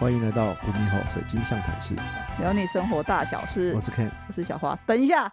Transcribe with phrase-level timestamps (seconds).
[0.00, 1.94] 欢迎来到古米吼水晶象谈室，
[2.40, 3.80] 聊你生活大小事我。
[3.80, 4.10] 是 Ken。
[4.26, 4.78] 我是小花。
[4.86, 5.32] 等一下，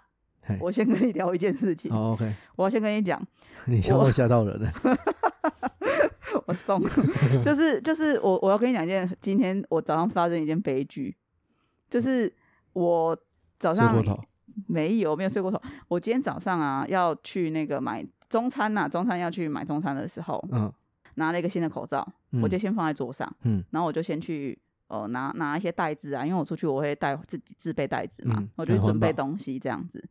[0.60, 1.92] 我先跟你聊一件事情。
[1.92, 3.22] 好，OK，我要先跟你讲，
[3.66, 4.72] 你吓到吓到人了。
[6.46, 6.82] 我送，
[7.44, 11.18] 就是就是我我要跟你讲一件，今天我早上发生一件悲剧，
[11.90, 12.34] 就是
[12.74, 13.18] 我
[13.60, 14.24] 早上睡过头，
[14.68, 15.60] 没有没有睡过头。
[15.88, 20.72] 我今天早上啊要去那个买中餐呐、中餐要去买中餐的时候，嗯
[21.16, 24.58] 拿了一个新的口罩，嗯我就先放在桌上，嗯然后我就先去
[24.88, 30.04] 呃拿拿一些袋子啊，因为我出去我会带自己自备袋子嘛，嗯我就准备东西这样子。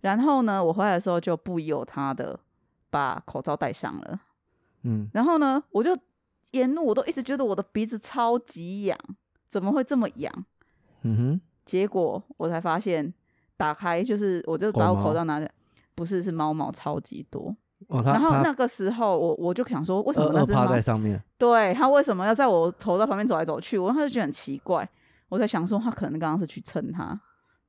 [0.00, 2.38] 然后呢，我回来的时候就不由他的
[2.90, 4.20] 把口罩戴上了。
[4.82, 5.98] 嗯，然后呢，我就
[6.52, 8.96] 沿路我都一直觉得我的鼻子超级痒，
[9.48, 10.44] 怎么会这么痒？
[11.02, 13.12] 嗯哼，结果我才发现，
[13.56, 15.50] 打开就是我就把我口罩拿下，
[15.94, 17.56] 不是是猫毛超级多。
[17.88, 23.78] 哦，他然后那个时候我我就想说，为什么那只猫在上面，对他为什么要在我头在旁边走来走去？
[23.78, 24.88] 我当时就觉得很奇怪，
[25.28, 27.20] 我在想说他可能刚刚是去蹭它，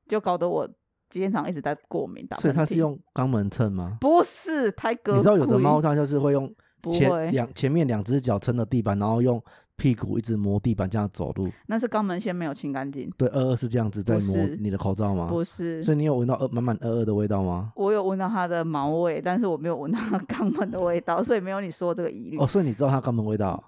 [0.08, 0.67] 就搞得我
[1.09, 2.38] 今天早上一直在过敏打。
[2.38, 3.98] 所以他是用肛门蹭吗？
[4.00, 5.14] 不是太格？
[5.14, 6.52] 你知道有的猫它就是会用
[6.94, 9.44] 前两前面两只脚撑着地板，然后用
[9.78, 11.50] 屁股一直磨地板这样走路。
[11.67, 15.28] 那是肛门腺没有清干净，对，二二是这样子在磨你的口罩吗？
[15.30, 15.81] 不是。
[15.83, 17.72] 所以你有闻到二满满二二的味道吗？
[17.75, 23.64] 我有闻到它的毛味，但是我没有闻到它肛门的味道， 所以没有你说这个疑虑，哦，所以你知道它肛门味道？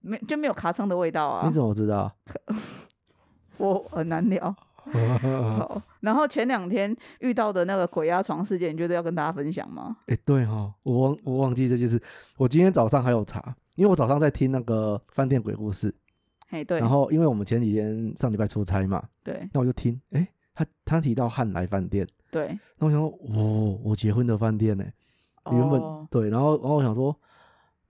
[0.00, 1.52] 没就没有卡蹭的味道啊你。
[1.52, 2.12] 怎么知道？
[3.56, 4.54] 我很难聊。
[5.58, 9.96] 好， 然后前两天遇到的那个鬼压床事件，你觉得要跟大家分享吗？
[10.06, 12.00] 哎、对哈，我忘我忘记这件事。
[12.36, 15.94] 我今天早上还有查，因为我早上在听那个饭店鬼故事，
[16.50, 24.84] 哎，对，然后因为我们前几天上礼拜出差嘛，对那我就听，哎、他他提到汉来饭店，对，那我想说，哦，我结婚的饭店呢、
[25.50, 27.14] 原本、哦对，然后然后我想说，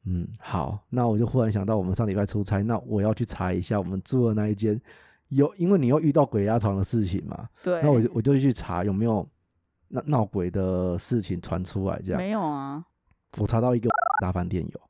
[0.04, 4.80] 嗯，好，那我就忽然想到我们上礼拜出差，那我要去查一下我们住的那一间
[5.28, 9.26] 有，因为你又遇到鬼压床的事情嘛，对，那我就我就去查有没有
[9.88, 12.84] 闹闹鬼的事情传出来，这样，没有啊。
[13.38, 13.90] 我查到一个
[14.22, 14.80] 大饭店有。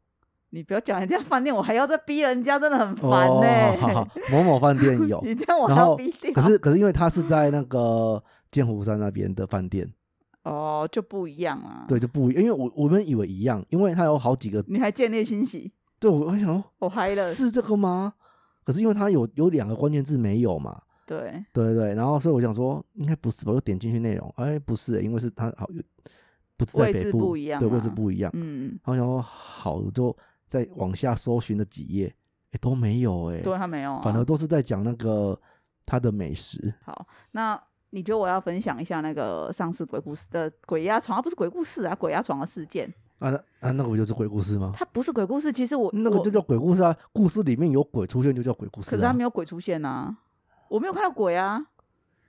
[0.50, 6.32] 你不要讲人家饭店，我还要再逼人家，真的很烦呢、哦，好好， 某某饭店有，你这样我还要逼掉。
[6.32, 9.92] 可是可是因为他是在那个剑湖山那边的饭店，
[10.44, 11.84] 哦，就不一样啊。
[11.86, 15.70] 对，就不一因为我我们以为一样，因为它有好几个，你还建立欣喜，
[16.00, 17.34] 对我我想说我嗨了。
[17.34, 18.14] 是这个吗？
[18.68, 25.82] 可是因为它有有两个关键字没有嘛，对，对对对，然后所以我想说应该不是吧，我就点进去内容，哎，不是、因为是它好有
[26.54, 30.14] 不是在位置北部，不一样对，位置啊不一样，嗯，然后想说好，我就
[30.46, 32.14] 再往下搜寻了几页，
[32.50, 34.02] 哎，都没有哎、对他没有啊。
[34.02, 35.40] 反而都是在讲那个
[35.86, 36.74] 它的美食。
[36.82, 37.58] 好，那
[37.88, 44.72] 你觉得我要分享一下那个上次鬼故事的鬼压床，它不是鬼故事啊，鬼压床的事件，啊，那啊，那个不就是鬼故事吗？
[44.76, 45.52] 它不是鬼故事。
[45.52, 48.90] 其实我我那个就叫鬼故事啊，故事里面有鬼出现就叫鬼故事、啊。
[48.90, 50.16] 可是它没有鬼出现啊，
[50.68, 51.64] 我没有看到鬼啊。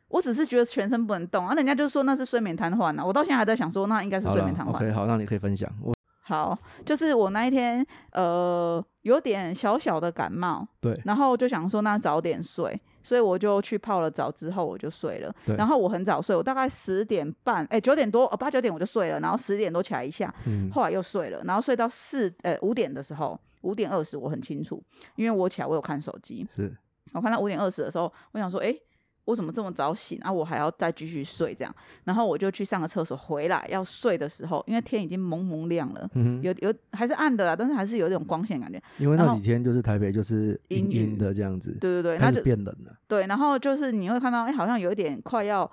[0.07, 4.69] 我只是觉得全身不能动啊，人家就说那是睡眠瘫痪啊，我到现在还在想说那应该是睡眠瘫痪。
[4.71, 5.71] ，OK，好，那你可以分享。
[5.83, 12.79] 我好，就是我那一天呃有点小小的感冒，对然后就想说那早点睡，
[13.09, 15.33] 所以我就去泡了澡之后我就睡了。
[15.43, 24.79] 对然后我很早睡，我大概十点半，哎九点多，哦八九点我就睡了，然后十点多起来一下，嗯后来又睡了，然后睡到四呃五点的时候，五点二十我很清楚，
[25.15, 26.71] 因为我起来我有看手机，是
[27.13, 28.71] 我看到五点二十的时候，我想说，哎、
[29.29, 30.31] 我怎么这么早醒啊？
[30.31, 38.81] 我还要再继续睡这样，然后我就去上个厕所，回来要睡的时候，因为天已经蒙蒙亮了，嗯哼，有有还是暗的啦，但是还是有一种光线感觉。
[38.97, 42.97] 因为那几天就是台北就是阴阴的这样子，对对对，开始变冷了。
[43.07, 45.69] 对，然后就是你会看到，哎、好像有一点快要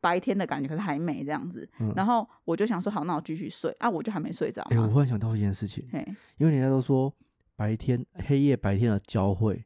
[0.00, 1.68] 白天的感觉，可是还没这样子。
[1.80, 4.86] 嗯然后我就想说，好，那我继续睡啊，我就还没睡着哎、我。
[4.88, 7.12] 忽然想到一件事情，嘿，因为人家都说
[7.56, 9.64] 白天黑夜白天的交汇，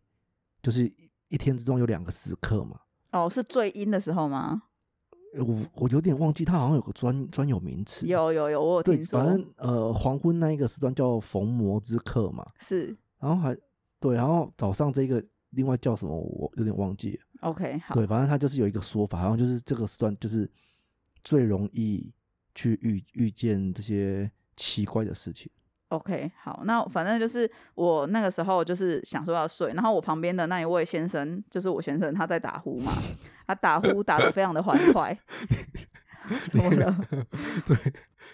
[0.62, 0.90] 就是
[1.28, 2.78] 一天之中有两个时刻嘛。
[3.12, 4.64] 哦，是最阴的时候吗？
[5.34, 8.06] 呃我我有点忘记，它好像有个专专有名词。
[8.06, 13.56] 有有有，我有对，听说反正呃黄昏那一个时段叫逢魔之刻嘛，是然后还
[13.98, 17.48] 对，然后早上这个另外叫什么，我有点忘记了。
[17.48, 17.94] OK 好。
[17.94, 20.50] 对，反正它就是有一个说法，好像就是这个时段就是
[21.24, 22.12] 最容易
[22.54, 25.50] 去遇遇见这些奇怪的事情。
[25.92, 32.92] OK，好，那反正就是我那个时候就是想说要睡，然后我旁边的那一位先生，就是我先生，他在打呼嘛，
[33.46, 35.14] 他打呼打得非常的欢快，
[36.48, 36.96] 怎么了？
[37.66, 37.76] 对，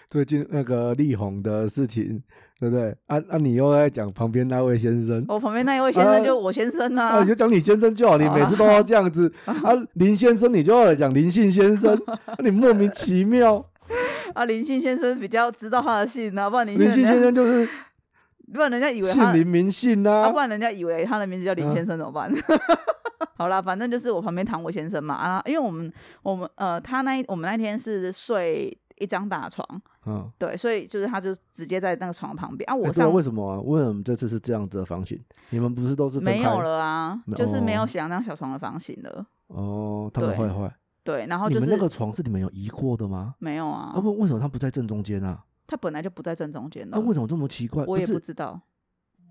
[0.07, 2.23] 最近那个力宏的事情，
[2.61, 2.95] 对不对？
[3.07, 9.53] 啊啊，你又在讲旁边那位先生，我旁边那一位先生就我先生啊，啊你，就讲你先生就好，你每次都要这样子啊。
[9.95, 13.68] 林先生，你就要来讲林姓先生， 啊你莫名其妙。
[14.33, 17.67] 啊，林信先生比较知道他的姓啊，不然林林姓先生生就是
[18.53, 22.31] 不然人家以为他姓名明姓啊，啊不，然人家以为他的名字叫林嗯先生怎么办？
[23.35, 25.91] 好啦，反正就是我旁边躺我先生嘛啊，因为我们
[26.23, 29.65] 我们呃，他那一我们那天是睡一张大床，
[30.05, 33.59] 嗯，对，所以就是他就直接在那个床旁边啊，哎对啊上、为什么啊？
[33.61, 35.17] 为什么这次是这样子的房型？
[35.51, 40.11] 你们不是都是分开没有了啊，没就是没有哦想那小床的房型了，哦？
[40.13, 40.75] 他们对坏坏，
[41.09, 43.35] 对，然后就是你们那个床是你们有移过的吗？
[43.39, 45.43] 没有啊啊，，不，为什么它不在正中间啊？
[45.65, 47.83] 他本来就不在正中间的，啊，为什么这么奇怪？
[47.85, 48.59] 我也不知道，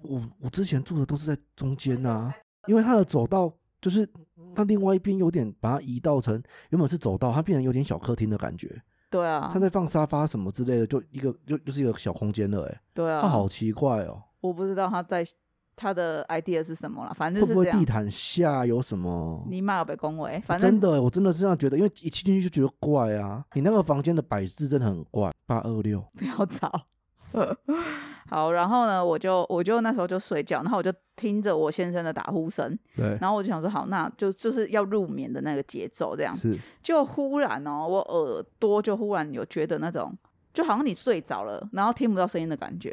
[0.02, 2.32] 我我之前住的都是在中间呐、
[2.66, 4.08] 因为它的走道就是
[4.54, 6.40] 它另外一边有点把它移到成
[6.70, 8.80] 原本是走道，它变成有点小客厅的感觉。
[9.10, 15.24] 对啊它，在放沙发什么之类的，就一个就就是一个小空间了、欸，对啊，它好奇怪哦、我不知道他在
[15.78, 17.54] 他的 idea 是什么了，反正会。
[17.54, 19.46] 不会地毯下有什么？
[19.48, 23.44] 你妈有被恭维，反正真的欸、我真的是这样觉得，因为一进去就觉得怪啊。
[23.54, 26.70] 你那个房间的摆置真的很怪，八二六，不要吵。
[28.28, 36.34] 好，然后呢，我就我就那时候就睡觉，然后我就听着我先生的打呼声，对，然后我就想说，好，那就就是要入眠的那个节奏，这样。
[36.34, 40.12] 是就忽然哦，我耳朵就忽然有觉得那种，
[40.52, 42.90] 就好像你睡着了，然后听不到声音的感觉，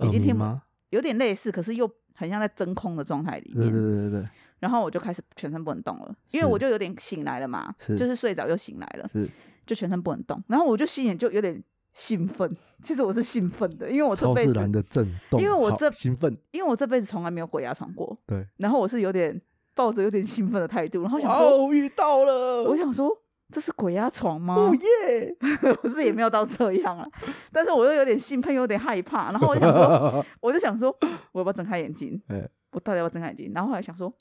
[0.00, 0.44] 已经听不？
[0.90, 1.88] 有点类似，可是又
[2.20, 3.72] 很像在真空的状态里对面。
[3.72, 4.28] 对对对
[4.58, 9.26] 然后我就开始全身不能动了，因为我就有点醒来了嘛，是就是睡着又醒来了，是
[9.64, 10.38] 就全身不能动。
[10.48, 11.64] 然后我就心里就有点
[11.94, 19.40] 兴奋，其实我是兴奋的，因为我这超辈子自然的震动，因为我这兴奋，因为我这辈子从来没有鬼压床过，对，然后我是有点
[19.74, 23.10] 抱着有点兴奋的态度，然后想说，哦，遇到了，我想说
[23.50, 24.54] 这是鬼压床吗？
[24.54, 25.36] 哦 耶，
[25.82, 27.06] 我是也没有到这样啊，
[27.52, 30.96] 但是我又有点兴奋，又有点害怕，然后我就想说， 我就想说，
[31.32, 32.20] 我要不要睁开眼睛？
[32.28, 33.50] 哎我到底要不要睁开眼睛？
[33.52, 34.12] 然后后来想说，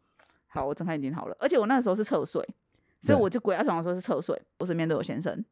[0.47, 1.37] 好，我睁开眼睛好了。
[1.39, 2.43] 而且我那时候是侧睡，
[3.01, 5.45] 所以我就鬼压床的时候是侧睡，不是面对我先生，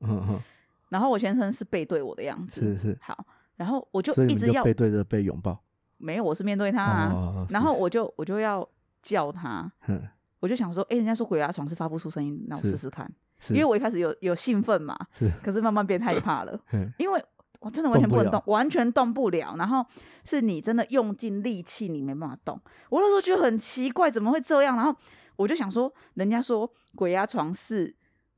[0.90, 2.62] 然后我先生是背对我的样子。
[2.62, 3.24] 是是，好，
[3.56, 5.62] 然后我就一直要背对着被拥抱，
[5.98, 8.68] 没有，我是面对他啊，哦，然后我就我就要
[9.04, 10.02] 叫他，嗯，
[10.40, 13.14] 我就想说，哎、人家说鬼压床是发不出声音，那我是试试看，是
[13.50, 17.24] 因为我一开始有有兴奋嘛，是， 可是慢慢变害怕了，嗯 因为
[17.60, 19.56] 我真的完全不能动动，完全动不了。
[19.58, 19.86] 然后
[20.24, 22.60] 是你真的用尽力气，你没办法动。
[22.90, 24.76] 我那时候觉得很奇怪，怎么会这样？
[24.76, 24.96] 然后
[25.36, 27.94] 我就想说，人家说鬼压床是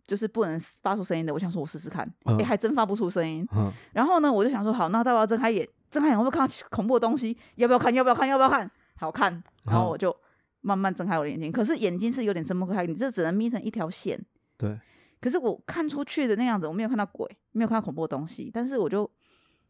[0.07, 3.45] 就是不能发出声音的，我想说我试试看，哎、嗯还真发不出声音。
[3.55, 7.37] 嗯， 然后呢，我就想说，好，那到底要睁开眼，睁开眼会不会看到恐怖的东西？
[7.55, 7.93] 要不要看？
[7.93, 8.27] 要不要看？
[8.27, 8.69] 要不要看？
[8.97, 9.43] 好看。
[9.65, 10.15] 然后我就
[10.61, 14.19] 慢慢睁开我的眼睛，可是眼睛是有点睁不开，你这只能眯成一条线。
[14.59, 14.79] 对，
[15.19, 19.09] 可是我看出去的那样子，我没有看到鬼，没有看到恐怖的东西，但是我就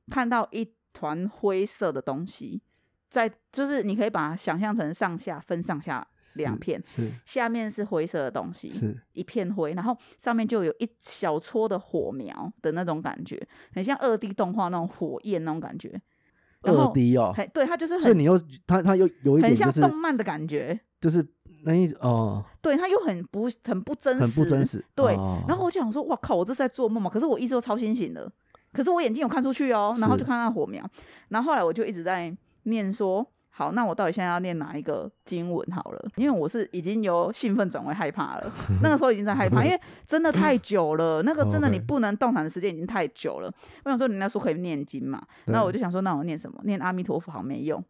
[0.08, 2.62] 看到一团灰色的东西，
[3.10, 7.12] 在就是你可以把它想象成上下分上下两片，是。
[7.26, 13.40] 下面是灰色的东西，是，一片灰，然后上面就有一小撮的火苗的那种感觉，
[13.72, 16.02] 很像二 D 动画那种火焰那种感觉。
[16.62, 18.38] 然后二 D 哦，很对，它就是很所以你又
[18.68, 21.26] 它它又有一很点就是像动漫的感觉，就是
[21.64, 27.10] 那一哦，对，他又很不很不真实，很不真实，对哦然后我就想说，哇靠，我这是在做梦吗？
[27.10, 28.32] 可是我一直都超清醒的，
[28.72, 30.84] 可是我眼睛有看出去哦，然后就看到那火苗，
[31.30, 36.10] 然后后来我就一直在念说，好，那我到底现在要念哪一个经文好了？
[36.16, 38.52] 因为我是已经由兴奋转为害怕了，
[38.82, 43.52] 那个时候已经在害怕，因为真的太久了，那个真的你不能动弹的时间已经太久了。
[43.84, 46.60] 我想说，人家说可以念经嘛，对那我就想说，那我念什么？
[46.64, 47.84] 念阿弥陀佛好没用，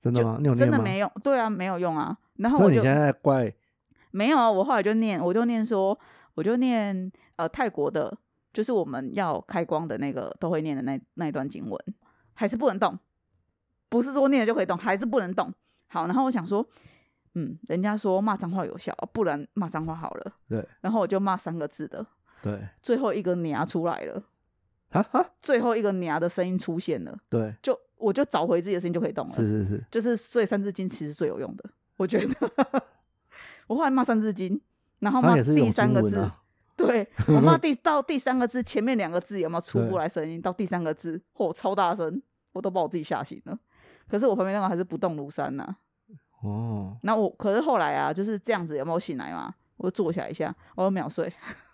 [0.00, 0.36] 真的吗？
[0.40, 0.70] 你有念吗？
[0.70, 2.16] 真的没用，对啊，没有用啊。
[2.38, 3.52] 然后我就你现在在怪
[4.10, 5.98] 没有啊，我后来就念，我就念说，
[6.34, 8.16] 我就念呃泰国的，
[8.52, 11.78] 就是我们要开光的那个都会念的那那一段经文，
[12.34, 12.98] 还是不能动，
[13.88, 15.52] 不是说念了就可以动，还是不能动。
[15.88, 16.66] 好，然后我想说，
[17.34, 20.32] 嗯，人家说骂脏话有效，不然骂脏话好了。
[20.48, 22.04] 对然后我就骂三个字的，
[22.42, 24.22] 对最后一个“娘”出来了，
[24.90, 29.32] 哈哈，最后一个“娘”的声音出现了，对，就我就找回自己的声音就可以动了。
[29.32, 32.52] 是是是，就是所以三字经其实最有用的，我觉得。
[33.66, 34.60] 我后来骂三字经，
[35.00, 36.30] 然后骂第三个字，
[36.76, 40.40] 对我骂第 到第三个字前面两个字有没有出对不来声音？
[40.40, 42.22] 到第三个字，嚯、超大声，
[42.52, 43.58] 我都把我自己吓醒了。
[44.06, 45.76] 可是我旁边那个还是不动如山呐、
[46.42, 49.52] 哦，那我可是后来啊，就是这样子，有没有醒来嘛？
[49.78, 51.32] 我就坐起来一下，我就秒睡。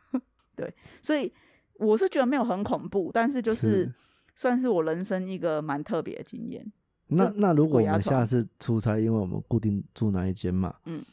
[0.56, 1.30] 对，所以
[1.74, 3.94] 我是觉得没有很恐怖，但是就是是
[4.34, 6.72] 算是我人生一个蛮特别的经验。
[7.16, 11.04] 那那如果我们下次出差，因为我们固定住那一间嘛，嗯，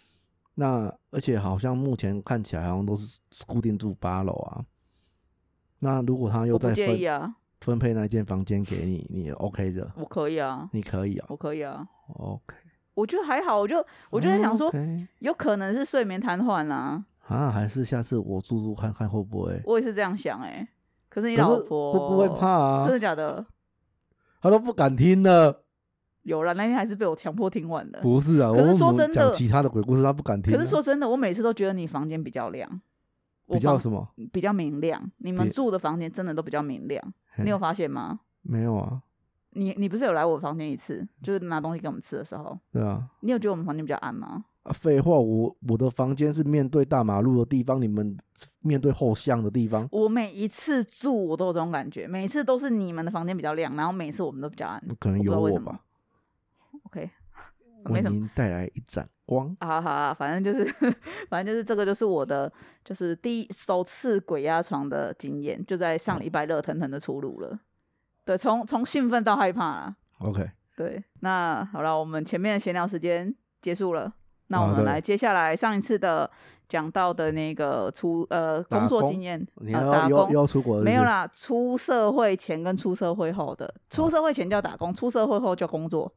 [0.55, 4.61] 那而且好像目前看起来好像都是固定住八楼啊。
[5.79, 11.87] 那如果他又在分分配那间房间给你，你也 OK 的，我可以啊，你可以啊、我可以啊。
[12.07, 12.55] OK，
[12.93, 14.71] 我觉得还好，我就我就在想说
[15.19, 19.61] 有可能是睡眠瘫痪啦，啊，还是下次我住住看看会不会？
[19.65, 20.67] 我也是这样想哎、
[21.09, 23.45] 可是你老婆都不会怕啊真，的假的？
[24.41, 25.63] 他都不敢听了。
[26.29, 27.99] 有了，那天还是被我强迫听完的。
[28.01, 30.57] 不是啊，可是说真的讲其他的鬼故事，他不敢听啊。
[30.57, 32.69] 可是说真的，我每次都觉得你房间比较亮，
[33.47, 34.07] 比较什么？
[34.31, 35.11] 比较明亮。
[35.17, 37.03] 你们住的房间真的都比较明亮，
[37.43, 38.19] 你有发现吗？
[38.41, 39.01] 没有啊？
[39.51, 43.09] 你你不是有来我房间一次，就是拿东西给我们吃的时候，对啊。
[43.21, 44.45] 你有觉得我们房间比较暗吗？
[44.61, 48.15] 啊，废话，我我的房间是面对大马路的地方，你们
[48.61, 49.87] 面对后巷的地方。
[49.91, 54.83] 我每一次住我都有这种感觉，每次都是你们的房间比较亮，然后每次我们都比较暗。
[54.99, 55.81] 可能有我吧，
[56.89, 57.09] OK，
[57.85, 58.17] 为没什么。
[58.17, 59.55] 您带来一盏光。
[59.61, 60.65] 好好啊，反正就是，
[61.29, 62.51] 反正就是这个，就是我的，
[62.83, 67.59] 就是第一首次鬼压床的经验，就在上礼拜热腾腾的出炉了。
[68.25, 69.95] 对，从从兴奋到害怕啦。
[70.19, 74.13] OK，对，那好了，我们前面的闲聊时间结束了，
[74.47, 76.29] 那我们来接下来上一次的
[76.67, 80.29] 讲到的那个出呃工作经验，你呃打工？
[80.83, 86.11] 没有啦，出社会前跟出社会后的，出社会前叫打工，出社会后叫工作。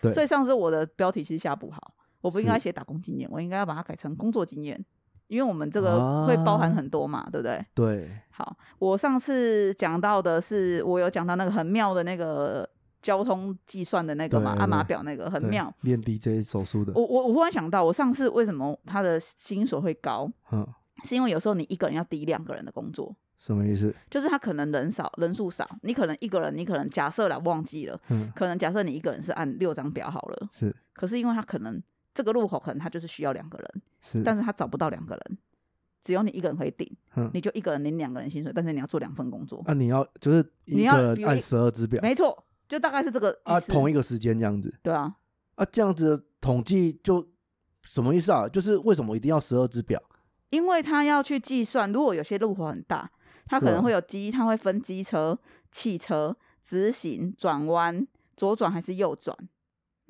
[0.00, 4.82] 对所以上次我的标题其实下不好，我不应该写打工经验，我应该要把它改成工作经验，
[5.26, 7.64] 因为我们这个会包含啊很多嘛，对不对？
[7.74, 12.68] 对，好，我上次讲到的是，我有讲到那个很妙的那个
[13.02, 15.72] 交通计算的那个嘛，对按码表那个很妙。
[15.82, 16.92] 练 DJ 手术的。
[16.94, 20.66] 我我我忽然想到，我上次为什么他的薪水会高，嗯，
[21.04, 23.14] 是因为有时候你一个人要抵两个人的工作。
[23.38, 23.94] 什么意思？
[24.10, 30.74] 就是他可能人少，人数少，你可能一个人，你可能假设了忘记了，嗯，可能假设你一个人是按六张表好了，是。
[30.92, 31.80] 可是因为他可能
[32.12, 35.38] 这个路口可能他就是需要两个人，是，但是他找不到两个人，
[36.02, 42.02] 只有你一个人可以顶，嗯你就一个人领两个人薪水，但是你要做两份工作，啊，你要就是你一要按十二只表。
[42.02, 44.74] 没错，就大概是这个啊，同一个时间这样子。
[44.82, 45.14] 对啊，
[45.54, 47.24] 啊，这样子的统计就
[47.84, 48.48] 什么意思啊？
[48.48, 50.02] 就是为什么一定要十二只表？
[50.50, 53.10] 因为他要去计算，如果有些路口很大，
[53.48, 55.38] 他可能会有机，它会分机车、
[55.72, 59.36] 汽车、直行、转弯、左转还是右转。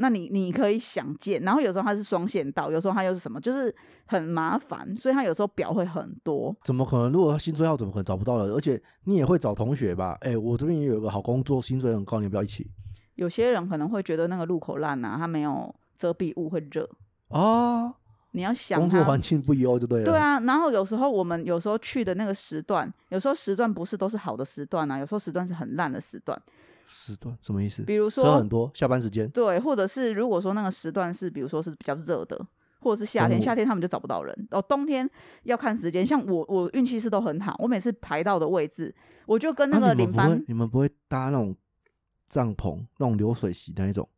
[0.00, 3.74] 那你你可以想见，然后有时候它是双线道，有时候它又是什么，就是
[4.06, 6.56] 很麻烦，所以它有时候表会很多。
[6.62, 7.10] 怎么可能？
[7.10, 8.44] 如果他薪水要，怎么可能找不到了？
[8.54, 10.16] 而且你也会找同学吧？
[10.20, 12.70] 哎、我这边也有一个好工作，薪水很高，你要不要一起
[13.16, 16.88] 有些人可能会觉得那个路口烂啊，它没有遮蔽物会热。
[17.30, 17.94] 啊？
[18.32, 20.04] 你要想工作环境不优就对了。
[20.04, 26.40] 对，啊，然后有时候我们有时候去的那个时段，有时候时段不是都是好的时段啊，有时候时段是很烂的时段。
[26.86, 27.82] 时段什么意思？
[27.82, 32.46] 比如说车很多，下班时间对，或者是如果说那个时段是，比如说是比较热的，
[32.80, 34.48] 或者是夏天，夏天他们就找不到人。
[34.50, 35.08] 哦，冬天
[35.42, 36.06] 要看时间。
[36.06, 38.94] 像我，我运气是都很好，我每次排到的位置，
[39.26, 41.54] 我就跟那啊个领班，你们不会，你们不会搭那种
[42.26, 44.08] 帐篷，那种流水席那一种，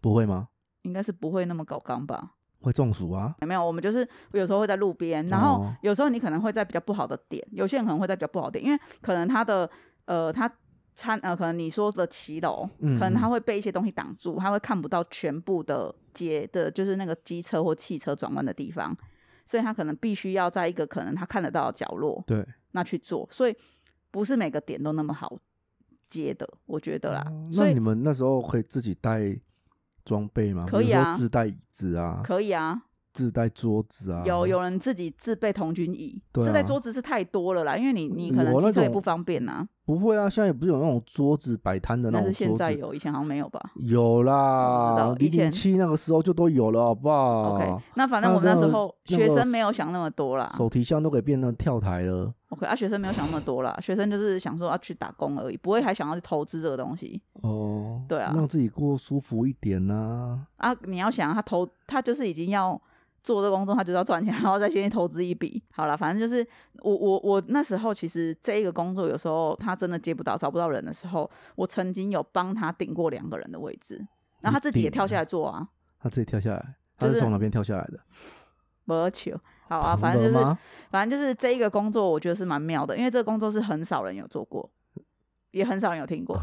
[0.00, 0.48] 不会吗？
[0.82, 2.32] 应该是不会那么搞刚吧？
[2.64, 3.34] 会中暑啊？
[3.42, 9.70] 没有，我们就是有时候会在路边，然后哦有时候你可能会在比较不好的点，有些人可能会在比较不好的点，因为可能他的
[10.06, 10.50] 呃他
[10.96, 18.96] 餐呃可能你说的骑楼，嗯可能他嗯会被一些东西挡住，他会看不到全部的街的，就是那个机车或汽车转弯的地方，
[19.46, 23.56] 所以他可能必须要在一个可能他看得到的角落对，那去做，所以
[24.10, 25.36] 不是每个点都那么好
[26.08, 27.24] 接的，我觉得啦。
[27.26, 29.36] 哦所以那你们那时候可以自己带
[30.04, 30.64] 装备吗？
[30.68, 32.82] 可以啊自带椅子啊，可以啊，
[33.12, 34.22] 自带桌子啊。
[34.24, 40.28] 有有人自己自备童军椅，对自带啊桌子是太多了啦，因为你你可能我那种骑车也不方便呐、不会啊？
[40.28, 50.50] 现在也不是有那种桌子摆摊的那种桌子，是现在有，以前好像没有吧有啦我知道，以前七那个时候就都有了，好不好？OK， 那反正啊我们那时候学生没有想那么多啦。
[50.56, 52.32] 手提箱都可以变成跳台了。
[52.54, 60.72] OK 啊，学生没有想那么多啦，学生就是想说要去打工而已，不会还想要去投资这个东西哦，对啊让自己过舒服一点呐、啊。
[60.84, 62.80] 你要想他投，他就是已经要
[63.24, 65.60] 做这个工作，他就是要赚钱， 然后再先去投资一笔。
[65.72, 66.46] 好了，反正就是
[66.82, 74.06] 我我我那时候其实这一个工作有时候他真的接不到，找不到人的时候，我曾经有帮他顶过两个人的位置，
[74.40, 75.66] 然后他自己也跳下来做啊，
[75.98, 77.98] 他自己跳下来，他是是从哪边跳下来的？
[78.86, 79.36] 不求。
[79.68, 80.56] 好啊，反正就是
[80.90, 84.70] 反正就是这一个工作，我觉得是蛮妙的，因为这个工作是很少人有做过，
[85.50, 86.36] 也很少人有听过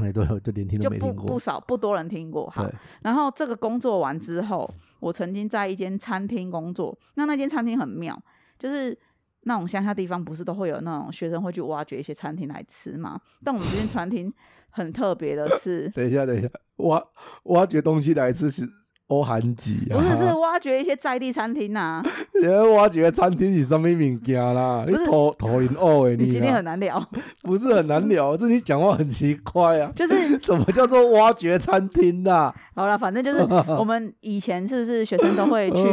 [0.43, 1.25] 就连听都没听过。
[1.25, 2.49] 不少不多人听过。
[2.49, 2.69] 好，，
[3.01, 8.21] 然后这个工作完之后，我曾经在一间餐厅工作，那那间餐厅很妙，
[8.57, 8.97] 就是。
[9.43, 13.19] 那种乡下地方不是都会有那种学生会去挖掘一些餐厅来吃嘛？
[13.43, 14.31] 但我们这间餐厅
[14.69, 17.03] 很特别的是， 等一下，等一下，挖
[17.45, 18.69] 挖掘东西来吃是
[19.11, 19.97] 欧韩籍啊？
[19.97, 22.01] 不是是挖掘一些在地餐厅啊？
[22.41, 24.85] 你要挖掘餐厅是什么物件啦？
[24.87, 27.05] 你头头晕哦诶，你今天很难聊，
[27.43, 29.91] 不是很难聊， 是你讲话很奇怪啊。
[29.93, 32.53] 就是 什么叫做挖掘餐厅呐？
[32.73, 33.39] 好了，反正就是
[33.77, 35.83] 我们以前是不是学生都会去，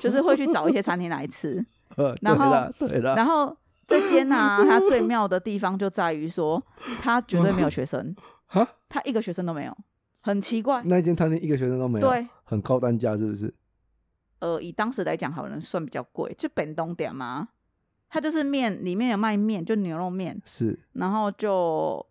[0.00, 1.64] 就是会去找一些餐厅来吃。
[1.96, 6.60] 呃，然后对了，然后这间呢、它最妙的地方就在于说，
[7.00, 8.14] 它绝对没有学生
[8.46, 9.76] 哈，他一个学生都没有。
[10.24, 10.82] 很奇怪。
[10.84, 13.54] 那一间餐厅一个学生都没有，对，很高单价是不是？
[14.38, 17.48] 呃，以当时来讲，好像算比较贵，就本东点嘛，
[18.08, 20.78] 它就是面里面有卖面，就牛肉面，是。
[20.94, 22.04] 然后就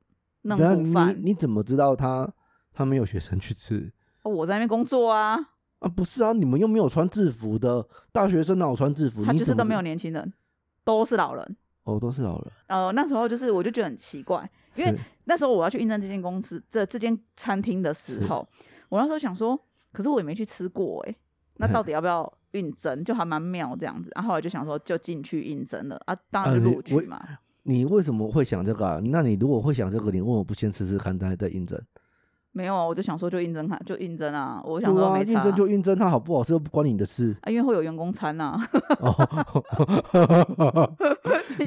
[0.43, 1.15] 嫩骨饭。
[1.21, 2.31] 你怎么知道他
[2.71, 3.91] 他没有学生去吃
[4.23, 5.37] 哦我在那边工作啊，
[5.79, 5.87] 啊？
[5.89, 9.23] 不是啊，你们又没有穿制服的大学生哪有穿制服？
[9.25, 10.33] 他就是都没有年轻人，
[10.83, 11.57] 都是老人。
[11.83, 12.51] 哦，都是老人。
[12.67, 14.93] 呃，那时候就是我就觉得很奇怪，因为
[15.25, 18.47] 那时候我要去应征这间公司这这间餐厅的时候，
[18.89, 19.59] 我那时候想说，
[19.91, 21.15] 可是我也没去吃过哎、
[21.57, 23.03] 那到底要不要应征？
[23.03, 24.11] 就还蛮妙这样子。
[24.15, 27.21] 然、后后来就想说，就进去应征了啊，当然录取嘛。
[27.63, 28.99] 你为什么会想这个啊？
[29.03, 31.81] 那你如果会想这个，你为什么不先吃吃看，再再应征？
[32.55, 34.61] 没有啊，我就想说就应征他，就应征啊。
[34.63, 37.35] 我对啊，想说没差应征就应征，他好不好吃又不关你的事。
[37.41, 38.55] 啊，因为会有员工餐呐、
[39.01, 39.11] 哦，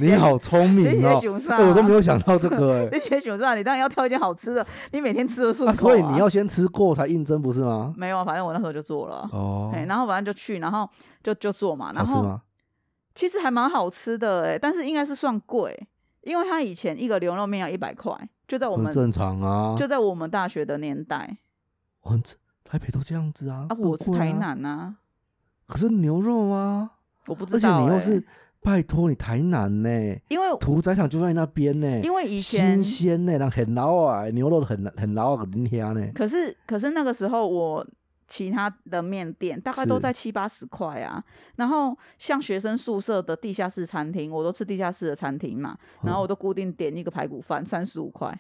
[0.00, 1.20] 你好聪明你哦
[1.68, 3.00] 我都没有想到这个哎、
[3.56, 7.92] 你当然要挑一件好吃的，你每天吃的顺口、啊，所以你要先吃过才应征，不是吗？
[7.96, 9.28] 没有啊，反正我那时候就做了。
[9.32, 10.88] 哦，哎、然后反正就去，然后
[11.22, 12.42] 就就做嘛，然后好吃吗？
[13.14, 15.88] 其实还蛮好吃的哎、但是应该是算贵，
[16.22, 18.12] 因为他以前一个牛肉面要一百块，
[18.46, 21.36] 就在我们很正常啊，就在我们大学的年代
[22.00, 22.22] 很
[22.64, 23.66] 台北都这样子啊。
[23.68, 24.96] 啊，我是台南啊，
[25.66, 26.90] 可是牛肉啊，
[27.26, 28.24] 我不而且知道、欸，你又是
[28.62, 29.88] 拜托你台南呢，
[30.28, 36.06] 因为屠宰场就在那边呢，因为以前新鲜呢，然后很老啊，牛肉很很老啊，很香呢。
[36.14, 37.86] 可是可是那个时候我
[38.28, 41.22] 其他的面店大概都在七八十块啊，
[41.56, 48.38] 然后像学生宿舍的地下室餐厅，我都吃地下室的餐厅嘛，然后我嗯都固定点一个排骨饭，三十五块。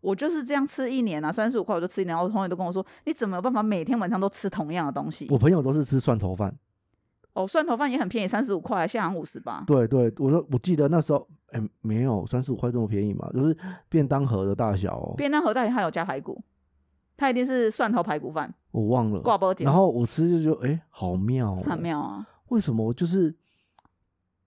[0.00, 2.08] 我就是这样吃一年啊，三十五块我就吃一年。
[2.08, 5.26] 然后我同学都跟我说，你怎么有办法每天晚上都吃同样的东西？
[5.30, 6.54] 我朋友都是吃蒜头饭，
[7.32, 9.64] 哦，蒜头饭也很便宜，三十五块，现在五十吧。
[9.66, 13.56] 对对，我说我记得那时候，哎，没有三十五块这么便宜嘛，就是
[13.88, 16.38] 便当盒的大小哦，便当盒大小还有加排骨，
[17.16, 19.20] 它一定是蒜头排骨饭，我忘了。
[19.20, 22.26] 挂包姐，然后我吃就觉得，哎，好妙哦，很妙啊。
[22.48, 23.34] 为什么就是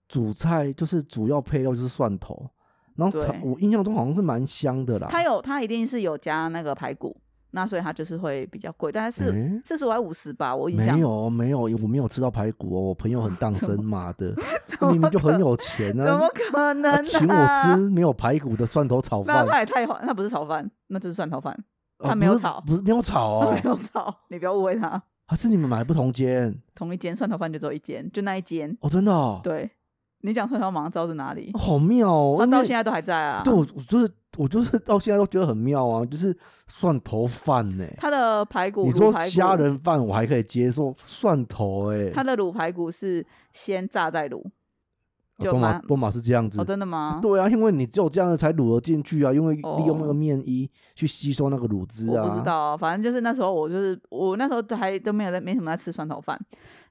[0.06, 2.50] 主菜就是主要配料就是蒜头，
[2.96, 5.08] 然后我印象中好像是蛮香的啦。
[5.10, 7.16] 它有，它一定是有加那个排骨，
[7.50, 11.00] 那所以它就是会比较贵，但是诶四十五还五十吧，我印象没。
[11.00, 14.32] 有没有，我没有吃到排骨哦，我朋友很 当真，妈的，
[14.78, 21.60] 他明明就很有钱呢怎么啊，可能、请我吃没有排骨的蒜头炒饭，那也太好，那不是炒饭，那就是蒜头饭，啊
[21.98, 25.02] 他没有炒不是没有炒它 哦没，有炒，你不要误会他。
[25.26, 28.76] 还是你们买不同间同一间蒜头饭就只有一间，就那一间。
[28.80, 29.70] 哦，真的哦，对，
[30.22, 33.42] 你讲蒜头马上知道是哪里，哦好妙哦，因为它到现在都还在啊。
[33.44, 36.34] 对我我就是我就是到现在都觉得很妙啊，就是
[36.66, 37.86] 蒜头饭呢。
[37.98, 44.42] 它的排骨，你说虾仁饭我还可以接受，蒜头哎，它的卤排骨是先炸再卤。
[45.38, 46.60] 就哦多马蛮多马是这样子。
[46.60, 47.20] 哦，，真的吗？
[47.22, 52.24] 对啊，因为你只有这样子才卤得进去啊，因为利用那个哦面衣去吸收那个卤汁啊。
[52.24, 56.38] 我不知道啊，反正就是那时候我就是我那时候都还都没有在没什么在吃蒜头饭，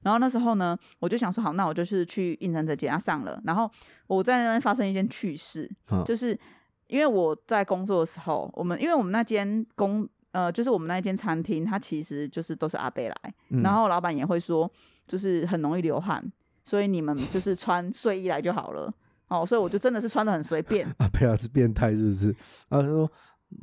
[0.02, 3.70] 然后那时候呢，我就想说好，那我就是去应征这间啊上了，然后
[4.06, 6.02] 我在那边发生一件趣事，嗯。
[6.04, 6.38] 就是
[6.86, 13.14] 因为我在工作的时候，我们因为我们那间工呃就是我们那一间餐厅，它其实就是都是阿贝来，
[13.50, 13.62] 嗯。
[13.62, 14.70] 然后老板也会说
[15.06, 16.24] 就是很容易流汗，
[16.68, 18.92] 所以你们就是穿睡衣来就好了。
[19.28, 22.30] 哦，所以我就真的是穿的很随便， 啊，佩尔是变态是不是？
[22.68, 23.10] 啊，他说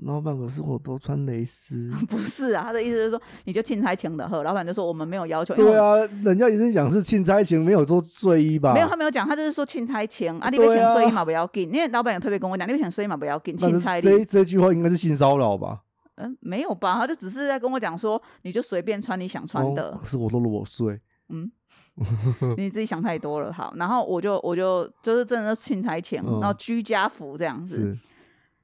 [0.03, 1.91] 老板，可是我都穿蕾丝。
[2.09, 4.41] 不是啊，他的意思是说，你就钦差请的喝。
[4.43, 8.73] 老板就说我们没有要求，对啊，人家医生讲是钦差请，没有说睡衣吧？
[8.73, 15.81] 没有他没有讲，他就是说钦差请啊，你别对啊请睡衣嘛不要紧，因为老板也特别跟我讲，你别请睡衣嘛不要紧，那是钦差这你这句话应该是性骚扰吧？
[16.17, 16.95] 嗯没有吧？
[16.95, 21.51] 他就只是在跟我讲说，你就随便穿你想穿的哦，可是我都裸睡，嗯，
[22.57, 23.51] 你自己想太多了。
[23.51, 27.97] 好，然后我就我就就是真的是钦差请，嗯然后居家服这样子，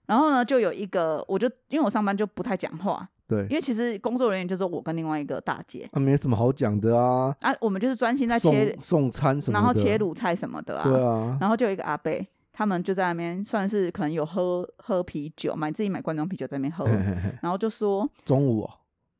[0.05, 7.35] 然后呢就有一个，我就因为我上班就不太讲话，对因，为其实工作人员就是我跟另外一个大姐啊，没什么好讲的啊。
[7.41, 12.11] 啊，我们就是专心在切送，送餐什么的，然后切卤菜什么的啊，对啊，然后就有一个阿伯，
[12.51, 18.69] 他们就在那边算是可能有喝喝啤酒，买自己买罐装啤酒在那边喝，嘿嘿嘿然后就说，中午哦，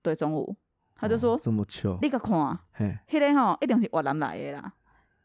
[0.01, 0.53] 对，中午
[1.01, 4.71] 他就说，哦这么巧，你个看，嘿，迄个吼一定是越南来的啦，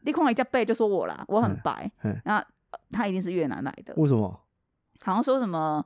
[0.01, 1.91] 你看一只背就说我啦，我很嗯白。
[1.99, 4.41] 嘿，那呃他一定是越南来的，为什么？
[5.01, 5.85] 好像说什么。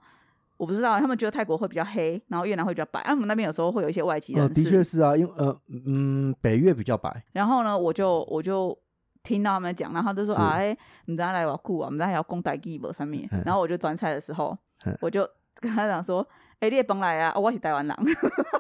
[0.58, 3.02] 我不知道，他们觉得泰国会比较黑，然后越南会比较白。
[3.02, 8.78] 啊，我们那边有时候会有一些外籍人呃，的确是啊，因为呃嗯，北越比较白，然后呢，我就我就
[9.24, 13.42] 听到他们讲，然后他就说啊，哎、你知道来我酷啊，我们知道还要讲台语无上面嗯。
[13.44, 16.24] 然后我就端菜的时候嗯，我就跟他讲说，
[16.62, 17.98] 哎、你也甭来啊，我是台湾人，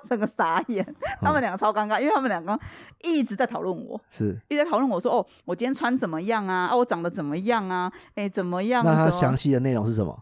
[0.10, 0.84] 整个傻眼。
[1.22, 2.60] 他们两个超尴尬，因为他们两个
[3.04, 4.36] 一直在讨论我，是。
[4.48, 6.66] 一直在讨论我说，哦，我今天穿怎么样啊？
[6.66, 7.92] 啊，我长得怎么样啊？
[8.16, 8.84] 哎、怎么样？
[8.84, 10.20] 那他详细的内容是什么？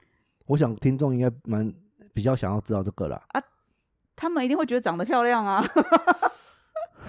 [0.48, 1.74] 我想听众应该蛮
[2.14, 3.22] 比较想要知道这个啦。
[4.18, 5.66] 他们一定会觉得长得漂亮啊。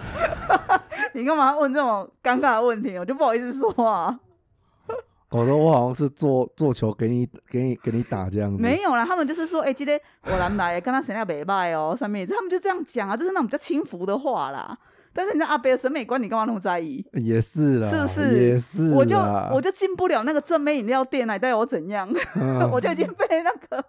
[1.14, 2.96] 你干嘛问这种尴尬的问题？
[2.96, 4.20] 我就不好意思说啊。
[5.30, 8.60] 搞得我好像是做做球给你给你给你打这样子。
[8.60, 14.76] 没有啦，他们就是说，哎、今天我来来跟他谁要北拜哦，上面他们就这样讲啊，就是那种比较轻浮的话啦。
[15.12, 17.04] 但是你知道阿北的审美观，你干嘛那么在意？
[17.12, 19.16] 也是啦，是不是也是，我就
[19.52, 22.08] 我就进不了那个正妹饮料店啊，你带我怎样？
[22.34, 23.84] 嗯我就已经被那个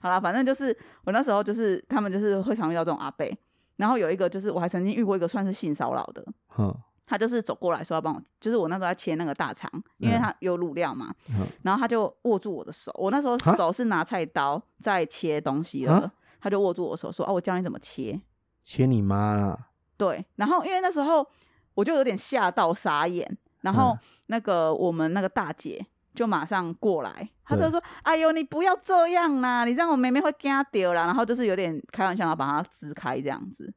[0.00, 0.74] 好了，反正就是
[1.04, 3.34] 我那时候就是他们就是会常遇到这种阿贝，
[3.76, 6.74] 然后有一个就是我还曾经遇过一个算是性骚扰的，哼
[7.08, 18.20] 他就是走过来说要帮我，就是我那时候在切那个大肠，因为嗯他有卤料嘛，哼然后他就握住我的手，我那时候哈手是拿菜刀在切东西了啊，他就握住我手说：“哦、我教你怎么切。
[18.62, 21.26] 切你妈啦！”对，然后因为那时候
[21.74, 33.72] 我就有点吓到傻眼，然后嗯那个我们那个大姐就马上过来，她就对说：“哎呦，你不要这样啦，你这样我妹妹会惊掉啦。”然后就是有点开玩笑，然后把她支开这样子。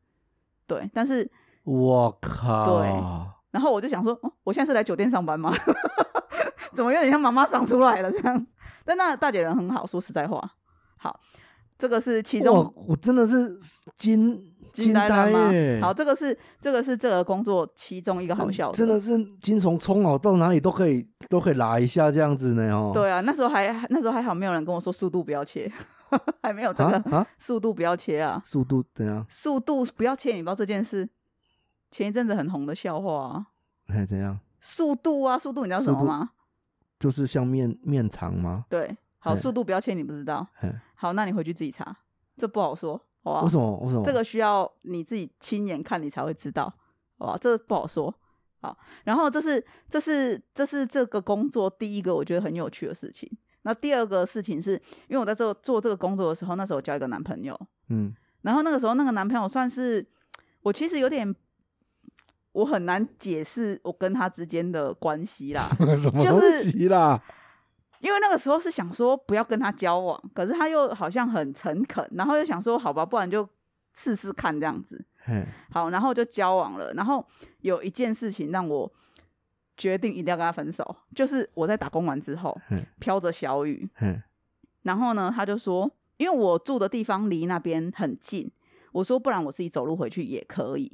[0.68, 1.30] 对，但是
[1.64, 2.80] 我靠！
[2.80, 2.88] 对
[3.52, 5.54] 然后我就想说，哦，我现在是来酒店上班吗？
[6.74, 8.48] 怎么有点像妈妈桑出来了这样？
[8.86, 10.42] 但那大姐人很好，说实在话，
[10.98, 11.20] 好，
[11.78, 13.60] 这个是其中，我真的是
[13.98, 14.40] 惊
[14.72, 15.80] 惊呆了吗耶！
[15.82, 22.92] 好，这个是这个是这个工作其中一个好笑真的是精虫充脑，到哪里都可以都可以拉一下这样子呢哦。
[22.94, 25.70] 对啊，那时候还那时候还好，没有人跟我说速度不要切，
[26.42, 29.26] 还没有这个啊啊，速度不要切啊，速度怎样？
[29.30, 31.10] 速度不要切，你不知道这件事？
[31.92, 33.48] 前一阵子很红的笑话啊，
[33.88, 34.40] 哎，怎样？
[34.62, 36.32] 速度啊，速度，你知道什么吗？
[37.00, 38.66] 就是像面面肠吗？
[38.70, 40.48] 对，好，速度不要切，你不知道。
[40.56, 41.96] 嘿好，那你回去自己查，
[42.38, 43.50] 这不好说，好吧为？
[43.50, 43.78] 什么？
[43.80, 44.04] 为什么？
[44.06, 46.74] 这个需要你自己亲眼看，你才会知道，
[47.18, 47.38] 好吧？
[47.40, 48.14] 这不好说。
[48.62, 53.28] 好，然后这是这是这是这个工作第一个我觉得很有趣的事情。
[53.64, 54.74] 那第二个事情是
[55.08, 60.08] 因为我在这做这个工作的时候，那时候我交一个男朋友，嗯，然后那个时候那个男朋友算是
[60.62, 61.36] 我其实有点
[62.54, 67.22] 我很难解释我跟他之间的关系啦， 什么东就是西啦？
[68.00, 73.48] 因为那个时候是想说不要跟他交往，可是他又好像很诚恳，然后又想说好吧，不然就
[73.94, 75.06] 试试看这样子。
[75.24, 76.92] 嘿，好，然后就交往了。
[76.94, 77.24] 然后
[77.60, 78.92] 有一件事情让我
[79.78, 84.20] 决定一定要跟他分手，就是我在打工完之后嘿，飘着小雨，嘿，
[84.82, 88.52] 然后呢，他就说，因为我住的地方离那边很近，
[88.92, 90.92] 我说不然我自己走路回去也可以。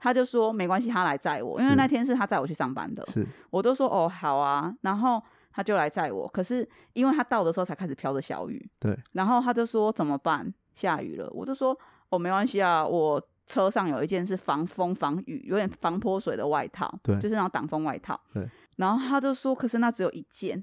[0.00, 3.04] 他就说没关系，他来载我，因为那天是他载我去上班的。
[3.06, 6.28] 是，我都说哦好啊，然后他就来载我。
[6.28, 10.52] 可是因为他到的时候才开始飘着小雨，对，然后他就说怎么办？
[10.74, 11.76] 下雨了，我就说
[12.10, 18.20] 哦没关系啊，我车上有一件是防风防雨、有点防泼水的外套，对就是那种挡风外套。
[18.32, 20.62] 对，然后他就说，可是那只有一件，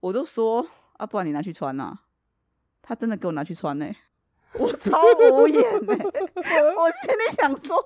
[0.00, 0.66] 我就说
[0.98, 1.98] 啊，不然你拿去穿呐、
[2.82, 3.86] 他真的给我拿去穿呢、
[4.58, 7.82] 我超无言呢、我心里想说。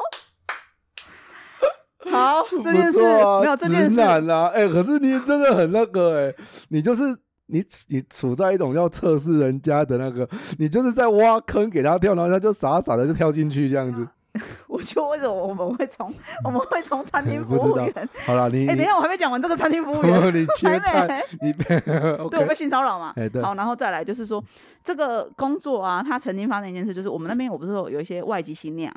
[2.11, 6.35] 好，这件事、啊，没有这件事，难啊，哎、可是你真的很那个哎、
[6.69, 7.03] 你就是
[7.47, 10.27] 你你处在一种要测试人家的那个，
[10.59, 14.07] 你就是在挖坑给他跳，然后他就傻傻的就跳进去这样子。
[14.69, 16.13] 我就为什么我们会从
[16.45, 18.09] 我们会从餐厅 服务员？
[18.27, 23.13] 好了，你哎、等一下，我还没讲完这个餐厅服务员，你 你切菜，你对我被性骚扰嘛。
[23.17, 23.43] 哎对。
[23.43, 24.43] 好，然后再来就是说，
[24.85, 28.93] 这个工作啊，他曾经发生一件事，就是我们那边我不是有有一些外籍新娘，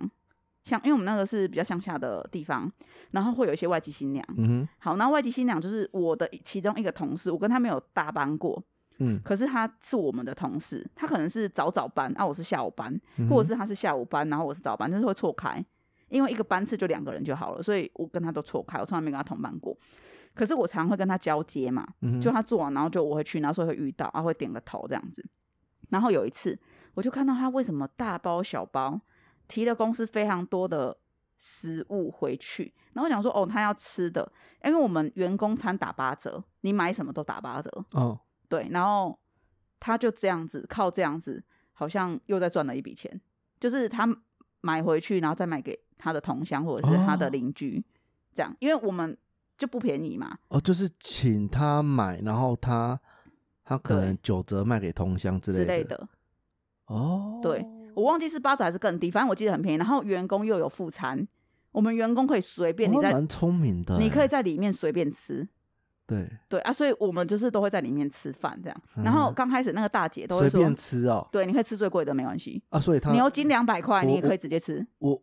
[0.64, 2.72] 像因为我们那个是比较乡下的地方，
[3.12, 4.26] 然后会有一些外籍新娘。
[4.38, 8.64] 嗯好，那外籍新娘就是我的其中一个同事，我跟他没有搭班过，哼，
[9.04, 15.64] 嗯，可是他是我们的同事，他可能是早早班，啊，我是下午班，或者是他是下午班，然后我是早班，就是会错开，
[16.10, 19.76] 因为一个班次就两个人就好了，所以我跟他都错开，我从来没跟他同班过。
[20.34, 21.86] 可是我常会跟他交接嘛，
[22.22, 25.26] 就他做完，然后就我会去，然后所以会遇到，啊会点个头这样子。
[25.90, 26.58] 然后有一次，
[26.94, 29.02] 我就看到他为什么大包小包
[29.48, 30.96] 提了公司非常多的
[31.38, 34.32] 食物回去，然后我想说哦，他要吃的，
[34.64, 38.18] 因为我们员工餐打八折，你买什么都打八折，哦，
[38.52, 39.18] 对，然后
[39.80, 43.22] 他就这样子靠这样子，好像又再赚了一笔钱，
[43.62, 44.06] 就是他
[44.60, 47.82] 买回去，然后再卖给他的同乡或者是他的哦邻居，
[48.36, 49.18] 这样，因为我们
[49.58, 53.00] 就不便宜嘛，哦，就是请他买，然后他
[53.64, 56.10] 他可能九折卖给同乡之类之类类的。
[56.88, 59.78] 哦，对我忘记是八折还是更低，反正我记得很便宜。
[59.78, 61.26] 然后员工又有副餐，
[61.72, 65.48] 我们员工可以随便你在，哦蛮聪明的欸，你可以在里面随便吃。
[66.12, 68.82] 对对啊，所以我们就是都会在里面吃饭这样。
[68.96, 74.86] 然后嗯刚开始那个大姐都会说随便，吃哦对，你可以吃最贵的没关系，啊，所以他牛筋两百块你也可以直接吃。
[75.00, 75.22] 我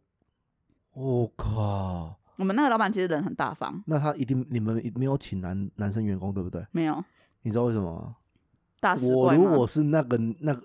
[0.94, 6.66] 我靠，我们那个老板其实人很大方，那他一定你们没有请男男生员工对不对？
[6.72, 7.04] 没有
[7.42, 8.16] 你知道为什么吗？
[8.80, 9.44] 大使我怪吗？
[9.44, 10.62] 如果是那个那个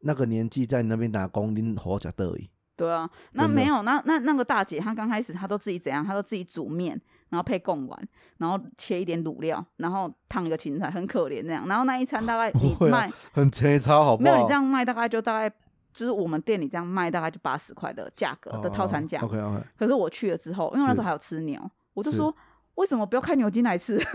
[0.00, 2.50] 那个年纪在那边打工，恁好食得意。
[2.74, 7.00] 对啊，那真的没有，那那那个大姐她刚开始她都自己怎样，她都自己煮面，
[7.32, 11.66] 然后配贡丸，然后切一点卤料，然后烫一个青菜，很可怜那样。
[11.66, 14.24] 然后那一餐大概 你卖、很切差，好不好？
[14.24, 15.48] 没有你这样卖，大概就大概
[15.94, 19.18] 就是我们店里这样卖，大概就八十块的价格的套餐价。
[19.22, 21.58] OK OK，可是我去了之后，因为那时候还有吃牛，
[21.94, 22.34] 我就说
[22.74, 23.98] 为什么不要开牛筋来吃？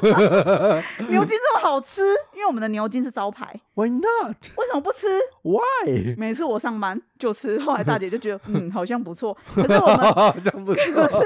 [1.08, 2.02] 牛筋这么好吃，
[2.34, 4.36] 因为我们的牛筋是招牌，Why not?
[4.56, 5.06] 为什么不吃
[5.42, 6.14] ？Why？
[6.16, 9.98] 每次我上班就吃，后来大姐就觉得嗯 好像不错，可是我们
[10.44, 11.08] 可。
[11.12, 11.18] 是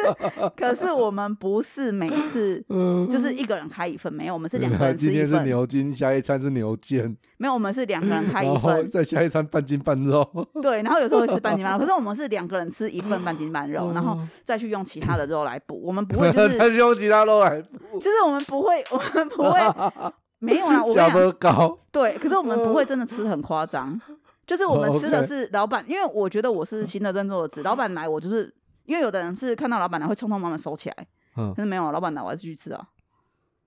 [0.57, 10.24] 可是我们不是每次嗯，就是一个人开一份，没有，我们是两个人 吃今天是，牛筋，下一餐是牛腱，没有，我们是两个人开一份，再下一餐半斤半肉。
[10.62, 19.60] 对，然后有时候会吃半斤半肉，可是我们是两个人吃一份半斤半肉，然后再去用其他的肉来补，我们不会就是再用其他肉来补就是我们不会， 我们不会。
[20.38, 21.78] 没有啊，我跟价你讲，不高。
[21.90, 23.98] 对，可是我们不会真的吃的很夸张，
[24.46, 31.06] 就是我们吃的是老板，因为我觉得我是新的认作的子，老板来我就是因为有的人是看到老板来会匆匆忙忙收起来，
[31.38, 31.54] 嗯。
[31.54, 32.86] 可是没有，老板来我还是继续吃啊。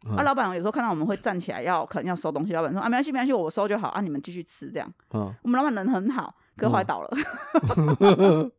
[0.08, 0.16] 嗯。
[0.16, 4.88] 啊，老板有时候看到我们会站起来要可能要收东西，老板说啊没关系没关系，我收就好啊，你们继续吃这样。
[5.16, 7.10] 嗯，我们老板人很好，可是后来嗯倒了。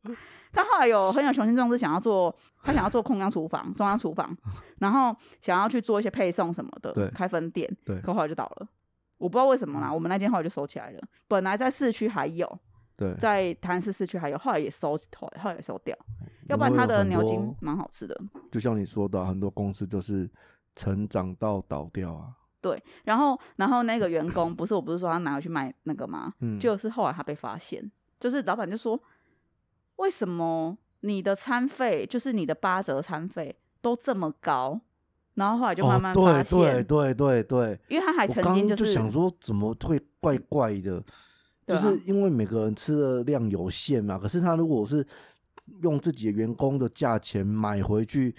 [0.52, 4.36] 他后来有很有雄心壮志，想要做，他想要做空央厨房、中央厨房，
[4.80, 7.68] 然后想要去做一些配送什么的，对开分店，
[8.02, 8.68] 可后来就倒了。
[9.18, 11.00] 我不知道为什么啦，我们那间后来就收起来了。
[11.28, 12.58] 本来在市区还有，
[12.96, 13.14] 对。
[13.16, 15.96] 在台南市市区还有，后来也收，后来后来也收掉。
[16.48, 18.18] 要不然它的牛筋蛮好吃的。
[18.50, 20.28] 就像你说的，很多公司都是
[20.74, 22.32] 成长到倒掉啊。
[22.62, 26.32] 对，然后然后那个员工不是我不是说他拿回去卖那个吗？
[26.40, 29.00] 嗯，就是后来他被发现，就是老板就说，
[30.00, 34.80] 为什么你的餐费就是你的八折餐费都这么高？
[35.34, 41.02] 然后后来就慢慢对现，对对对对，因为他还曾经就是想说怎么会怪怪的，
[41.66, 44.18] 就是因为每个人吃的量有限嘛。
[44.18, 45.06] 可是他如果是
[45.82, 48.34] 用自己的员工的价钱买回去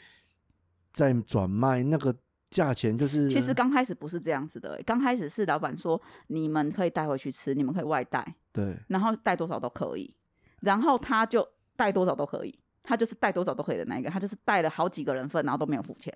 [0.92, 2.14] 再转卖，那个
[2.50, 10.14] 价钱就是其实刚开始不是这样子的、欸刚开始是老板说你们可以带回去吃，你们可以外带，对然后带多少都可以，
[10.62, 16.12] 然后他就带多少都可以，他就是带多少都可以的那一个，他就是带了好几个人份，然后都没有付钱，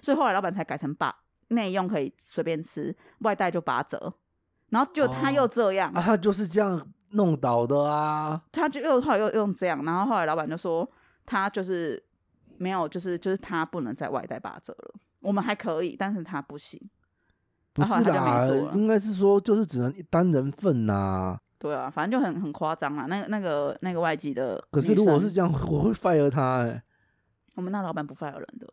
[0.00, 1.14] 所以后来老板才改成八
[1.48, 4.12] 内用可以随便吃，外带就八折，
[4.70, 8.42] 然后就他又这样，啊，他就是这样弄倒的啊。
[8.52, 10.88] 他就又后来又又用这样，然后后来老板就说
[11.24, 12.02] 他就是
[12.58, 16.80] 没有，就是就是他不能再外带八折了，我们还可以，但是他不行。
[17.72, 23.06] 不是啦应该是说就是只能一单人份呐、对啊，反正就很很夸张啊。
[23.06, 26.82] 那个那个那个外籍的，可是如果是这样，我会 fire 他哎、
[27.54, 28.68] 我们那老板不 fire 人的，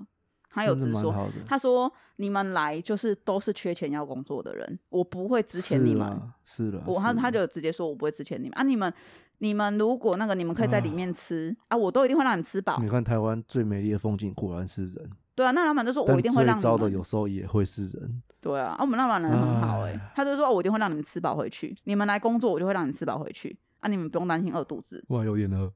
[0.50, 1.32] 他有直说。
[1.48, 6.22] 他说你们来就是都是缺钱要工作的人，我不会支遣是你们。
[6.44, 8.94] 是的，我他他就直接说我不会支遣你们啊，你们
[9.38, 12.78] 你们如果那个你们可以在里啊面吃啊我都一定会让你吃饱。
[12.82, 15.10] 你看台湾最美丽的风景果然是人，
[15.42, 18.22] 对啊，那老板就说我一定会让你最糟的有时候也会是人。
[18.40, 25.04] 对啊，啊，我们老板人很好哎、哎他就说、哦我一定会让你们吃饱回去，你们来工作我就会让你吃饱回去啊，你们不用担心饿肚子。
[25.10, 25.72] 哇，有点饿。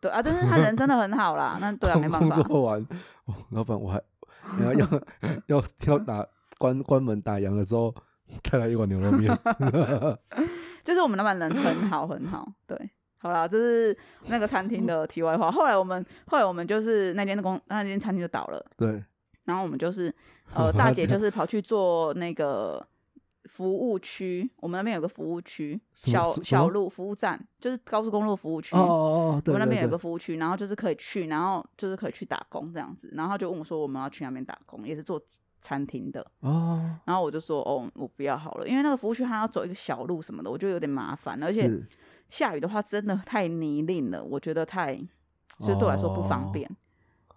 [0.00, 2.42] 对啊，但是他人真的很好啦，那对啊， 没办法工法。
[2.42, 2.86] 作完，
[3.26, 4.00] 哦老板我还
[4.58, 4.86] 你 要要
[5.46, 6.26] 要要打
[6.58, 7.94] 关关门打烊的时候，
[8.44, 9.36] 再来一碗牛肉面。
[10.84, 12.90] 就是我们老板人很好很好，对。
[13.18, 15.50] 好啦，这是那个餐厅的题外话。
[15.50, 19.02] 后来我们，后来我们就是那间的公那间餐厅就倒了，对，
[19.44, 20.14] 然后我们就是
[20.54, 22.86] 呃，大姐就是跑去做那个
[23.44, 28.76] 服务区，我们那边有个服务区，小小路服务站，就是高速公路服务区。
[28.76, 28.84] 哦哦
[29.36, 33.10] 哦，对我们那边有个服务区，然后就是可以去，然后就是可以去打工这样子。
[33.14, 35.20] 然后他就问我说，我们要去那边打工，也是做
[35.60, 36.24] 餐厅的。
[36.40, 41.86] 哦，然后我就说，哦，我不要好了，因为那个服务区它要走一个小路什么的，我觉得有点麻烦，而且是
[42.28, 44.94] 下雨的话真的太泥泞了，我觉得太，
[45.58, 46.50] 就是对我来说不方哦。
[46.52, 46.70] 便。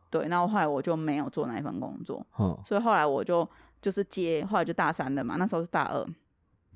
[0.09, 3.47] 对，然后后来我就没有做那一份工作，嗯所以后来我就
[3.81, 6.05] 就是接，后来就大三了嘛，那时候是大二，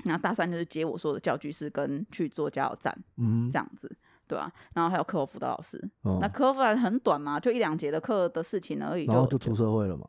[0.05, 3.51] 然后大三就是接我说的教具师跟去做加油站嗯。
[3.51, 3.93] 这样子，
[4.25, 6.19] 对啊，然后还有课后辅导老师，哦。
[6.21, 10.07] 那课后辅导很短嘛，就一两节的课的事情而已，然后就出社会了嘛。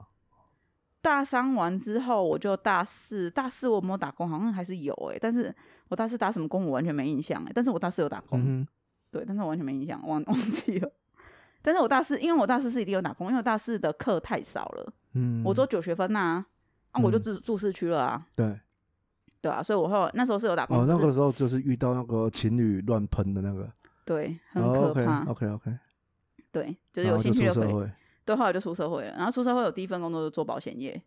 [1.07, 4.29] 大三完之后，我就大四，大四我有没有打工？
[4.29, 5.55] 好像还是有诶、但是
[5.87, 8.67] 我大四打什么工我完全没印象诶、但是我大四有打工，嗯
[9.13, 10.91] 对，但是我完全没印象，忘 忘记了。
[11.63, 16.45] 但是我大四，因为我大四是一定有打工，因为我大四的课太少了，嗯，我只有九学分呐、
[16.91, 18.59] 啊，我就嗯住住市区了啊，对
[19.41, 23.71] 对啊，所以我后来那时候是有打工，哦，那个时候就是遇到那个情侣乱喷的那个，
[24.05, 25.79] 对很可怕，OK OK，
[26.51, 27.91] 对，就是有兴趣的可以，
[28.27, 31.01] 对，后来就出社会了，然后出社会有第一份工作就做保险业，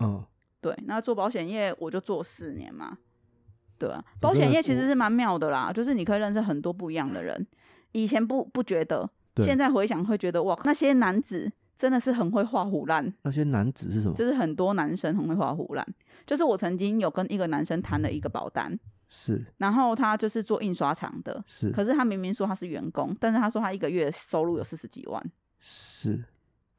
[0.00, 0.24] 嗯，
[0.60, 2.98] 对，那做保险业我就做四年嘛，
[3.78, 7.46] 对啊，这真的保险业其实是蛮妙的啦，就是你可以认识很多不一样的人。
[7.92, 14.14] 以前不不觉得，对现在回想会觉得哇，那些男子真的是很会画虎烂，那些男子是什么？
[14.14, 15.86] 就是很多男生很会画虎烂。
[16.26, 18.76] 就是我曾经有跟一个男生谈了一个保单，
[19.08, 25.22] 是然后他就是做印刷厂的，是可是他明明说他是员工，但是他说他一个月收入有四十几万，
[25.60, 26.24] 是，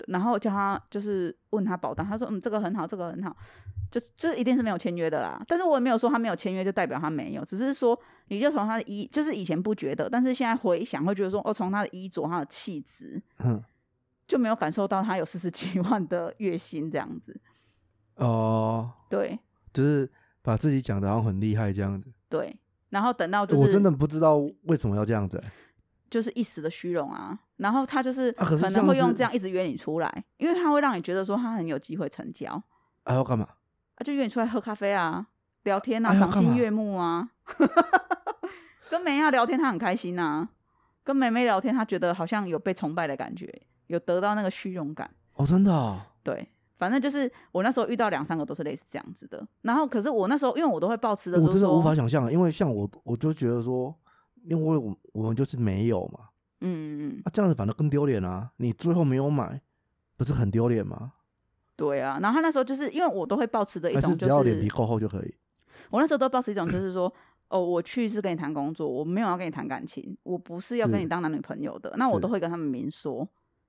[0.08, 3.36] 然后叫他就是问他保单，他说嗯这个很好，这个很好，
[3.90, 5.42] 就就一定是没有签约的啦。
[5.48, 13.64] 但是我也没有说他没有签约就代表他没有，只是说你就从他的衣，就是以前不觉得，但是现在回想会觉得说哦，从他的衣着、他的气质嗯
[14.28, 17.40] 就没有感受到他有四十几 万的月薪这样子。
[18.16, 19.38] 哦，对
[19.74, 20.10] 就是
[20.42, 22.12] 把自己讲的好像很厉害这样子。
[22.30, 22.58] 对，
[22.90, 25.52] 然后等到就是我真的不知道为什么要这样子、欸。
[26.10, 32.62] 就是一时的虚荣啊，然后他就是啊可能会用这样一直约你出来，因为他会让你觉得说他很有机会成交。
[33.04, 33.48] 还要干嘛？
[33.96, 35.28] 啊，就约你出来喝咖啡啊，
[35.64, 37.30] 聊天啊，赏心悦目啊。
[38.90, 40.48] 跟梅亚聊天，他很开心啊；
[41.04, 43.52] 跟梅梅聊天，他觉得好像有被崇拜的感觉，
[43.88, 45.10] 有得到那个虚荣感。
[45.34, 49.46] 哦，真的、哦，对，反正就是我那时候遇到两三个都是类似这样子的。
[49.62, 53.94] 然后，可是我那时候因为我都会抱持的，我真的无法想象，因为像我，我就觉得说，
[54.44, 56.20] 因为我我们就是没有嘛，
[56.66, 58.52] 嗯嗯嗯，啊，这样子反而更丢脸啊！
[58.58, 59.62] 你最后没有买，
[60.18, 61.14] 不是很丢脸吗？
[61.76, 62.20] 对啊。
[62.22, 65.36] 然后他那时候就是因为我都会保持的一种就是只要脸皮是，够厚就可以？
[65.90, 67.12] 我那时候都保持一种就是说。
[67.48, 71.94] 哦，我去是跟你谈工作，我没有要跟你谈感情，我不是要跟你当男女朋友的。
[71.96, 73.26] 那我都会跟他们明说，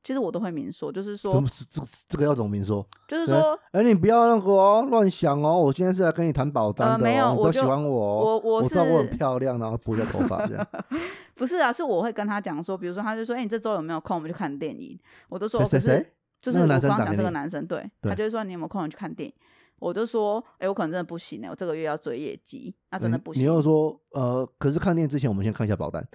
[0.06, 2.86] 其实我都会明说，就是怎说么，这这个要怎么明说？
[3.08, 5.58] 就是说，哎、你不要那个哦，乱想哦！
[5.58, 8.20] 我今天是来跟你谈保单的、哦呃没有我不喜欢我哦。
[8.20, 10.64] 我我我知道我很漂亮，然后拨一下头发这样。
[11.34, 11.72] 不是啊？
[11.72, 14.14] 是我会跟他讲说，比如说，他就说，哎、你这周有没有空？
[14.16, 14.96] 我们去看电影。
[15.28, 19.34] 我都说，谁谁可是就是我刚刚讲这个男生，对，他就说你有没有空去看电影？
[19.80, 23.42] 我就说，哎、我可能真的不行哎、我这个月要追业绩，那真的不行。
[23.42, 26.06] 你又说呃，可是看电影之前，我们先看一下保单。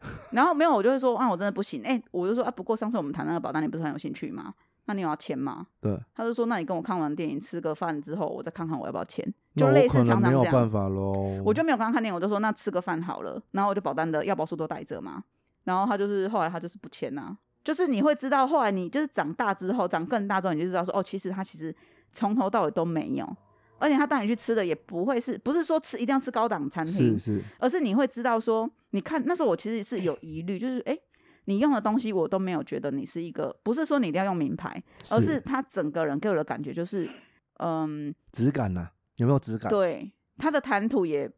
[0.32, 1.82] 然后没有，我就会说，啊，我真的不行。
[1.84, 4.54] 哎、我就说啊，不过上次我们谈那个保单，你不是很有兴趣吗？
[4.88, 5.66] 那你有要签吗？
[5.80, 10.52] 对，他就说，那你跟我看完电影，吃个饭之后，我再看看我要不要签，就类似常常这样。
[10.52, 11.42] 办法喽。
[11.44, 15.24] 我就没有跟他看电影，我就说那吃个饭好了，然后我就保单的要保书都带着嘛，
[15.64, 21.74] 然后他就是后来他就是不签呐、就是你会知道后来你就是长大之后长更大之后你就知道说哦，其实他其实
[22.12, 23.36] 从头到尾都没有，
[23.78, 30.96] 而且他带你去吃的也不会是不是说吃一定要吃高档餐厅是，是，而是你会知道说，你看那时候我其实是有疑虑，就是哎，
[31.44, 37.10] 你用的东西我都没有觉得你是一个，不是说你一定要用名牌，而是他整个人给我的感觉就是，
[37.58, 39.68] 嗯，质感呐、有没有质感？
[39.68, 41.30] 对，他的谈吐也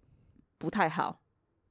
[0.59, 1.21] 不太好。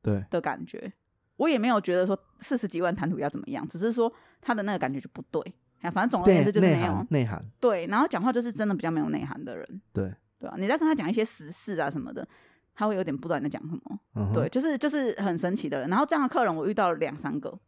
[0.02, 0.94] 对的感觉。
[1.38, 5.42] 我也没有觉得说四十几万谈吐要怎么样，只是说他的那个感觉就不对。
[5.82, 12.28] 哎，反正总而言之就是没有涵内涵，对，然后讲话就是真的比较没有内涵的人，对，对啊，你在跟他讲一些时事啊什么的，
[12.74, 14.00] 他会有点不知道你在讲什么。
[14.16, 15.90] 嗯哼，对，就是就是很神奇的人。
[15.90, 17.60] 然后这样的客人我遇到了两三个，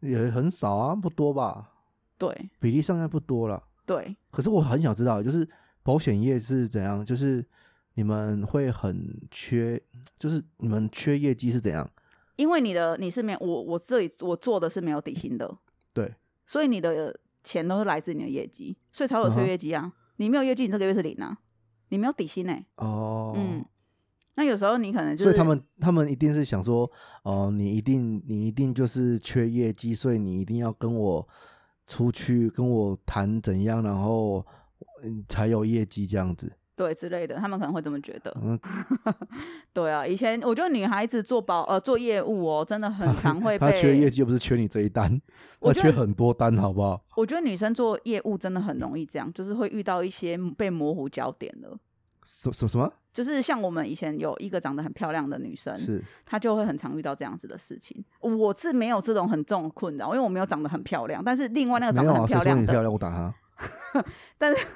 [0.00, 1.70] 也很少啊，不多吧？
[2.18, 3.62] 对比例上应该不多了。
[3.86, 5.48] 对，可是我很想知道，就是
[5.82, 7.44] 保险业是怎样，就是
[7.94, 9.80] 你们会很缺，
[10.18, 11.88] 就是你们缺业绩是怎样？
[12.36, 15.58] 因为你的你是没有我我这里我做的是没有底薪的，
[15.92, 16.14] 对，
[16.46, 19.92] 所以你的钱都是来自你的业绩，所以才会有催业绩啊。
[20.16, 21.36] 你没有业绩，你这个月是零啊，
[21.90, 23.64] 你没有底薪哎、哦，嗯，
[24.34, 26.90] 那有时候你可能就是，所以他们他们一定是想说，
[27.22, 31.28] 哦、你一定你一定就是缺业绩，所以你一定要跟我
[31.86, 34.44] 出去跟我谈怎样，然后
[35.02, 36.50] 嗯才有业绩这样子。
[36.80, 38.34] 对之类的，他们可能会这么觉得。
[38.42, 38.58] 嗯，
[39.74, 43.66] 对啊，以前我觉得女孩子做保呃做业务哦，真的很常会 被。
[43.66, 45.20] 他缺业绩又不是缺你这一单，
[45.60, 46.98] 他缺很多单，好不好？
[47.16, 51.76] 我觉得女生做业务真的很容易这样，就是会遇到一些被模糊焦点的。
[52.24, 52.90] 什什什么？
[53.12, 58.02] 就是像我们以前有一个长得很漂亮的女生，是她就会很常遇到这样子的事情。
[58.20, 62.90] 我是没有这种很重的困扰，因为我没有长得很漂亮，但是另外那个长得很漂亮的，漂亮？
[62.90, 63.34] 我打他。
[64.38, 64.66] 但是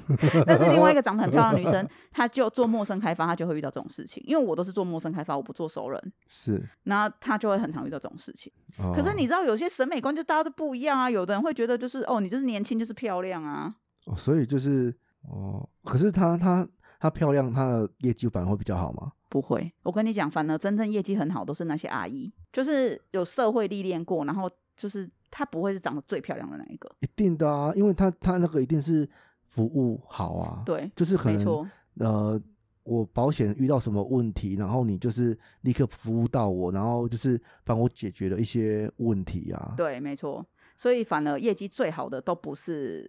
[0.46, 4.22] 但是另外一个长得很漂亮的女生，她就做陌生开发，她就会遇到这种事情。
[4.26, 8.52] 因为我都是做陌生开发，我不做熟人，是，然后她就会很常遇到这种事情。
[8.78, 11.10] 哦、可是你知道，有些审美观就大家都不一样啊。
[11.10, 13.74] 有的人会觉得就是哦，你就是年轻就是漂亮啊。
[14.06, 14.94] 哦，所以就是
[15.28, 16.66] 哦，可是她她
[16.98, 19.12] 她漂亮，她的业绩反而会比较好吗？
[19.28, 26.90] 不会，我跟你讲，反而真正业绩很好都是那些阿姨，就是有社会历练过，然后就是她不会是长得最漂亮的那一个。
[27.00, 29.08] 一定的啊，因为她她那个一定是
[29.48, 31.68] 服务好啊，对，就是可能
[31.98, 32.40] 呃，
[32.82, 39.74] 我保险遇到什么问题，然后你就是立刻服务到我，然后就是帮我解决了一些问题啊。
[39.76, 40.44] 对，没错。
[40.76, 43.08] 所以反而业绩最好的都不是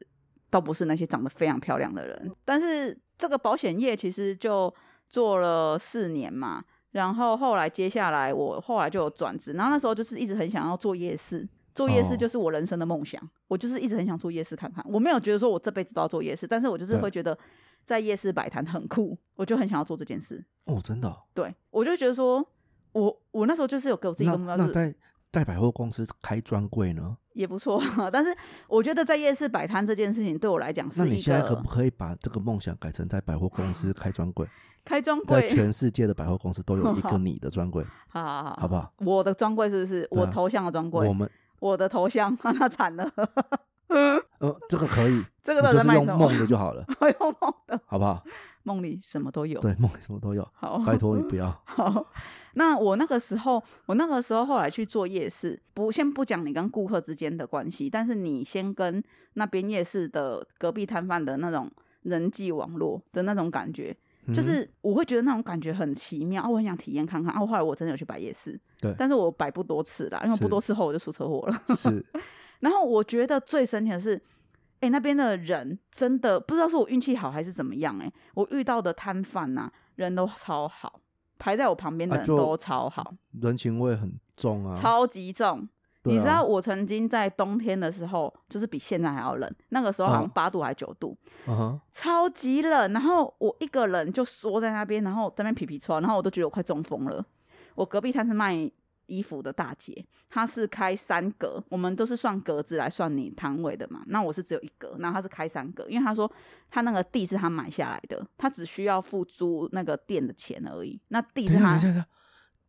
[0.49, 4.73] 都不是那些长得非常漂亮的人，但是这个保险业其实就
[5.07, 6.63] 做了四年嘛。
[6.91, 14.85] 然后后来接下来我后来就有转职，然后那时候就是一直很想要做夜市，做夜市哦就是我人生的梦想，我就是一直很想做夜市看看。
[14.89, 17.37] 我没有觉得说我这辈子都要做夜市，但是我就是会觉得
[17.85, 20.43] 在夜市摆摊很酷，我就很想要做这件事。
[20.65, 22.45] 哦，真的哦、对我就觉得说，
[22.91, 24.95] 我我那时候就是有给我自己一个目标，就是那在
[25.31, 27.17] 在百货公司开专柜呢？
[27.33, 27.81] 也不错。
[28.11, 28.35] 但是
[28.67, 34.45] 我觉得在夜市摆摊这件事情对我来讲是一那你现在可不可以把这个梦想改成在百货公司开专柜？
[34.83, 38.91] 开专在柜，全世界的百货公司都有一个 你的专柜，好好好好不好？
[38.97, 41.07] 我的专柜是不是我头像的专柜？
[41.07, 41.29] 我们
[41.61, 43.09] 我的头像， 那惨了，
[43.87, 46.05] 呃，这个可以， 这个你就是用？
[46.17, 48.23] 梦的就好了，我用梦的，好不好？
[48.63, 49.59] 梦里什么都有。
[49.61, 51.49] 对，梦里什么都有，好，拜托你不要。
[51.65, 52.05] 好，
[52.53, 59.03] 那我那个时候，我那个时候后来去做夜市，不先不讲你跟顾客之间的关系，但是你先跟
[59.33, 61.71] 那边夜市的隔壁摊贩的那种
[62.03, 63.95] 人际网络的那种感觉，
[64.27, 67.39] 就嗯是我会觉得那种感觉很奇妙啊，我很想体验看看啊。
[67.39, 71.75] 后来我真的有去摆夜市，对但是我摆不多次啦，因为不多次后我就出车祸了。
[71.75, 72.05] 是
[72.61, 74.21] 然后我觉得最神奇的是，
[74.81, 81.01] 哎、那边的人真的不知道是我运气好还是怎么样、哎，我遇到的摊贩呐，人都超好，
[81.39, 84.79] 排在我旁边的人都超好，人情味很重啊。
[84.79, 85.67] 超级重。
[86.03, 91.15] 你知道我曾经在冬天的时候，就是比现在还要冷，那个时候好像嗯八度还九度，
[91.93, 92.91] 超级冷。
[92.91, 97.23] 然后我一个人就缩在那边，然后在那边皮皮穿，然后我都觉得我快中风了。
[97.75, 98.69] 我隔壁摊是卖
[99.05, 104.01] 衣服的大姐，她是开三格，我们都是算格子来算你摊位的嘛。
[104.07, 106.29] 那我是只有一格，然后她是开三格，因为她说
[106.69, 110.99] 她那个地是她买下来的，她只需要付租那个店的钱而已。
[111.09, 111.79] 那地是她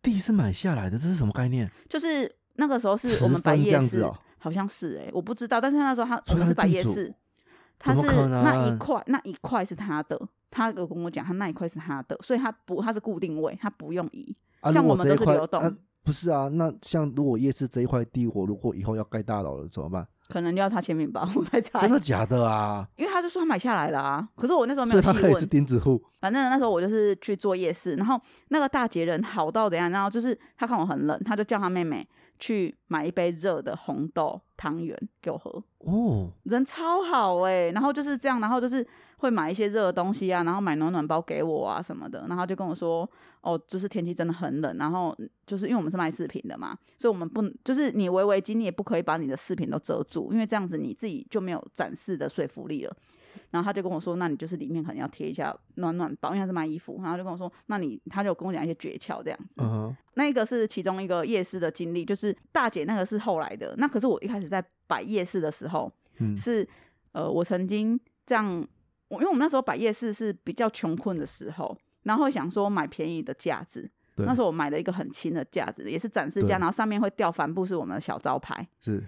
[0.02, 1.70] 地是买下来的，这是什么概念？
[1.88, 7.14] 就是那个时候是我们摆夜市，哦好像是哎、我不知道，但是那时候他我们是摆夜市，
[7.78, 14.36] 他是那一能块那一块是他的，他有跟我讲他那一块是他的，所以他不他是固定位，他不用移。
[14.60, 15.72] 啊，像我们都是流动啊，
[16.04, 20.06] 不是啊，那像如果夜市这一块地，我如果以后要盖大楼了怎么办？
[20.28, 22.84] 可能就要他签名吧，我在猜真，的假的啊？
[22.96, 24.26] 因为他就说他买下来了啊。
[24.36, 32.06] 可是我那时候没有细问以他可以是，钉子户，反正那时候我就是去做夜市，然后那个大姐人好到怎样，然后就是她看我很冷，她就叫她妹妹
[32.42, 35.62] 去买一杯热的红豆汤圆给我喝。
[35.78, 38.84] 哦，人超好哎、然后就是这样，然后就是
[39.18, 43.08] 会买一些热的东西啊，然后买暖暖包给我啊什么的，然后就跟我说，
[43.42, 45.16] 哦，就是天气真的很冷，然后
[45.46, 52.96] 就是因为我们是卖饰品的嘛，所以我们不就是你围围巾，你也不可以把你的饰品都遮住，因为这样子你自己就没有展示的说服力了。
[53.52, 59.60] 然后他就跟我说，那你就是里面可能要贴一下暖暖包，因为他是卖衣服，然后就跟我说，那你他就跟我讲一些诀窍这样子。
[59.60, 63.72] 嗯哼，那个是其中一个夜市的经历，就是大姐那个是后来的。
[63.78, 66.68] 那可是我一开始在摆夜市的时候，嗯，是
[67.12, 68.66] 呃，我曾经这样，
[69.08, 73.90] 我因为我们那时候摆夜市是比较穷困的时候，然后会想说买便宜的架子。
[74.14, 78.68] 对那时候我买了一个很轻的架子，也是展示架，然后上面会吊帆布是我们的小招牌。
[78.78, 79.02] 是，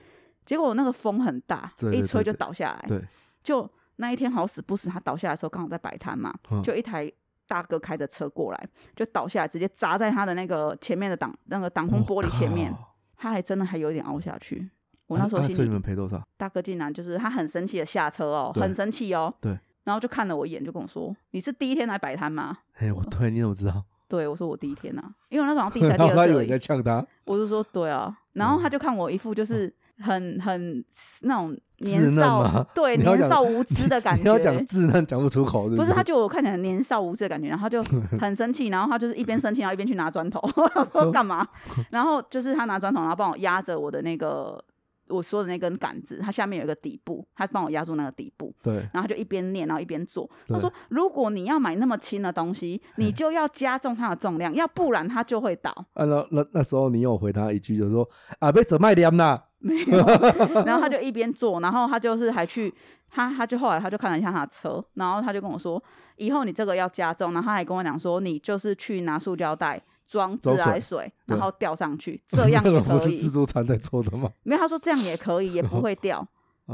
[0.47, 2.89] 结果我那个风很大，一吹就倒下来。
[2.89, 3.03] 对，
[3.43, 7.11] 就那一天好死不死，他倒下来的时候刚好在摆摊嘛，嗯就一台
[7.47, 12.75] 大哥开着车过来，就倒下来，直接砸在他的那个前面的挡那个挡风玻璃前面，
[13.17, 14.71] 他还真的还有一点凹下去。
[15.07, 16.23] 我啊那时候心里啊所以你们赔多少？
[16.37, 30.85] 大哥竟然就是他很生气的下车哦，很生气哦，对，然后就看了我一眼，就跟我说：“你是第一天来摆摊吗哎，我对，你怎么知道？？” 对，我说我第一天啊，因为我那时候好像第一次还然第后他以为在二次我就说对啊，然后他就看我一副就是很很
[31.23, 34.63] 那种年少吗对 年少无知的感 你要讲觉。
[34.65, 37.83] 稚嫩讲不出口，是是不是，他就我看起来年少无知的感觉，然后他就
[38.19, 40.41] 很生气，然后他就是一边生气，然后一边去拿砖头。
[40.93, 41.47] 说干嘛？
[41.91, 44.63] 然后就是他拿砖头，然后帮我压着我的那个
[45.09, 48.55] 我说的那根杆子，它下面有一个底部，他帮我压住那个底部。
[48.63, 50.29] 对，然后他就一边念，然后一边做。
[50.47, 55.71] 他对说：“如果你要买那么轻的东西，你就要加重它的重量，要不然它就会倒。
[55.93, 59.97] 啊，那那那时候你有回他一句，就说啊，被怎卖凉啦？”没有，
[60.67, 62.73] 然后他就一边做，然后他就是还去
[63.11, 65.83] 他他就后来他就看了一下他的车，然后他就跟我说
[66.17, 73.19] ：“以后你这个要加重。”然后他还跟我讲说：“你就是去拿塑胶袋装自来水，然后吊上去，这样 可以。
[73.19, 76.27] 是自助餐在做的吗没有，他说这样也可以，也不 会掉。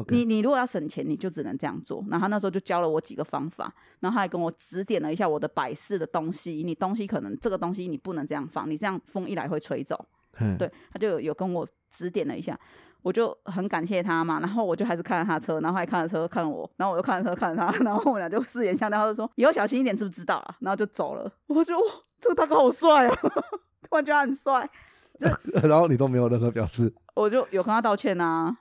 [0.09, 2.05] 你你如果要省钱，你就只能这样做。
[2.09, 6.63] 然后他那时候就教了我几个方法，然后他还跟我指点了一下我的摆饰的东西。
[6.65, 10.07] 你东西可能这个东西你不能这样放，你这样风一来会吹走。
[10.33, 12.57] 嘿对，他就有有跟我指点了一下，
[13.03, 14.41] 我就很感谢他嘛。
[14.41, 20.57] 然后我就还是看着他的车，然后还看着车看了我，然后我又看着车看着他， 然后我们俩就四眼相对，他就说以后小心一点，知不知道啊？
[20.61, 21.31] 然后就走了。
[21.47, 21.85] 我就哇，
[22.21, 23.17] 这个大哥好帅哦，
[23.89, 24.71] 突然觉得他很帅，
[25.69, 28.57] 然后你都没有任何表示我就有跟他道歉啊。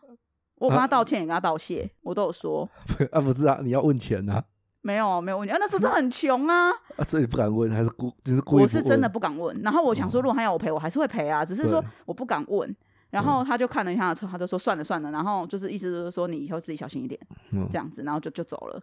[0.56, 2.70] 我跟他道歉，也跟他道谢，我都有说。
[3.14, 3.22] 啊？
[3.22, 4.44] 不是啊，你要问钱啊？
[4.82, 6.70] 没有没有问题啊，那时候真的很穷啊。
[6.70, 9.58] 啊，这也不敢问，还是故只是故意我是真的不敢问。
[9.62, 12.76] 然后我想说，哦如果他要我赔，我还是会赔啊，只是说我不敢问。
[13.10, 17.20] 然后他就看了一下他的车，他就说算了算了，然后就是意思就是说你以后自己小心一点
[17.52, 18.82] 嗯这样子，然后就就走了。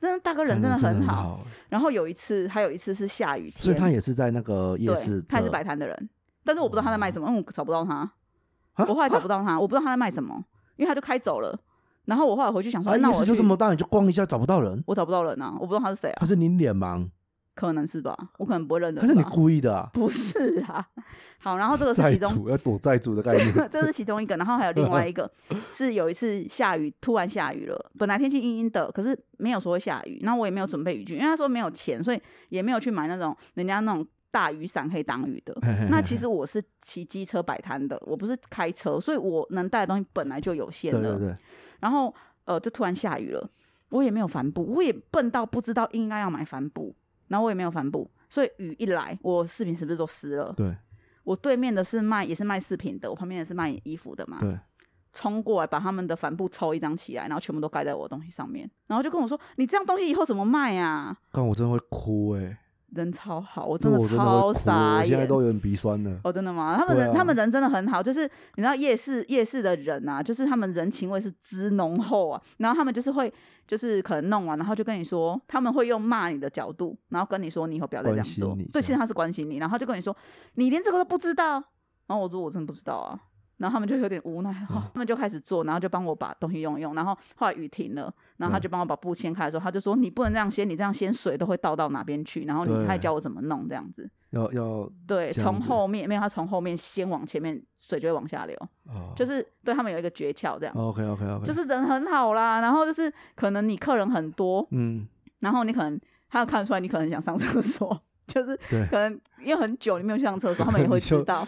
[0.00, 1.14] 那大哥人真的的很好。
[1.14, 6.10] 好，然后有一次，还有一次是下雨天，所以他也是在那个夜对市，他也是摆摊的人，
[6.44, 10.44] 但是我不知道他在卖什么，因为我找不到他，啊我后来找不到他，我不知道他在卖什么，
[10.76, 11.58] 因为他就开走了。
[12.04, 17.08] 然后我后来回去想说，那我市就这么大，你就逛一下找不到人，我找不到人啊，我不知道他是谁啊他，是你脸盲，
[17.56, 19.88] 可能是吧，我可能不会认得可是你故意的啊？
[19.94, 20.86] 不是啊。
[21.38, 25.30] 好，然后这个是其中主要躲债主的概念， 这是其中一个，然后还有另外一个
[25.72, 35.56] 是有一次下雨，突然下雨了，本来天气阴阴的，可是没有说会下雨，然后我也没有准备雨具，因为他说没有钱，所以也没有去买那种人家那种大雨伞可以挡雨的。
[35.88, 41.00] 那其实我是骑机车摆摊的，我不是开车，所以我能带的东西本来就有限的。
[41.16, 41.34] 对对对，
[41.80, 42.12] 然后
[42.44, 43.48] 呃，就突然下雨了，
[43.90, 46.94] 我也没有帆布，我也笨到不知道应该要买帆布，
[47.28, 50.52] 然后我也没有帆布，所以雨一来，我饰品是不是都湿了？
[50.56, 50.76] 对
[51.24, 54.38] 我对面的是卖也是卖饰品的，我旁边也是卖衣服的嘛。
[54.40, 54.58] 对，
[55.12, 62.58] 冲过来把他们的帆布抽一张起来，然后全部都盖在我的东西上面，然后就跟我说：“你这样东西以后怎么卖啊但我真的会哭哎，？”
[62.94, 65.26] 人超好，我真的超傻我现在。
[65.26, 66.20] 都有点鼻酸了。
[66.24, 66.76] 哦，真的吗？
[66.78, 68.22] 他们人、啊他们人真的很好，就是
[68.54, 72.40] 你知道夜市夜市的人啊，就是他们人情味是之浓厚啊。
[72.58, 73.32] 然后他们就是会，
[73.66, 78.56] 就是可能弄完，然后就跟你说，他们会用骂你的角度，然后跟你说你以后不要再这样做。
[78.72, 80.16] 对，其实他是关心你，然后就跟你说，
[80.54, 81.62] 你连这个都不知道。
[82.06, 83.18] 然后我说我真的不知道啊。
[83.58, 86.94] 然后他们就有点无奈，哈哦、他们就开始做，然后就帮我把东西用一用。
[86.94, 92.44] 然后后来雨停了，然后他就帮我把布掀开的时候，他就说你不能这样掀，你这样掀水都会倒到哪边去。
[92.44, 94.08] 然后你对还教我怎么弄这样子。
[94.30, 98.54] 要要对，从后面没有，他从后面先往前面，水就会往下流。
[98.86, 102.60] 哦，就是对他们有一个诀窍，这样，OK OK OK，就是人很好啦。
[102.60, 105.06] 然后就是可能你客人很多，嗯，
[105.38, 105.98] 然后你可能
[106.28, 108.54] 他看出来你可能想上厕所， 就是
[108.90, 111.46] 可能因为很久你没有去上厕所， 他们也会知道。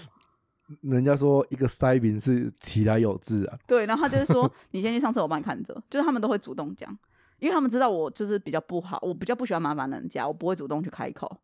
[0.82, 6.90] 人家说一个塞饼是其来有志啊，对，然后他就是说 你先去上厕所，我帮你看着，就是他们都会主动讲，
[7.38, 11.38] 因为他们知道我就是比较不好，我比较不喜欢麻烦人家，我不会主动去开口。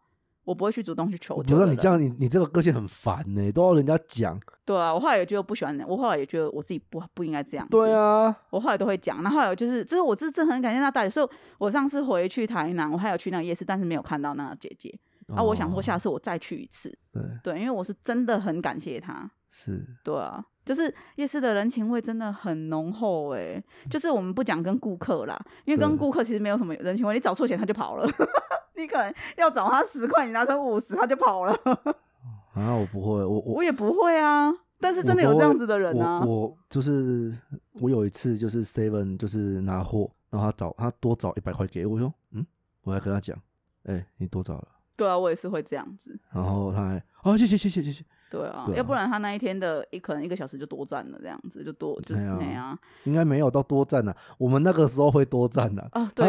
[0.45, 1.75] 我不会去主动去求我不知道救的人。
[1.75, 4.39] 你这样，你你这个个性很烦呢、都要人家讲。
[4.66, 7.66] 对啊，我后来也觉得不喜欢，我后来也觉得我自己不不应该这样。
[7.70, 9.22] 对，啊，我后来都会讲。
[9.22, 14.95] 然后后来就是，就是我是真的很感谢那大姐，所以我上次回去台南，我还有去那个夜市，但是没有看到那个姐姐。
[15.29, 16.93] 啊，我想说下哦次我再去一次。
[17.12, 19.31] 对对，因为我是真的很感谢他。
[19.51, 28.05] 是对啊，就是夜市的人情味真的很浓厚诶、就是我们不讲跟顾客啦，因为跟顾客其实没有什么人情味，你找错钱他就跑了，
[28.77, 31.57] 你可能要找他十块，你拿成五十他就跑了。
[32.55, 36.25] 啊，我不会，我我我也不会啊，但是真的有这样子的人啊。
[36.27, 37.33] 我我就是
[37.75, 42.45] 我有一次就是 Seven 就是拿货，然后他找他多找一百块给我，我说嗯，
[42.83, 43.41] 我还跟他讲，
[43.85, 46.19] 哎、你多找了，对啊，我也是会这样子。
[46.33, 56.29] 然后他还哦谢谢谢谢谢谢，对啊，对啊要不然他那一天的一可能一个小时就多占了，这样子就多就对啊那样应该没有到多占呐、我们那个时候会多占呐、哦，对。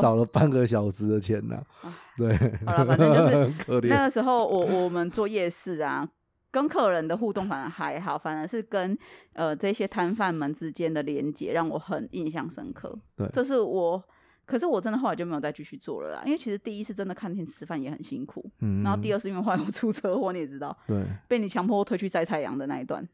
[0.00, 2.36] 少了半个小时的钱呐、唉对，
[2.66, 6.08] 好了，反正就是 那个时候我我们做夜市啊，
[6.50, 8.96] 跟客人的互动反而还好，反而是跟
[9.34, 12.98] 呃这些摊贩们之间的连接让我很印象深刻。
[13.16, 14.02] 对这是我，
[14.48, 21.04] 可是我真的后来就没有再继续做了啦，因为其实第一次真的看天吃饭也很辛苦，嗯，然后第二次因为后来我出车祸，你也知道，对。
[21.28, 23.06] 被你强迫推去晒太阳的那一段，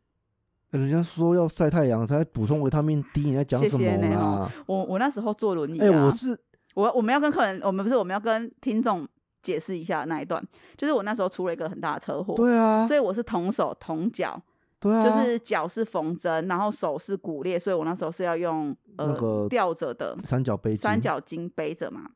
[0.70, 4.50] 欸人家说要晒太阳才补充维他命 D，你在讲谢什么谢呢啦哦？
[4.66, 6.38] 我我那时候坐轮椅哎、啊，我是
[6.74, 9.06] 我我们要跟客人，我们不是我们要跟听众
[9.42, 10.40] 解释一下那一段，
[10.76, 14.40] 就是我那时候出了一个很大的车祸，对啊，所以我是同手同脚，
[14.84, 22.10] 对啊，就是脚是缝针，然后手是骨裂，所以我那时候是要用呃、那个吊着的三角背三，角巾背着嘛。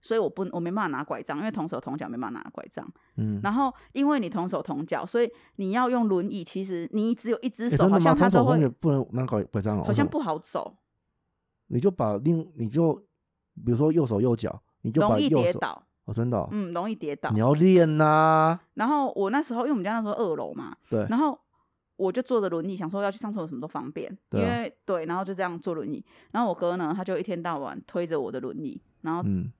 [0.00, 2.88] 所以我不我没办法拿拐杖，因为同手同脚没办法拿拐杖。
[3.16, 7.98] 嗯，然后因为你同手同脚，所以你要用轮椅，其实你只有一只欸手，好？
[7.98, 10.76] 像它都会，不能拿拐拐杖哦，好像不好走，
[11.66, 12.94] 你就把另你就
[13.66, 17.40] 比如说右手右脚，你就把容易跌倒，哦，真的哦、嗯，容易跌倒你。
[17.40, 21.38] 要练呐、然后我那时候，因为我们家那时候二楼嘛，对然后
[21.98, 26.02] 我就坐着轮椅，想说要去上厕所什么都方便，因为对，然后就这样坐轮椅。
[26.30, 29.52] 然后我哥呢，他就一天到晚推着我的轮椅，然后嗯，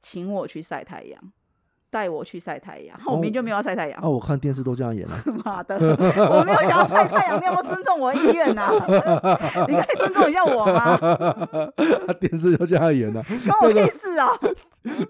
[0.00, 1.32] 请我去晒太阳，
[1.94, 2.96] 带我去晒太阳。
[3.06, 8.68] 哦我明明就没有要晒太阳啊，，我看电视都这样演啊， 妈的，我没有想要晒太阳，你有没有尊重我的意愿呐、
[9.68, 10.98] 你可以尊重一下我吗？
[12.08, 14.28] 他 电视就这样演啊，关我屁事啊！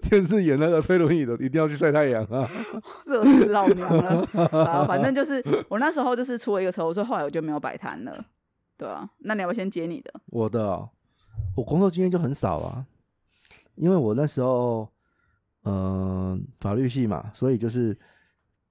[0.09, 2.47] 电视演那个推轮椅的一定要去晒太阳啊，
[3.05, 4.23] 热死老娘了
[4.63, 4.85] 啊！
[4.87, 8.23] 反正就是我那时候就是出了一个车祸，所以后来我就没有摆摊了，
[8.77, 10.13] 对啊，那你要不要先接你的？
[10.27, 10.89] 我的哦、
[11.57, 12.85] 我工作经验就很少啊，
[13.75, 14.87] 因为我那时候，
[15.65, 17.95] 呃，法律系嘛，所以就是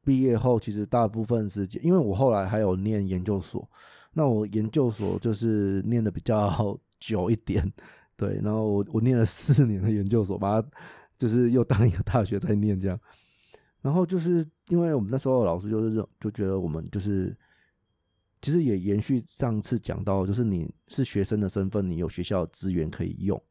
[0.03, 3.70] 毕业后，其实大部分时间，因为我后来还有念研究所，
[4.12, 7.70] 那我研究所就是念的比较久一点，
[8.16, 10.68] 对，然后我我念了四年的研究所，把它
[11.18, 12.99] 就是又当一个大学在念这样，
[13.82, 17.36] 然后就是因为我们那时候老师就是认就觉得我们就是。
[18.42, 23.42] 其实也延续上次讲到，就是你是学生的身份，你有学校资源可以用，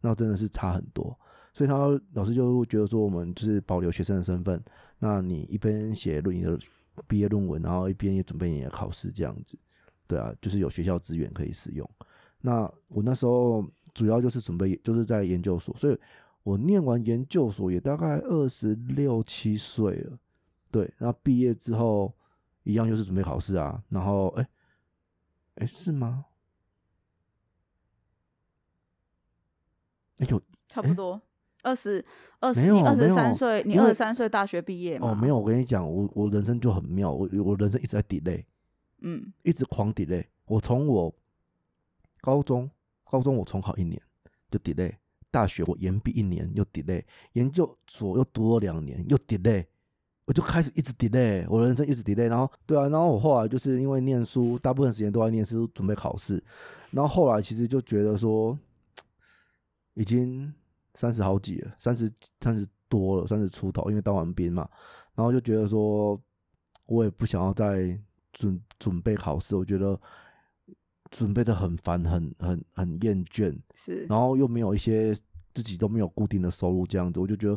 [0.00, 1.18] 那真的是差很多。
[1.56, 4.62] 所以他老师就觉得说，我们就是保留学生的身份，
[4.98, 6.58] 那你一边写论你的
[7.08, 9.56] 毕业论文，然后一边也准备你的考试，这样子，
[10.06, 11.88] 对啊，就是有学校资源可以使用。
[12.42, 15.98] 那我那时候主要就是准备，就是在研究所，所以
[16.42, 20.18] 我念完研究所也大概二十六七岁了，
[20.70, 22.14] 对，然后毕业之后。
[22.68, 24.48] 一样就是准备考试啊，然后哎
[25.54, 26.24] 哎是吗？
[30.18, 31.22] 哎呦差不多
[31.66, 32.04] 二十
[32.38, 38.44] 二十，你二十三岁，你二十三岁大学毕业哦，没有，我跟你讲，我我人生就很妙，我我人生一直在 delay，
[39.00, 40.24] 嗯，一直狂 delay。
[40.46, 41.12] 我从我
[42.20, 42.70] 高中
[43.04, 44.00] 高中我重考一年
[44.48, 44.92] 就 delay，
[45.30, 47.02] 大学我延毕一年又 delay，
[47.32, 49.66] 研究所又读了两年又 delay。
[50.26, 56.42] 我就开始一直 delay，我人生一直 delay，然后对啊，然后我后来就是因为念书，大部分时间都在念书，准备考试，
[56.90, 58.58] 然后后来其实就觉得说，
[59.94, 60.52] 已经
[60.96, 64.68] 三十好几了，三十三十多了，三十出头，因为当完兵嘛，
[65.14, 66.20] 然后就觉得说，
[66.86, 67.96] 我也不想要再
[68.32, 69.96] 准准备考试，我觉得
[71.10, 75.14] 准备的很烦，很很很厌倦，是，然后又没有一些
[75.54, 77.56] 自己都没有固定的收入，这样子，我就觉得。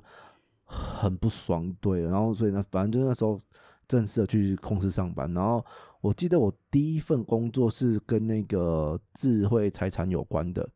[0.71, 3.39] 很不爽，对，然后所以呢，反正就那时候
[3.87, 5.65] 正式的去公司上班，然后
[5.99, 10.69] 我记得我第一份工作是跟那个智慧财产有关的，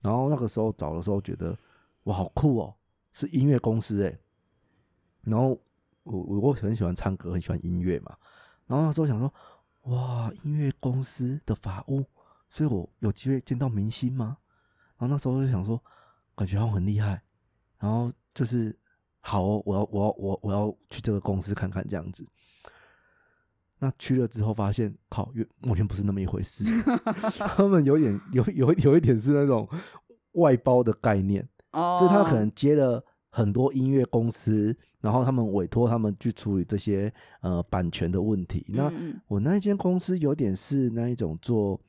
[0.00, 1.58] 然后那个时候找的时候觉得
[2.06, 2.74] 哇好酷哦，
[3.12, 4.18] 是音乐公司诶。
[5.22, 5.50] 然后
[6.02, 8.16] 我我我很喜欢唱歌，很喜欢音乐嘛，
[8.66, 9.32] 然后那时候想说
[9.82, 12.04] 哇音乐公司的法务，
[12.50, 14.38] 所以我有机会见到明星吗？
[14.98, 15.80] 然后那时候就想说
[16.34, 17.22] 感觉好像很厉害，
[17.78, 18.76] 然后就是。
[19.28, 22.24] 好，哦我要我要我我要去这个公司看看这样子。
[23.80, 25.32] 那去了之后发现，靠，
[25.62, 26.62] 完全不是那么一回事。
[27.56, 29.68] 他们有点有有有一点是那种
[30.34, 38.64] 外包的概念，哦，就是他可能接了很多音乐公司，然后他们委托他们去处理这些呃版权的问题。
[38.68, 38.92] 那
[39.26, 41.80] 我那一间公司有点是那一种做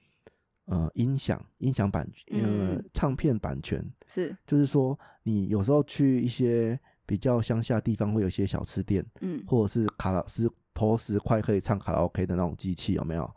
[0.66, 6.80] 呃音响音响版呃唱片版权，是就是说你有时候去一些。
[7.10, 13.34] 比较乡下地方会有一些小吃店，嗯，或者是卡拉十投十块可以唱卡拉 OK 的那种机器有没有？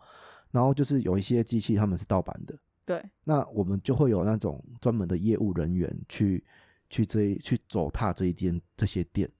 [0.50, 3.02] 然后就是有一些机器他们是盗版的，对。
[3.24, 6.44] 那我们就会有那种专门的业务人员去
[6.88, 9.30] 去这去走踏这一间这些店，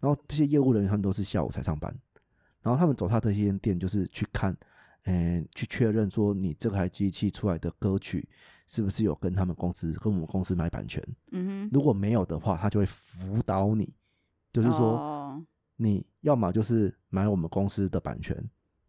[0.00, 1.94] 然后这些业务人员他们都是下午才上班，
[2.60, 4.56] 然后他们走踏这些店就是去看，
[5.04, 8.28] 嗯，去确认说你这台机器出来的歌曲。
[8.68, 11.02] 是不是有跟他们公司跟我们公司买版权？
[11.32, 13.92] 嗯哼，如果没有的话，他就会辅导你，
[14.50, 15.44] 就是说，
[15.76, 18.34] 你要么就是买我们公司的版权，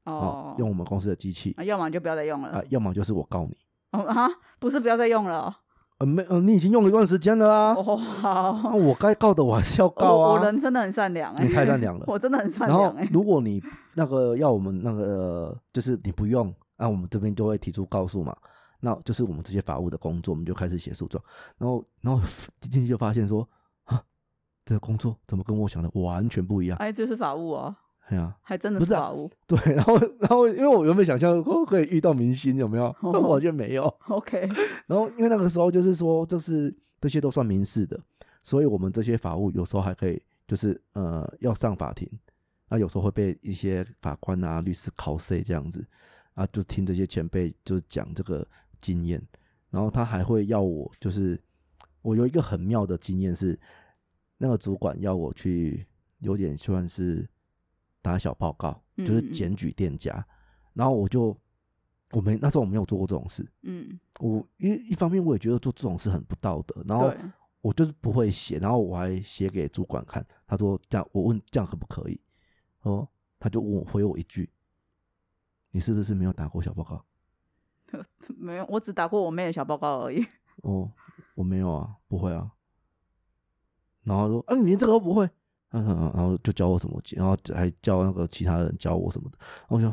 [0.05, 3.57] 哦，用我们公司的机器，啊要么就不要再用了，啊，要么就是我告你。
[3.93, 4.29] 哦啊，
[4.59, 5.55] 不是不要再用了，
[5.99, 7.73] 呃，没，呃，你已经用了一段时间了啊。
[7.75, 10.33] 哦，好，那我该告的我还是要告啊。
[10.33, 12.81] 我人真的很善良，你太善良了，我真的很善良。
[12.81, 13.63] 然后，如果你
[13.93, 18.35] 那个要我们那个，就是你不用，那我们这边就会提出告诉嘛。
[18.79, 21.23] 那就是我们这些法务的工作，我们就开始写诉状，
[21.57, 22.21] 然后，然后
[22.59, 23.47] 进去就发现说，
[23.85, 24.01] 啊，
[24.65, 26.77] 这个工作怎么跟我想的完全不一样？
[26.79, 27.73] 哎，就是法务哦，
[28.09, 29.31] 对啊，还真的是法务。
[29.47, 32.95] 对，然后，然后，因为我原本想象可以遇到明星，有没有？
[33.01, 33.83] 我觉得没有。
[34.07, 34.47] OK。
[34.87, 37.99] 然后，因为那个时候就是说，这是这些都算民事的，
[38.43, 42.09] 所以我们这些法务有时候还可以，就是呃，要上法庭，
[42.69, 45.85] 那有时候会被一些法官啊、律师考 C 这样子
[46.33, 48.47] 啊，就听这些前辈就是讲这个。
[48.79, 49.25] 经验，
[49.69, 51.41] 然后他还会要我，就是
[52.01, 53.57] 我有一个很妙的经验是，
[54.37, 55.87] 那个主管要我去，
[56.19, 57.25] 有点算是
[58.03, 60.23] 打小报告，就是检举店家，
[60.73, 61.35] 然后我就
[62.11, 67.11] 我没那时候我没有做过这种事，嗯，我一一方面我也觉得做这种事很不道德，然后
[67.61, 72.19] 我就是不会写，然后我还写给主管看，他说这样，我问这样可不可以？
[72.81, 73.07] 哦，
[73.39, 74.49] 他就问我回我一句，
[75.71, 77.05] 你是不是没有打过小报告？
[78.37, 80.25] 没有，我只打过我妹的小报告而已。
[80.63, 80.91] 哦，
[81.35, 82.51] 我没有啊，不会啊。
[84.03, 85.29] 然后说，啊，你连这个都不会，
[85.73, 89.37] 嗯嗯，然后就教我什么，然后还教那个其他人教我什么的。
[89.67, 89.89] 我说，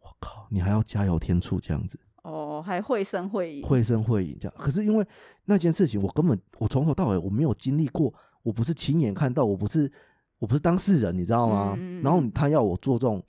[0.00, 1.98] 我靠，你还要加油添醋这样子？
[2.22, 4.54] 哦，哦，还绘声绘影，绘声绘影这样。
[4.58, 5.06] 可是因为
[5.44, 8.12] 那件事情，我根本我从头到尾我没有经历过，
[8.42, 9.90] 我不是亲眼看到，我不是
[10.38, 11.76] 我不是当事人，你知道吗？
[12.02, 13.22] 然后他要我做这种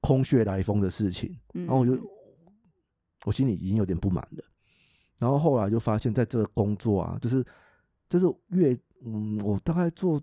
[0.00, 1.98] 空穴来风的事情，嗯然后我就
[3.24, 4.44] 我心里已经有点不满了。
[5.18, 7.44] 然后后来就发现，在这个工作啊，就是
[8.08, 10.20] 就是越，嗯，我大概做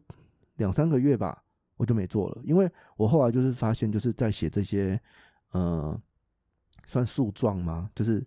[0.56, 1.44] 两三个月吧，
[1.78, 5.00] 我就没做了，因为我后来就是发现，就是在写这些
[5.52, 6.00] 呃，
[6.86, 7.90] 算诉状吗？
[7.96, 8.26] 就是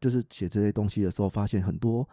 [0.00, 2.08] 就是写这些东西的时候，发现很多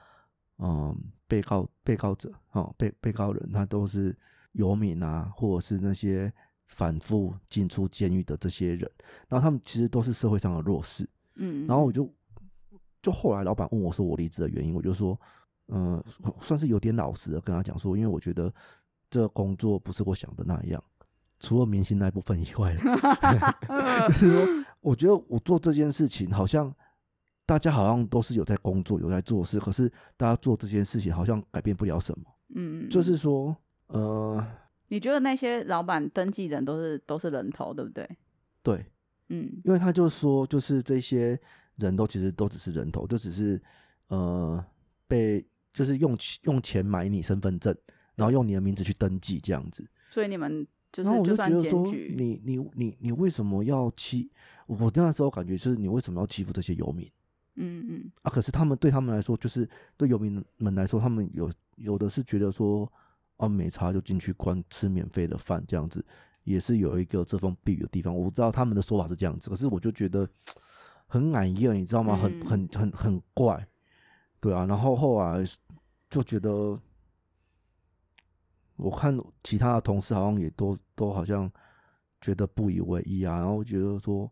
[0.64, 0.95] 嗯、
[1.28, 4.16] 被告被告者哦，被被告人他都是
[4.52, 6.32] 游民啊，或者是那些
[6.66, 8.89] 反复进出监狱的这些人，
[9.28, 11.10] 然后他们其实都是社会上的弱势。
[11.36, 12.08] 嗯，然后我就
[13.02, 15.20] 就后来老板问我说我离职的原因，我就说，
[15.70, 16.04] 嗯、
[16.41, 18.54] 算是有点老实的跟他讲说，因为我觉得
[19.12, 20.84] 这个工作不是我想的那样，
[21.39, 22.76] 除了明星那一部分以外，
[24.09, 26.74] 就是说，我觉得我做这件事情好像。
[27.43, 32.26] 大家好像都是有在工作，有在做事，可是大家做这件事情好像改变不了什么。
[32.55, 33.53] 嗯，就是说，
[33.88, 34.41] 呃，
[34.88, 38.09] 你觉得那些老板登记人都是都是人头，对不对？
[38.64, 38.86] 对，
[39.28, 41.38] 嗯因为他就说，就是这些
[41.76, 43.62] 人都其实都只是人头，就只是
[44.07, 44.64] 呃
[45.05, 47.76] 被就是用钱用钱买你身份证，
[48.22, 49.84] 然后用你的名字去登记这样子。
[50.11, 54.30] 所以你们就然后我就觉得说，你你你你为什么要欺？
[54.67, 57.09] 我那时候感觉就是你为什么要欺负这些游民
[57.55, 58.30] 嗯嗯啊？
[58.30, 59.67] 可是他们对他们来说，就是
[59.97, 62.89] 对游民们来说，他们有有的是觉得说，
[63.38, 66.05] 啊没差就进去关吃免费的饭这样子，
[66.43, 68.15] 也是有一个遮风避雨的地方。
[68.15, 70.30] 我知道他们的说法是这样子，可是我就觉得
[71.07, 72.15] 很矮厌，你知道吗？
[72.15, 73.67] 很嗯很很很怪，
[74.39, 74.65] 对啊。
[74.65, 75.43] 然后后来
[76.09, 76.80] 就觉得，
[78.82, 81.49] 我看其他的同事好像也都都好像
[82.19, 84.32] 觉得不以为意啊，然后觉得说。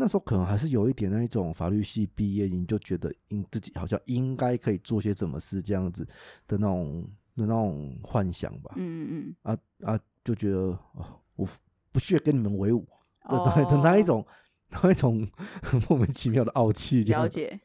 [0.00, 6.04] 那时候可能还是有一点那一种法律系毕业，你就觉得应自己好像应该可以做些什么事这样子
[6.46, 7.02] 的那种
[7.34, 8.74] 的那种幻想吧。
[8.76, 10.56] 嗯嗯啊啊，就觉得
[10.92, 11.04] 哦，
[11.34, 11.48] 我
[11.90, 12.86] 不屑跟你们为伍
[13.24, 14.26] 嗯，的、的那一哦种
[14.70, 15.28] 那一种
[15.90, 17.58] 莫名其妙的傲气，了解，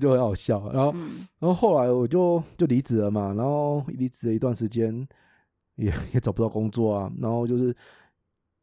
[0.00, 0.68] 就很好笑。
[0.72, 5.06] 然后嗯然后后来我就就离职了嘛，然后离职了一段时间，
[5.76, 7.74] 也 也找不到工作啊，然后就是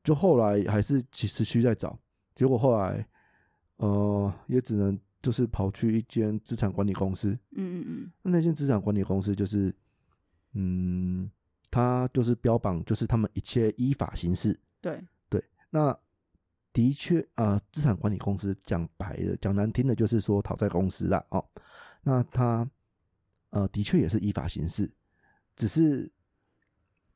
[0.04, 1.98] 就后来还是持持续在找，
[2.36, 3.08] 结果后来
[3.78, 9.74] 呃也只能就是跑去一间资产管理公司，嗯嗯嗯，那间资产管理公司就是
[10.54, 11.30] 嗯，
[11.72, 15.02] 它就是标榜就是他们一切依法行事，对。
[15.30, 15.98] 对，那
[16.72, 21.44] 的确啊、呃资产管理公司讲白了，讲难听的，就是说讨债公司啦哦。
[22.04, 22.70] 那他
[23.50, 24.92] 呃，的确也是依法行事，
[25.56, 26.12] 只是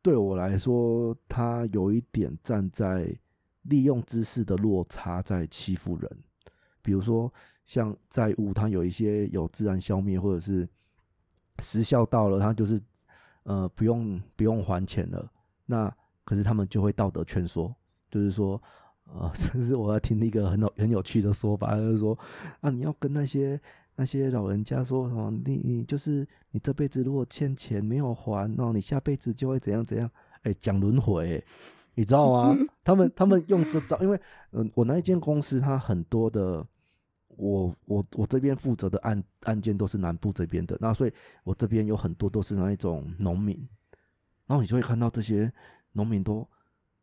[0.08, 3.14] 对我来说，他有一点站在
[3.64, 6.10] 利用知识的落差在欺负人。
[6.82, 7.30] 比如说，
[7.66, 10.66] 像债务，它有一些有自然消灭，或者是
[11.60, 12.80] 时效到了，他就是
[13.44, 15.30] 呃不用不用还钱了。
[15.66, 15.94] 那
[16.24, 17.76] 可是他们就会道德劝说，
[18.10, 18.62] 就是说，
[19.04, 22.18] 呃， 甚至我要听一个很有很有趣的说法，就是说，
[22.62, 23.60] 啊，你要跟那些
[23.98, 30.10] 那些老人家说什么，你你就是你这辈子如果欠钱没有还，那你下辈子就会怎样怎样，
[30.44, 31.46] 哎、讲轮回、欸
[31.96, 32.56] 你知道吗？
[32.86, 34.18] 他们他们用这招，因为
[34.52, 36.66] 嗯、我那一间公司它很多的。
[37.40, 43.56] 我我我这边负责的案案件都是南部这边的，那所以我这边有很多都是那一种农民，
[44.48, 45.54] 然后你就会看到这些
[45.92, 46.48] 农民都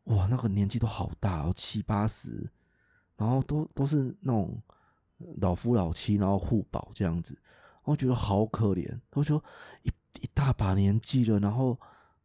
[0.05, 2.45] 哇，那个年纪都好大哦，七八十，
[3.15, 4.61] 然后都都是那种
[5.37, 7.37] 老夫老妻，然后互保这样子，
[7.83, 8.87] 我觉得好可怜。
[9.13, 9.43] 我说
[9.83, 9.89] 一
[10.21, 11.77] 一大把年纪了，然后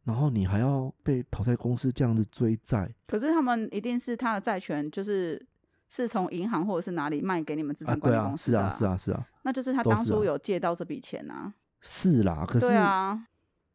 [0.03, 5.45] 然后你还要被讨债公司这样子追债可是他们一定是他的债权，就是
[5.89, 7.87] 是从银行或者是哪里卖给你们资啊？
[7.87, 11.53] 产管对啊，理公司的、是啊，是啊，是啊，那就是他都是啊当初有借到这笔钱啊。
[11.81, 12.45] 是啦。
[12.47, 13.27] 可是对啊，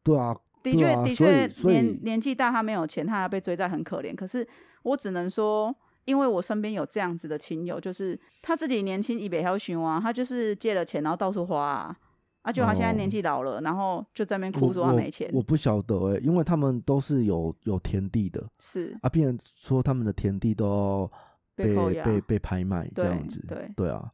[0.03, 4.15] 对啊，的确，的确，所以年年纪大，他没有钱，他还被追债，很可怜。
[4.15, 4.47] 可是
[4.83, 5.75] 我只能说，
[6.07, 11.97] 因为我身边有这样子的亲友，就是他自己年轻一北要熊啊，他就是借了钱，然后到处花啊，
[12.43, 13.11] 啊，结果他现在年哦。
[13.11, 18.49] 纪老了，然后就在那边我哭说他我没钱，我不晓得哎、因为他们都是有有田地的。
[18.57, 21.11] 是啊，别人说他们的田地都要
[21.55, 24.09] 被被，被被拍卖这对样子，对对啊，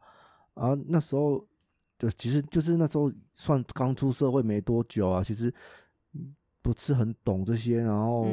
[0.55, 1.45] 啊那时候
[1.99, 5.53] 就其实就是那时候算刚出社会没多久啊，其实
[6.15, 8.27] 嗯不是很懂这些，然后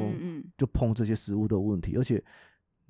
[0.57, 2.23] 就碰这些食物的问题，而且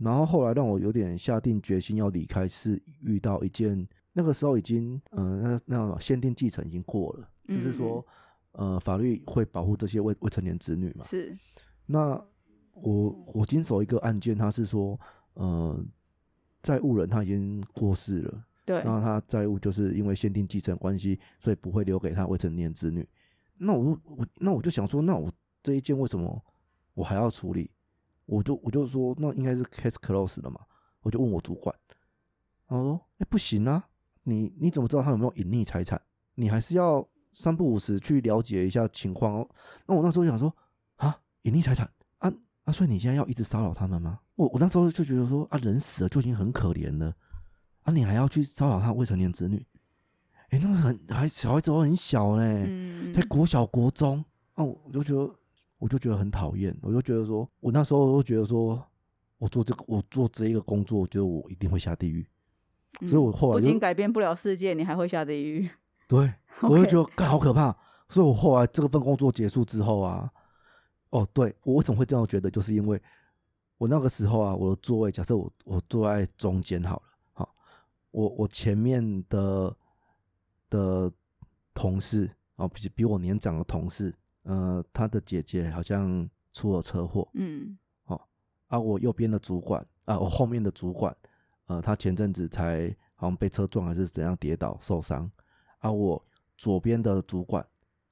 [0.01, 8.05] 然后后来让我有点下定决心要离开，是遇到一件那个时候已经呃那那限定继承已经过了，就是说
[8.53, 11.37] 呃法律会保护这些未未成年子女嘛，是
[11.87, 12.21] 那
[12.73, 14.99] 我我经手一个案件，他是说，
[15.35, 15.85] 呃，
[16.63, 23.07] 债务人他已经过世了，对，那他债务就是因为限定继承关系，所以不会留给他未成年子女。
[23.59, 25.31] 那我我那我就想说，那我
[25.63, 26.43] 这一件为什么
[26.95, 27.71] 我还要处理？
[28.31, 30.61] 我就我就说，那应该是 case close 了嘛。
[31.03, 31.75] 我就问我主管，
[32.69, 33.83] 然后说，哎，不行啊，
[34.23, 36.01] 你你怎么知道他有没有隐匿财产？
[36.35, 39.49] 你还是要三不五时去了解一下情况哦。
[39.87, 40.55] 那我那时候想说，
[40.97, 42.33] 啊，隐匿财产啊
[42.65, 44.21] 啊，所以你现在要一直骚扰他们吗？
[44.37, 47.15] 我我那时候就觉得说，啊，人死了就已经很可怜了。
[47.83, 49.67] 啊，你还要去骚扰他未成年子女？
[50.51, 54.23] 哎，那个很还小孩子都很小呢，在国小国中
[54.57, 55.35] 哦，我就觉得
[55.81, 58.81] 我就觉得很讨厌，我就觉得说，我那时候就觉得说，
[59.39, 62.25] 我做这个我做这一个工作，我觉得我一定会下地狱，
[63.09, 65.69] 所以我后来不仅改变不了世界，你还会下地狱。
[66.07, 67.75] 对， 我就觉得好可怕，
[68.09, 70.31] 所以我后来这份工作结束之后啊，
[71.09, 73.01] 哦，对我为什么会这样觉得，就是因为
[73.79, 77.03] 我那个时候啊，我的座位假设我我坐在中间好了。
[77.33, 77.55] 好
[78.11, 79.75] 我我前面的
[80.69, 81.11] 的
[81.73, 88.21] 同事哦，比比我年长的同事，呃，他的姐姐好像出了车祸，嗯，哦，
[88.67, 91.17] 啊，我右边的主管啊，我后面的主管，
[91.67, 95.31] 呃，他前阵子才好像被车撞还是怎样跌倒受伤，
[95.79, 96.25] 啊，我
[96.57, 97.67] 左边的主管，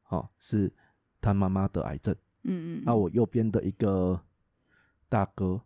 [0.09, 0.73] 哦，是
[1.21, 4.21] 他妈妈得癌症，嗯嗯，啊，我右边的一个
[5.09, 5.61] 大哥。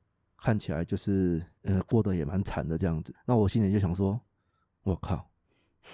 [0.45, 4.21] 看起来就是呃过得也蛮惨的这样子，那我心里就想说，
[4.83, 5.31] 我靠，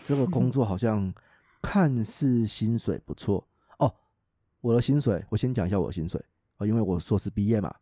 [0.02, 1.12] 这个工作好像
[1.60, 3.44] 看似薪水不错哦。
[4.60, 6.22] 我的薪水，我先讲一下我的薪水
[6.56, 7.72] 啊，因为我硕士毕业嘛，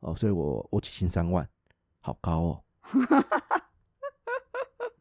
[0.00, 1.48] 哦，所以我我起薪三万，
[2.00, 2.64] 好高哦。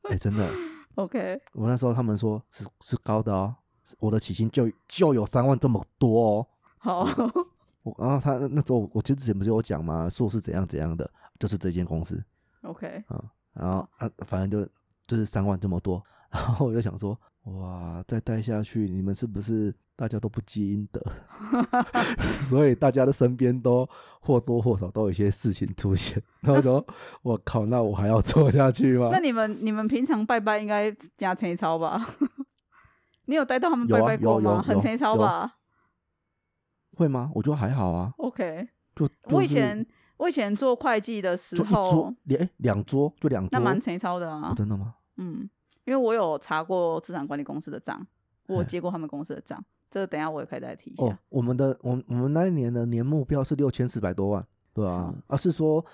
[0.09, 0.51] 哎，真的，
[0.95, 1.41] OK。
[1.53, 3.55] 我那时候他们说是是高的哦，
[3.99, 6.47] 我的起薪就就有三万这么多哦。
[6.77, 7.05] 好。
[7.83, 10.07] 我然后他那时候我其实之前不是有讲嘛？
[10.07, 11.09] 硕士怎样怎样的，
[11.39, 12.23] 就是这间公司。
[12.61, 14.69] OK，嗯，然后啊，反正就
[15.07, 20.99] 就是三万这么多， 然后我就想说，哇，再待下去，你们是不是大家都不积阴德？
[22.41, 23.87] 所以大家的身边都
[24.19, 26.19] 或多或少都有一些事情出现。
[26.39, 26.83] 然后说，
[27.21, 29.09] 我靠，那我还要做下去吗？
[29.11, 32.15] 那你们你们平常拜拜应该加陈超吧？
[33.25, 34.59] 你有带到他们拜拜过吗？
[34.63, 35.57] 很陈超吧？
[36.97, 37.29] 会吗？
[37.35, 38.11] 我觉得还好啊。
[38.17, 39.85] OK，就我以前
[40.17, 44.51] 我以前做会计的时候，两两桌就两桌，那蛮粗糙的啊。
[44.57, 44.95] 真的吗？
[45.17, 45.47] 嗯，
[45.85, 48.03] 因为我有查过资产管理公司的账，
[48.47, 51.19] 我接过他们公司的账，这个等下我也可以再提一下。
[51.29, 55.85] 我们的我我们那一年的年目标是六千四百多万，对啊，而是说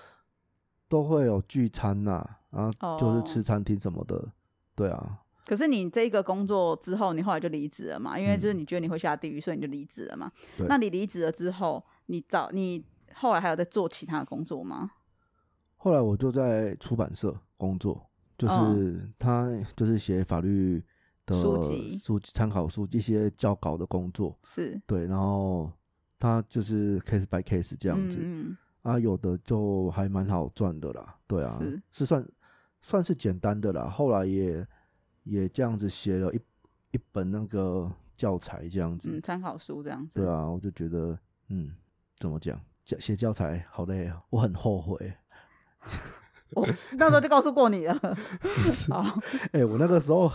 [0.88, 4.32] 都会有聚餐呐，然后就是吃餐厅什么的，
[4.74, 5.18] 对啊。
[5.44, 8.18] 可是你这个工作之后，你后来就离职了嘛？
[8.18, 10.30] 因为就是你觉得你会下地狱，所以你就离职了嘛。
[10.68, 12.84] 那你离职了之后，你找你
[13.14, 14.90] 后来还有在做其他的工作吗？
[15.76, 20.84] 后来我就在出版社工作，就是他就是写法律
[21.36, 24.36] 的书籍、书参考书一些教稿的工作。
[24.42, 25.70] 是对，然后
[26.18, 28.18] 他就是 case by case 这样子
[28.82, 31.16] 啊，有的就还蛮好赚的啦。
[31.26, 31.60] 对啊，
[31.92, 32.26] 是算
[32.80, 33.88] 算是简单的啦。
[33.88, 34.66] 后来也。
[35.24, 36.40] 也这样子写了一
[36.92, 40.20] 一本那个教材，这样子，嗯，参考书这样子。
[40.20, 41.18] 对啊，我就觉得，
[41.50, 41.70] 嗯，
[42.16, 45.12] 怎么讲，教写教材好累啊，我很后悔。
[46.52, 46.66] 我
[46.96, 47.94] 那时候就告诉过你了。
[48.88, 49.20] 好，
[49.52, 50.32] 哎，我那个时候，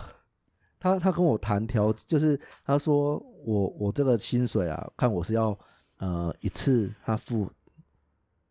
[0.83, 5.57] 他他跟我谈条，就是他说我我这个薪水啊，看我是要
[5.99, 7.49] 呃一次他付，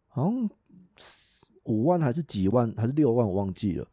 [0.08, 0.50] 好像
[1.64, 3.86] 五万还是几万还是六万，我忘记了。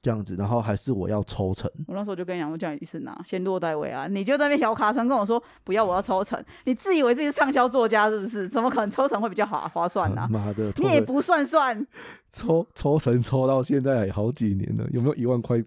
[0.00, 1.70] 这样子，然后还是我要抽成。
[1.86, 4.14] 我那时候就跟杨说叫你一次拿，先落袋为安。
[4.14, 6.42] 你就在那边小卡层跟我说不要，我要抽成。
[6.64, 8.46] 你自以为自己是畅销作家是不是？
[8.46, 10.28] 怎么可能抽成会比较划划算呢？
[10.32, 11.86] 妈的，你也不算算。
[12.28, 15.62] 抽抽成抽到现在好几年了，有没有一万块？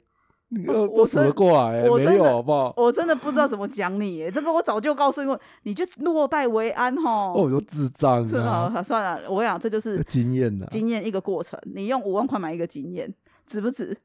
[0.92, 2.74] 我数得过来，没有好不好？
[2.78, 7.34] 我真的不知道怎么讲你，这个我早就告诉过，你就落袋为安哈。
[7.34, 8.82] 哦，就智障啊！
[8.82, 11.60] 算了，我讲这就是经验呐，经验一个过程。
[11.66, 13.14] 你用五万块买一个经验，
[13.46, 13.98] 值不值？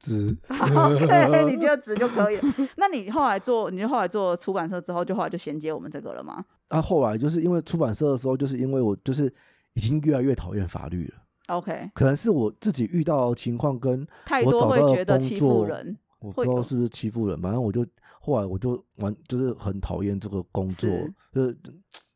[0.00, 2.38] 值， OK，你觉得值就可以。
[2.76, 6.44] 那你后来做，你就后来做出版社之后，就后来就衔接我们这个了吗？
[6.68, 9.32] 啊，后来就是因为出版社的时候，就是因为我就是
[9.74, 11.23] 已经越来越讨厌法律了。
[11.48, 17.86] OK，可能是我自己遇到情况跟太多会觉得欺负人，我不知道是不是欺负人，反正我就
[18.20, 20.90] 后来我就完就是很讨厌这个工作，
[21.32, 21.54] 就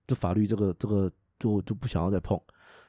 [0.07, 2.41] 就法律这个这个就就不想要再碰，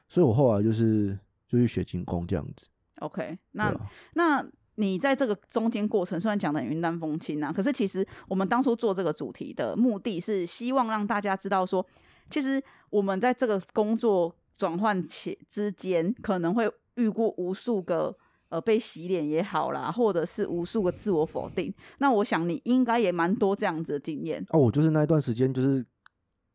[0.08, 1.18] 所以我后来就是
[1.48, 2.66] 就去学精工这样子。
[3.00, 3.74] OK，那
[4.14, 4.46] 那。
[4.76, 11.84] 你在这个中间过程，虽然讲的云淡风轻啊，可是其实我们当初做这个主题的目的是希望让大家知道说，
[12.30, 18.14] 其实我们在这个工作转换前之间，可能会遇过无数个
[18.50, 21.72] 呃被洗脸也好啦，或者是无数个自我否定。
[21.96, 25.82] 那我想你应该也蛮多这样子的经验，哦，我就是那一段时间就是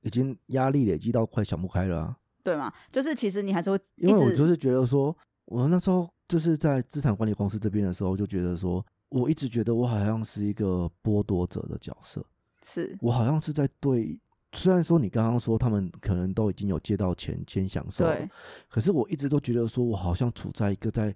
[0.02, 2.72] 已经压力累积到快想不开了、啊，对吗？
[2.92, 12.24] 就是其实你还是会因为我就是觉得说，我那时候就是在资产管理公司这边的时候，就觉得说，我一直觉得我好像是一个剥夺者的角色，
[12.64, 14.20] 是我好像是在对。
[14.56, 18.30] 虽然说你刚刚说他们可能都已经有借到钱先享受了对，
[18.70, 21.14] 可是我一直都觉得说我好像处在一个在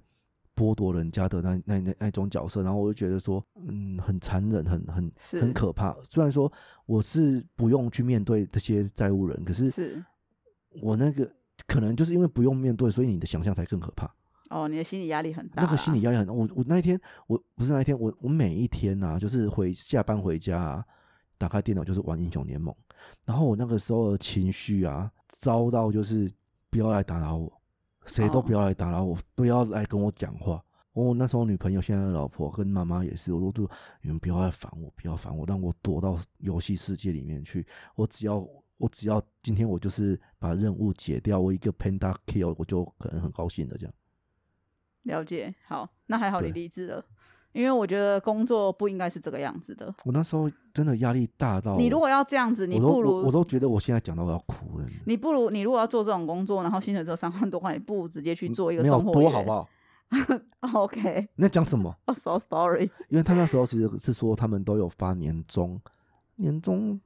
[0.56, 5.96] 剥夺人家的那那那那种角色，然后我就觉得说，嗯，很残忍，很很很可怕。
[6.04, 6.52] 虽然说
[6.86, 10.04] 我是不用去面对这些债务人，可是是
[10.82, 11.32] 我那个
[11.66, 14.14] 可能就是因为不用面对，所以你的想象才更可怕。
[14.50, 16.34] 哦，你的心理压力很大啦，那个心理压力很大。
[16.34, 20.86] 我我那一天，我不是那一天，我我每一天啊，就是回下班回家啊，
[21.38, 22.76] 打开电脑就是玩英雄联盟，
[23.26, 26.32] 然后我那个时候的情绪啊，糟到就是
[26.70, 27.62] 不要来打扰我，
[28.06, 30.64] 谁都哦不要来打扰我，不要来跟我讲话。
[30.94, 33.72] 我那时候女朋友、现在的老婆跟妈妈也是，我都说
[34.02, 37.66] 你们不要来烦我，不要烦我，让我躲到游戏世界里面去。
[37.96, 38.46] 我只要
[38.78, 43.94] 我只要今天我就是把任务解掉，我一个 panda kill，我就可能很高兴的这样。
[45.04, 45.54] 了解。
[45.66, 47.06] 好，那还好你对离职了，
[47.52, 49.94] 因为我觉得工作不应该是这个样子的。
[50.04, 59.70] 我那时候真的压力大到你如果要这样子，你不如我我都觉得我现在讲到我要哭了，你不如你如果要做这种工作，然后薪水只有三万多块，你不如直接去做一个没有送货员多好不好？？
[60.74, 61.96] OK，你在讲什么？
[62.08, 65.80] 哦、so sorry，因为他那时候其实是说他们都有发年终，
[66.36, 67.00] 年终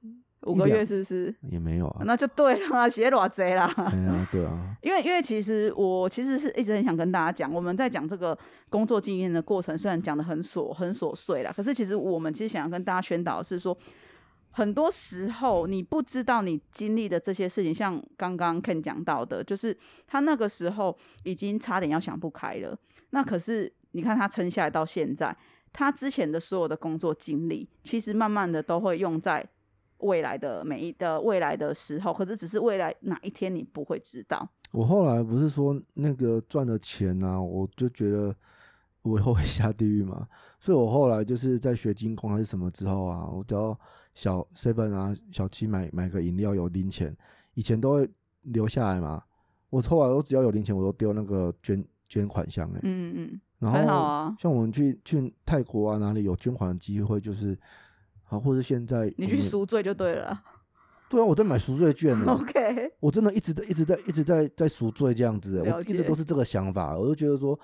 [0.46, 1.34] 五个月是不是？
[1.50, 2.02] 也没有啊。
[2.06, 3.72] 那就对了啊， 写偌贼啦。
[3.78, 8.38] 哎呀，对啊， 因为因为其实我其实是一直很想跟大家讲，我们在讲这个
[8.70, 13.78] 工作经验的过程，虽然讲的很琐很琐碎啦，可是其实我们其实想要跟大家宣导的是说，
[14.52, 19.76] 很多时候你不知道你经历的这些事情，像刚刚 Ken 讲到的，就是
[20.08, 22.78] 他那个时候已经差点要想不开了，
[23.12, 25.36] 那可是你看他撑下来到现在，
[25.72, 29.48] 他之前的所有的工作经历，其实慢慢的都会用在
[30.04, 34.47] 未来的每一的未来的时候，可是只是未来哪一天你不会知道。
[34.72, 38.36] 我后来不是说那个赚的钱啊，我就觉得
[39.04, 40.28] 我以后会下地狱嘛，
[40.60, 43.78] 所以我后来就是在学精工还是什么之后啊，我只要
[44.16, 47.16] 小 seven 啊小七买买个饮料有零钱，
[47.54, 48.10] 以前都会
[48.41, 49.24] 留下来嘛，
[49.70, 54.36] 我后来都只要有零钱我都丢那个捐捐款箱哎、嗯嗯，然后啊。
[54.39, 57.56] 像我们去去泰国啊哪里有捐款的机会，就是
[58.30, 60.44] 啊或者现在你去赎罪就对了。
[61.10, 62.26] 对啊，我在买赎罪券呢。
[62.32, 67.60] OK， 我真的一直在、一直在、一直在在赎罪这样子，我一直都是这个想法，我就觉得说，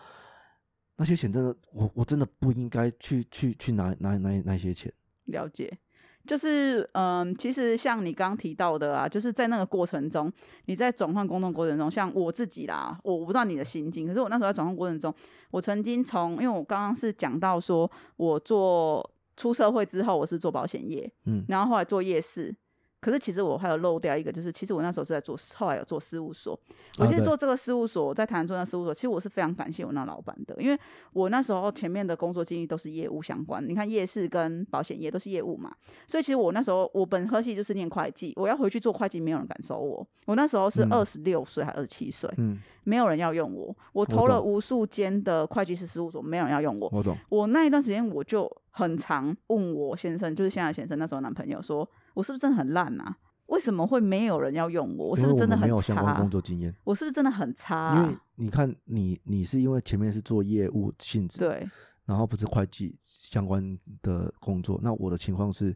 [0.98, 4.94] 那些钱真的，我我真的不应该去去去拿拿拿那些钱。
[5.26, 5.80] 了解。
[6.28, 10.32] 就是嗯，其实像你刚刚提到的啊，就是在那个过程中，
[10.66, 15.12] 你在转换工作过程中，像我自己啦，我我不知道你的心境，可是我那时候在转换过程中，
[15.50, 22.54] 我曾经从，因为我刚刚是讲到说我做出社会之后，我是做保险业，嗯然后后来做夜市。
[23.02, 26.60] 可是其实我还有漏掉一个，就是其实我那时候是在做，后来有做事务所。
[26.98, 30.78] 我其实做这个事务所，我在台南做那事务所，其实我是非常感谢我那老板的，因为
[31.14, 33.66] 我那时候前面的工作经历都是业务相关。
[33.66, 35.74] 你看夜市跟保险业都是业务嘛，
[36.08, 40.06] 所以其实我那时候我本科系就是念会计，我要回去做会计，没有人敢收我。
[40.26, 43.76] 我那时候是嗯二十六岁还二十七岁，嗯，没有人要用我。
[43.94, 46.90] 我投了懂无数间的会计师事务所，没有人要用我。
[46.92, 47.18] 我懂。
[47.30, 51.88] 我那一段时间我就很常问我先生，就是现在先生那时候男朋友说，
[52.20, 53.18] 我是不是真的很烂啊？
[53.46, 55.12] 为什么会没有人要用我？
[55.12, 56.30] 我是不是真的很我们没有相关差工？
[56.30, 58.22] 作经验，我是不是真的很差、因为啊？
[58.36, 61.68] 你看你你是因为前面是做业务性质，对，
[62.06, 65.76] 然后不是会计相关的工作，那我的情况是，因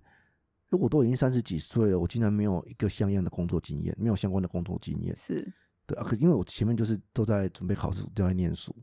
[0.72, 5.16] 为我都已经三十几岁了，我竟然没有一个像样的工作经验，没有相关的工作经验。
[5.16, 5.52] 是
[5.86, 8.76] 对啊，可因为我前面就是都在准备考试，都在念书，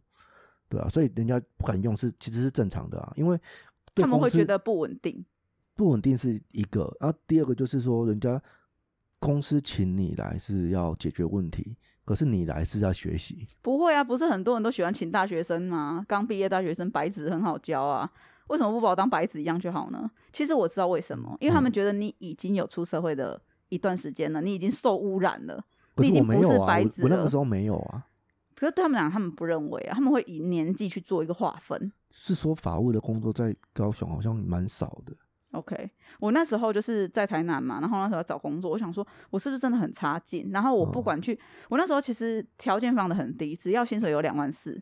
[0.69, 3.39] 对啊，所以人家不敢用是其实是正常的啊，因为
[3.95, 5.25] 他们会觉得不稳定。
[5.81, 8.39] 不稳定是一个，然后第二个就是说，人家
[9.18, 11.74] 公司请你来是要解决问题，
[12.05, 16.05] 可是你来是在学习，不会啊，不是很多人都喜欢请大学生吗？
[16.07, 18.12] 刚毕业大学生白纸很好教啊，
[18.49, 20.11] 为什么不把我当白纸一样就好呢？
[20.31, 25.64] 其实我知道为什么，因为他嗯们觉得你已经有出社会的一段时间了，你已经受污染了。
[25.97, 28.07] 你已经不是白纸了我那个时候没有啊，
[28.55, 31.91] 可是他们俩他们不认为啊，他们会以年纪去做一个划分。
[32.11, 35.16] 是说法务的工作在高雄好像蛮少的，
[35.53, 35.91] OK，
[36.21, 40.49] 我那时候就是在台南嘛，然后那时候找工作，我想说我是不是真的很差劲？
[40.53, 41.39] 然后我不哦管去，
[41.69, 44.81] 我那时候其实条件放的很低，只要薪水有两万四，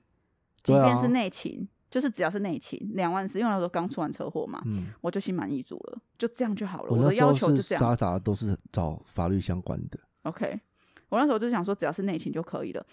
[0.63, 6.91] 即便是内勤，就是只要是内勤两万四，因为那时候刚出完车祸嘛，嗯，我就心满意足了，就这样就好了。
[6.91, 7.83] 我我的要求就这样。
[7.83, 10.61] 傻傻都是找法律相关的，OK，
[11.09, 12.85] 我那时候就想说只要是内勤就可以了。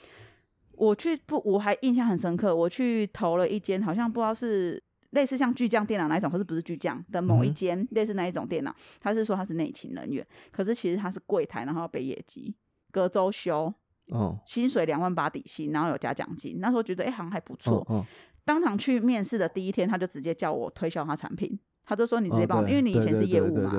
[0.77, 4.81] 我去不，我还印象很深刻，我去投了一间，好像不知道是
[5.15, 12.53] 类似像巨匠电脑那一种，可是不是巨匠的某一间、类似那一种电脑，他是说他是内勤人员，可是其实他是柜台，然后要背业绩，
[12.91, 13.73] 隔周休，
[14.09, 16.59] 哦，薪水两万八底薪，然后有加奖金。
[16.59, 17.77] 那时候觉得哎、好像还不错。
[17.87, 18.05] 哦哦，
[18.43, 23.71] 当场去面试的第一天，他就直接叫我推销他产品，他就说你直接哦帮我，对因为你以前是业务嘛，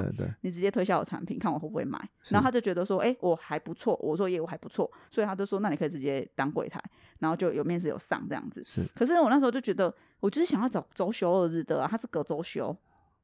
[0.42, 1.98] 你直接推销我产品，看我会不会买。
[2.28, 6.80] 然后他就觉得说，哎、我还不错，我做业务还不错，所以他就说，那你可以直接当柜台，
[7.18, 8.62] 然后就有面试有上这样子。
[8.64, 12.76] 是可是我那时候就觉得，我就是想要找周休二日的、啊，他是隔周休，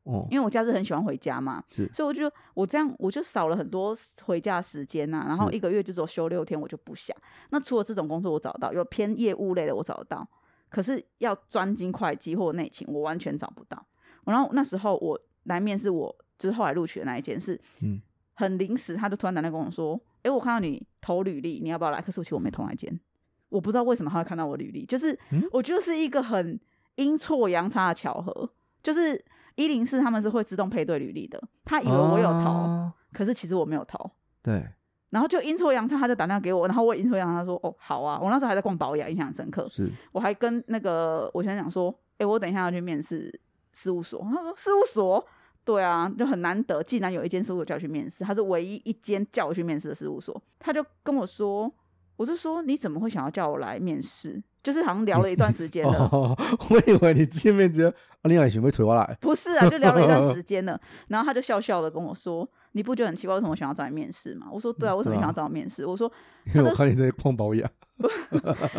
[0.03, 7.17] 哦，因为我假日很喜欢回家嘛，是所以我就我这样我就少了很多回家的时间呐、然后一个月就只有休六天，我就不想。
[7.51, 10.27] 那除了这种工作我找到，有偏业务类的我找得到，
[10.69, 13.87] 可是要专精会计或内勤，我完全找不到。
[14.25, 18.01] 然后那时候我来面试我，就是后来录取的那一件事，嗯，
[18.35, 23.01] 很临时，他就突然打电话跟我说：“哎，我看到你投履历，你要不要来？”可是我其实我没投那间，
[23.49, 26.59] 我不知道为什么他会看到我履历，就是、嗯我觉得是一个很
[26.97, 28.51] 阴错阳差的巧合，
[28.83, 29.23] 就是
[29.57, 34.11] 一零四他们是会自动配对履历的，他以为我有投，啊可是其实我没有投。
[34.43, 34.67] 对，
[35.11, 39.69] 然后就阴错阳差，他就打电话给我，然后我也阴错阳差，他说：“哦，好啊。”我那时候还在逛保养，印象很深刻。
[39.69, 43.41] 是我还跟那个我先讲说：“哎，我等一下要去面试
[43.73, 44.21] 事务所。
[44.35, 45.27] ”他说：“事务所？”
[45.65, 50.43] 对啊，就很难得，竟然有一间事务所叫我去面试，他是唯一一间叫我去面试的事务所。
[50.59, 51.73] 他就跟我说
[52.17, 54.43] ：“我就说你怎么会想要叫我来面试？
[54.61, 55.99] 就是好像聊了一段时间了。
[56.11, 56.37] ”哦，
[56.69, 57.95] 我以为你见面直接，啊，
[58.25, 59.17] 你还想要找我来？
[59.21, 66.11] 不是啊，就聊了一段时 间了，然后他就笑笑的跟我说：“你不觉得很奇怪，为什么我想要找你面试吗？”我说：“对啊，为什么想要找我面试？”我说
[66.53, 67.71] 因为我看你在逛保养，：“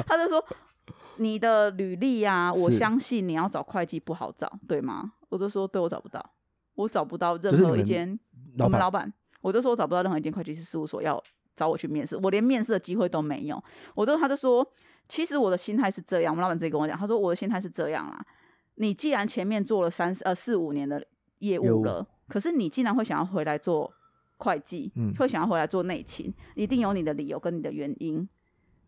[0.06, 0.44] 他就说
[1.18, 6.24] 你的履历啊，我是相信你要找会计不好找，对吗？”我就说：“对，我找不到，
[6.76, 8.20] 我找不到任就是你何一间
[8.58, 9.12] 老我们老板，
[9.42, 11.22] 我就说我找不到任何一间会计师事务所要
[11.56, 13.64] 找我去面试，我连面试的机会都没有。
[13.96, 14.66] 我就他就说，
[15.08, 18.26] 其实我的心态是这样，我们老板自己跟我讲，他说我的心态是这样啦，
[18.76, 21.00] 你既然前面做了三呃四五年的
[21.40, 21.82] 业业务。
[21.82, 23.92] 务了，可是你竟然会想要回来做
[24.38, 25.14] 会计，嗯。
[25.16, 28.28] 会想要回来做内勤，一定有你的理由跟你的原因，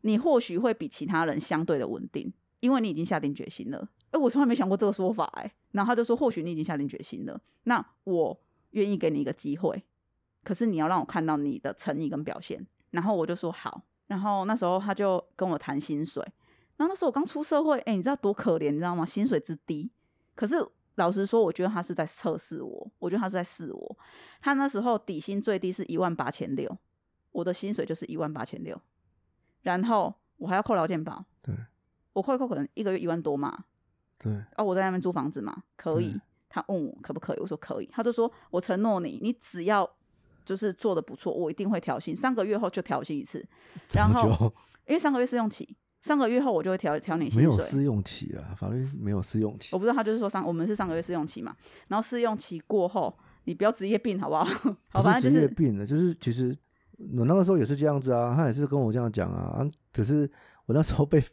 [0.05, 3.89] 你或许会比其他人相对的稳定，因为你已经下定决心了。
[4.11, 8.39] 哎，我从来没想过这个说法哎、然后他就说，或许你已经下定决心了，那我
[8.71, 9.83] 愿意给你一个机会，
[10.43, 12.65] 可是你要让我看到你的诚意跟表现。
[12.91, 16.23] 然后我就说好，然后那时候他就跟我谈薪水，
[16.77, 19.03] 然后那时候我刚出社会，哎、你知道多可怜，你知道吗？
[19.03, 19.89] 薪水之低，
[20.35, 20.55] 可是
[20.95, 23.97] 老实说，我觉得他是在测试我，我觉得他是在试我。
[24.39, 26.77] 他那时候底薪最低是一万八千六，
[27.31, 28.79] 我的薪水就是一万八千六，
[29.65, 31.53] 然后我还要扣劳健保，对
[32.13, 33.65] 我扣一扣可能一个月一万多嘛，
[34.17, 36.19] 对，啊，我在那边租房子嘛，可以。
[36.47, 37.89] 他问我可不可以，我说可以。
[37.91, 39.85] 他就说我承诺你，你只要
[40.45, 42.15] 就是做的不错，我一定会调薪。
[42.15, 43.45] 三个月后就调薪一次，
[43.93, 44.29] 然后
[44.87, 47.43] 因为三个月试用期，上个月后我就会调调你薪水。
[47.45, 51.53] 没有试用期了，法律没有试用期我，不知道他就是说上，我们是上个月试用期嘛，
[51.89, 53.13] 然后试用期过后，
[53.43, 54.45] 你不要职业病好不好？
[54.93, 56.55] 好，不是职反正就是业病了，就是其实
[57.17, 60.29] 我那个时候也是这样子啊，他也是跟我这样讲啊，啊可是
[60.65, 61.23] 我那时候被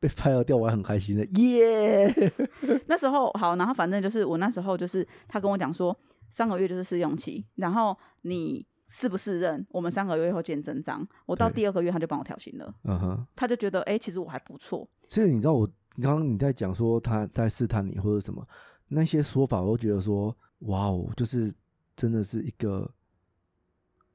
[0.00, 2.12] 被 fire 掉，我还很开心的，耶！
[2.86, 5.96] 那时候好，然后反正就是我那时候就是他跟我讲说，
[6.30, 11.06] 三个月就是试用期，然后你适不适任，我们三个月后见真章。
[11.26, 14.86] 我到第二个月他就帮我调薪了，嗯哼，他就觉得哎、诶其实我还不错。
[15.08, 15.66] 其实你知道我
[16.02, 18.46] 刚刚你在讲说他在试探你或者什么
[18.88, 21.52] 那些说法，我都觉得说哇哦，就是
[21.96, 22.90] 真的是一个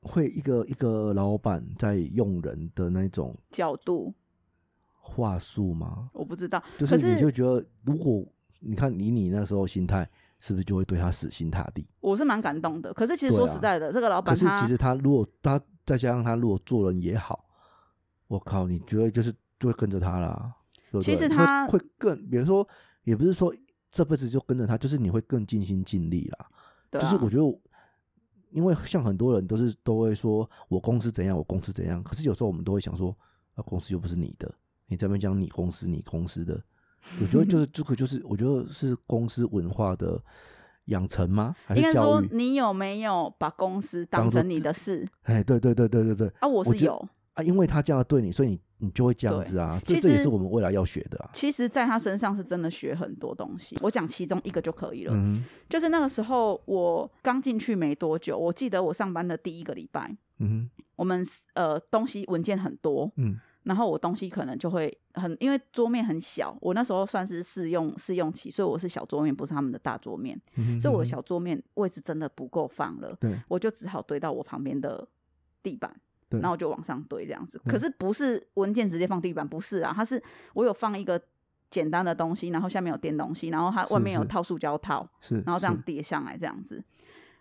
[0.01, 4.13] 会一个一个老板在用人的那种角度
[4.99, 6.09] 话术吗？
[6.13, 8.25] 我不知道，就是你就觉得，如果
[8.59, 10.09] 你看以你那时候心态，
[10.39, 11.85] 是不是就会对他死心塌地？
[11.99, 12.93] 我是蛮感动的。
[12.93, 17.45] 可是其实说实在的，这个老可板可是其实他如果他再加上他如果做人也好，
[18.27, 20.53] 我靠，你觉得就是就会跟着他啦。
[20.91, 22.67] 对不其实他会更，比如说，
[23.03, 23.53] 也不是说
[23.91, 26.47] 这辈子就跟着他，就是你会更尽心尽力啦。
[26.89, 27.59] 对啊就是我觉得我，
[28.51, 33.15] 因为像很多人都是都会说我公司怎样，我公司怎样，可是有时候我们都会想说，
[33.55, 34.51] 啊，公司又不是你的，
[34.87, 36.61] 你这边讲你公司你公司的，
[37.21, 40.21] 我觉得就是 这个就是我觉得是公司文化的
[40.85, 41.55] 养成吗？
[41.65, 42.29] 还应该说育？
[42.31, 46.47] 你有没有把公司当成你的事哎，对对对对对对啊？
[46.47, 47.07] 我是有。
[47.33, 51.29] 啊，因为他这样对你，所以你你就会这样子啊，所以其实这也是我们未来要学的啊。
[51.33, 53.77] 其实，在他身上是真的学很多东西。
[53.81, 55.13] 我讲其中一个就可以了。
[55.13, 61.23] 嗯就是那个时候我刚进去没多久，我记得我上班的第一个礼拜，嗯我们
[61.53, 70.39] 呃东西文件很多，嗯然后我东西可能就会很，因为桌面很小，我那时候算是试用试用期，所以我是小桌面，不是他们的大桌面，
[70.81, 75.07] 所以我的小桌面位置真的不够放了，对我就只好堆到我旁边的
[75.61, 75.93] 地板。
[76.29, 77.59] 对然后我就往上堆这样子。
[77.65, 80.21] 可是不是文件直接放地板，不是啊，它是
[80.53, 81.21] 我有放一个
[81.69, 86.83] 简单的东西，然后下面有垫东西，然后它外面有套塑胶套，是，然后这样是叠上来这样子。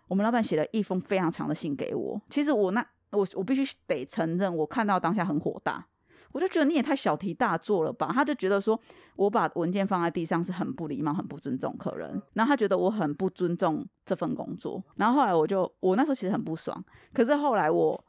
[0.07, 5.85] 我们老板写了一封非常长的信给我，其实我那我我必须得承认，我看到当下很火大，
[6.31, 8.11] 我就觉得你也太小题大做了吧。
[8.11, 8.79] 他就觉得说
[9.15, 14.83] 我把文件放在地上是很不礼貌、很不尊重客人，然后他觉得我很不尊重这份工作。
[14.95, 16.83] 然后后来我就我那时候其实很不爽，
[17.13, 18.03] 可是后来我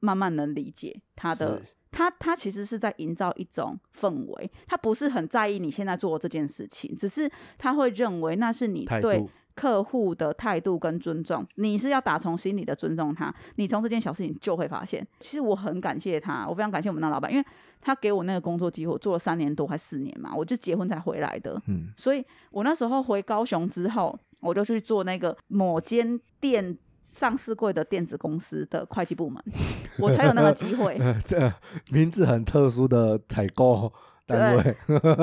[0.00, 15.06] 慢慢能理解他的他他其实是在营造一种氛围，他不是很在意你现在做的这件事情，只是他会认为那是你对客户的态度跟尊重，你是要打从心里的尊重他，你从这件小事情就会发现。
[15.20, 17.46] 其实我很感谢他，我非常感谢我们那老板，因为
[17.80, 26.76] 他给我那个工作机会，我做了三年多还四年嘛，我就结婚才回来的，嗯，所以我那时候回高雄之后，我就去做那个某间店
[27.18, 29.42] 上市过的电子公司的会计部门，
[29.98, 31.00] 我才有那个机会。
[31.26, 31.50] 这
[31.90, 33.90] 名字很特殊的采购
[34.26, 34.76] 单位，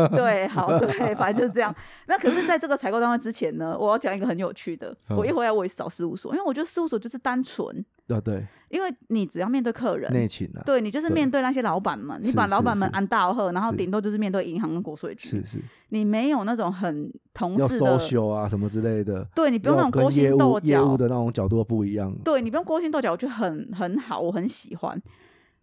[0.09, 1.75] 对， 好，对，反正就是这样。
[2.07, 4.95] 那可是，在这个采购单位之前呢，我要讲一个很有趣的。
[5.09, 15.59] 嗯我一回来，我也是找事务所，因为我觉得事务所就是单纯，啊对，因为你只要面对客人，内勤啊，对你就是面对那些老板们，你把老板们安大贺，然后是顶多就是面对银行跟国税局是，是
[15.89, 25.01] 你没有那种很同事的，social 啊什么之类的，对你不用那种勾心业斗务业务角，的那种角度不一样，对你不用勾心斗角，我觉得很很好，我很喜欢。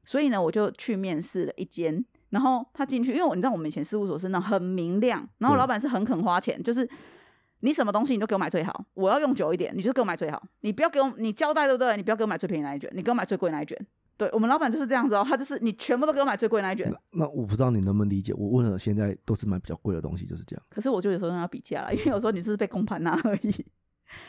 [0.02, 6.88] 所以呢，我就去面试了一间，然后他进去，因为我你知道我们以前事务所是那种很明亮，然后老板是很肯花钱，就是
[7.60, 11.96] 你什么东西你都给我买最好，我要用久一点，你就给我买最好，你不要给我你交代对不对？
[11.96, 13.76] 你不要给我买最便宜那一卷，你给我买最贵那一卷。
[14.16, 16.92] 对我们老板就是这样子哦，他就是你全部都给我买最贵那一卷。
[17.12, 20.62] 那我不知道你能不能理解，我问了，现在都是买比较贵的东西，就是这样。
[20.68, 23.48] 可是我就有时候要比价了，因为有时候你只是被公盘拿而已。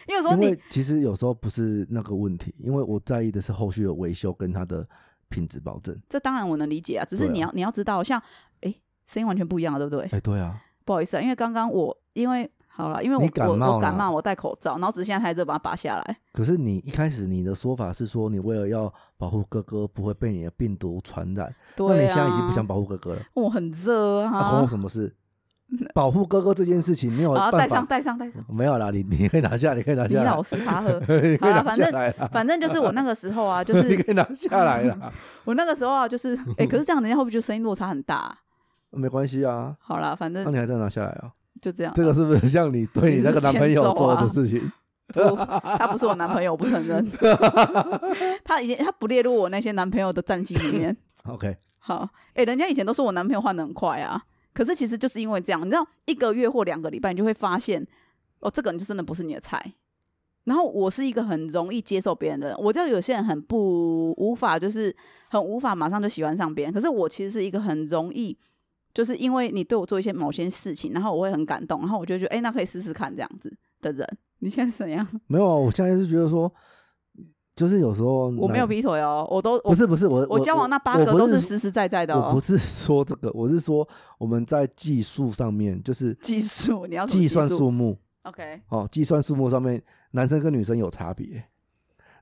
[0.07, 4.87] 因为有时候你其实有时候不是那个问题，因为我在意的是后续的维修跟它的
[5.27, 5.93] 品质保证。
[6.07, 8.21] 这当然我能理解啊，只是你要、你要知道，像
[8.61, 8.73] 哎
[9.07, 10.07] 声音完全不一样了，对不对？
[10.17, 16.17] 哎，对啊，不好意思啊，因为刚刚我因为好了，因为我感我我感冒，我戴口罩，然后只是现在太热，把它拔下来。
[16.33, 25.13] 可是你一开始你的说法是说，你为了要保护哥哥不会被你的病毒传染，那对啊，你现在已经不想保护哥哥了，我很热啊关我啊，什么事？
[25.93, 30.99] 保护哥哥这件事情没有 办法戴上戴上戴上，没有啦，你你可以拿下，你可以拿下来李老，师他喝。
[30.99, 35.11] 你可以拿好啦反正反正就是我那个时候啊， 就是你可以拿下来啦，
[35.45, 38.37] 我那个时候啊，就是哎、可是这样人家会不会觉得声音落差很大啊、
[38.91, 41.31] 没关系啊，好啦，反正那你还在拿下来啊。
[41.61, 41.93] 就这样。
[41.95, 44.71] 这个是不是像你对你那个男朋友做的事情？
[45.07, 45.19] 不，
[45.77, 47.05] 他不是我男朋友，我不承认。
[48.43, 50.95] 他以前他不列入我那些男朋友的战绩里面。
[51.27, 54.23] OK，好，哎、人家以前都说我男朋友换的很快啊，
[54.53, 57.85] 可是其实就是因为这样，你知道，一个月或两个礼拜，你就会发现，
[58.39, 59.73] 哦，这个人就真的不是你的菜。
[60.45, 64.95] 然后我是一个很容易接受别人的人，我知道有些人很不无法，就是
[65.29, 66.73] 很无法马上就喜欢上别人。
[66.73, 68.35] 可是我其实是一个很容易，
[68.93, 73.51] 就是因为你对我做一些某些事情，然后我会很感动，然后我就觉得，哎、那可以试试看这样子
[73.81, 74.07] 的人。
[74.39, 75.07] 你现在是怎样？
[75.27, 76.51] 没有啊，我现在是觉得说，
[77.55, 82.27] 就是有时候我没有劈腿哦，我都不是不是我我交往那八个都是实实在在的哦。
[82.27, 83.87] 我不是说这个，我是说
[84.17, 89.81] 我们在技术上面，就是技术，你要计算数目 OK，哦，计算数目上面，
[90.11, 91.43] 男生跟女生有差别。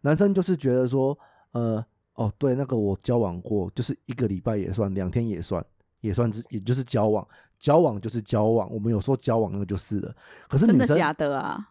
[0.02, 1.18] 男生就是觉得说，
[1.52, 1.84] 呃，
[2.14, 5.66] 哦，对，那个我交往过，就是一个礼拜也算，两天也算，
[6.02, 7.28] 也算是，也就是交往，
[7.60, 10.14] 交往就是交往，我们有说交往那个就是了。
[10.48, 11.70] 可是女生，真的假的啊？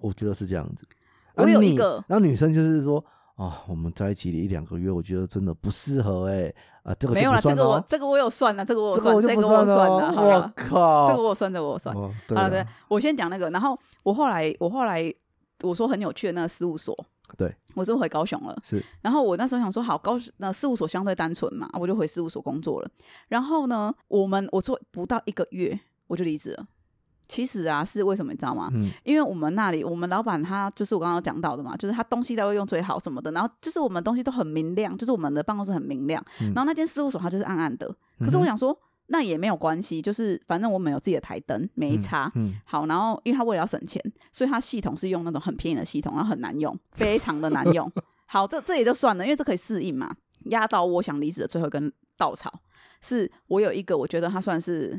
[0.00, 0.86] 我觉得是这样子。
[1.34, 3.02] 我有一个然后女生就是说，
[3.36, 6.52] 啊、我们在一起一两个月，我觉得真的不适合哎、
[6.82, 11.96] 啊，这个没有了，这个我哦，这个我有算了，这个我有这个算，这个我算有算了，我，靠，这个我有算，这个我有算。
[11.96, 15.10] 哦，对好了，了对，我先讲那个，然后我后来我后来
[15.62, 16.94] 我说很有趣的那个事务所，
[17.36, 18.58] 对，我是回高雄了。
[18.62, 22.90] 是然后我那时候想说，好高那事务所相对单纯嘛，我就回事务所工作了。
[23.28, 26.66] 然后呢，我们我做不到一个月我就离职了。
[27.28, 28.68] 其实啊，是为什么你知道吗？
[28.74, 37.88] 嗯因为我们那里，我们老板他就是我刚刚讲到的嘛，就是他东西都会用最好什么的，然后就是我们东西都很明亮，就是我们的办公室很明亮，嗯然后那间事务所它就是暗暗的。
[38.18, 38.76] 可是我想说，
[39.12, 42.30] 那也没有关系，就是反正我们有自己的台灯，没差。
[42.36, 44.00] 嗯，好，然后因为他为了要省钱，
[44.30, 47.90] 所以他系统是用那种很便宜的系统，然后很难用，非常的难用。
[48.26, 50.14] 好，这这也就算了，因为这可以适应嘛。
[50.44, 52.60] 压倒我想离职的最后一根稻草，
[53.02, 54.98] 是我有一个我觉得他算是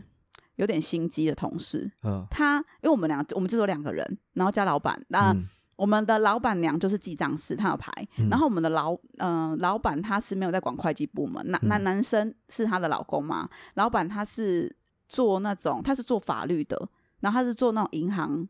[0.57, 5.45] 有点心机的同事，嗯他因为我们俩我们只有两个人，然后加老板，那、嗯
[5.81, 8.29] 我们的老板娘就是记账师，她有牌，嗯。
[8.29, 14.75] 然后我们的老嗯、老板他是没有在管会计部门，男男嗯男生是她的老公嘛，老板他是
[15.09, 16.87] 做那种他是做法律的，
[17.21, 18.47] 然后他是做那种银行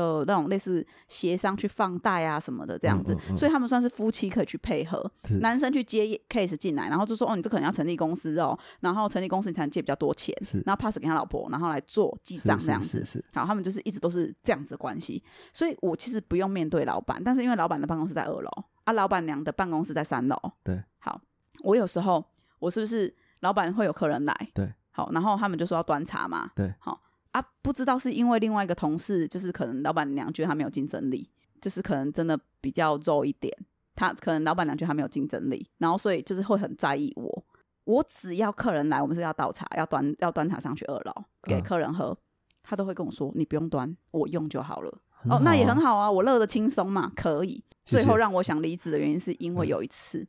[0.00, 3.36] 的那种类似协商去放贷啊什么的这样子，嗯嗯嗯。
[3.36, 5.10] 所以他们算是夫妻可以去配合，
[5.40, 10.62] 男生去接 case 进来，然后就说哦，你这可能要成立公司哦，然后成立公司你才能借比较多钱，是。
[10.66, 13.24] 然后 pass 给他老婆，然后来做记账是这样子。
[13.32, 18.50] 好，他们就是一直都是这样子的关系，所以我其实不用面对老板，但是因为老板的办公室在二楼，
[18.84, 20.36] 啊，老板娘的办公室在三楼。
[20.62, 21.20] 对，好，
[21.62, 22.24] 我有时候
[22.58, 24.50] 我是不是老板会有客人来？
[24.54, 26.50] 对，好，然后他们就说要端茶嘛。
[26.54, 27.00] 对，好
[27.36, 31.28] 啊，不知道是因为另外一个同事，就是可能老板娘觉得他没有竞争力，
[31.60, 33.52] 就是可能真的比较肉一点，
[33.94, 37.44] 他可能老板娘觉得他没有竞争力，然后所以就是会很在意我。
[37.84, 42.16] 我只要客人来，我们是要倒茶，要端要端茶上去二楼给嗯客人喝，
[42.62, 47.62] 他都会跟我说：“你不用端，我用就好了。”很哦，那也很好啊，我乐得轻松嘛，可以。
[47.84, 50.26] 最后让我想离职的原因是因为嗯有一次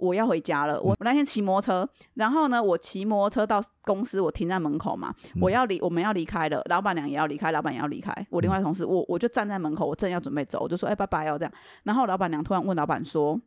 [0.00, 11.52] 我要回家了，我我那天骑摩托车，然后呢，我骑摩托车到公司，我停在门口嘛，嗯我要离我们要离开了，老板娘也要离开，老板也要离开，我另外嗯同事我我就站在门口，我正要准备走，我就说哎、拜拜哦这样，
[11.84, 13.40] 然后老板娘突然问老板说。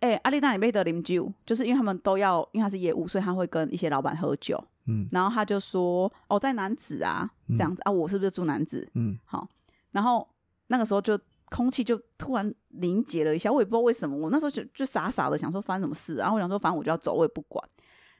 [0.00, 1.32] 哎、阿丽娜，你没得啉酒？
[1.46, 4.62] 就是因为他们都要，因为他是业务，所以他会跟一些老板喝酒。
[4.86, 8.86] 嗯然后他就说：“哦，在男子啊，这样子、啊，我是不是住男子？
[8.94, 9.48] 嗯好，
[9.92, 10.28] 然后
[10.66, 11.18] 那个时候就
[11.54, 17.64] 空气就突然凝结了一下，我也不知道为什么，我那时候就就傻傻的想说发生什么事，然后我想说反正我就要走，我也不管。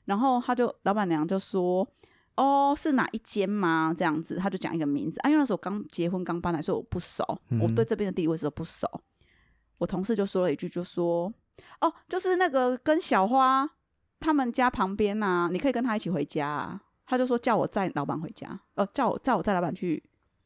[0.05, 1.85] 然后他就老板娘就说
[2.37, 7.25] ：“哦，是哪一间吗？”这样子，他就讲一个名字啊，因为那时候刚结婚刚搬来，所以我不熟，
[7.61, 8.87] 我对这边的地理位置都不熟。
[9.79, 11.33] 我同事就说了一句，就说
[11.83, 13.69] ：“哦，就是那个跟小花
[14.21, 20.03] 他们家旁边呐、你可以跟他一起回家啊。”他就说叫我载老板回家，呃，叫我载我载老板去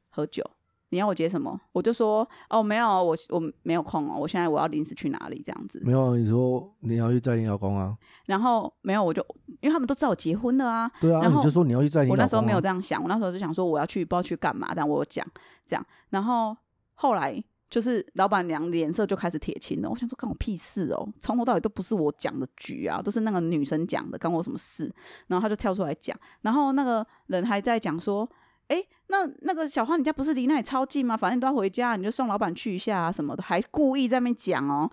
[0.08, 0.42] 喝酒。
[0.90, 1.60] 你要我接什么？
[1.72, 5.80] 我就说哦，没有，我我没有空哦，我现在我要临时去哪里这样子。
[5.84, 7.96] 没有，你说你要去载你老公啊？
[8.26, 9.24] 然后没有，我就
[9.60, 12.18] 因为他们都知道我结婚了啊，对啊，然后你就说你要去载你老公、啊。
[12.18, 15.26] 我那时候没有这样想，我那时候就想说我要去不知道去干嘛，但我有讲
[15.66, 15.86] 这样。
[16.10, 16.56] 然后
[16.94, 24.90] 后来就是老板娘脸色就开始铁青了，我想说干我屁事哦，从头到尾都不是我讲的局啊，都是那个女生讲的，干我什么事？
[25.26, 28.26] 然后他就跳出来讲，然后那个人还在讲说。
[28.68, 28.76] 哎，
[29.08, 31.16] 那那个小花，你家不是离那里超近吗？
[31.16, 34.90] 反正你都要回家，你就送老板去一下啊什么的，还故意在那边讲哦。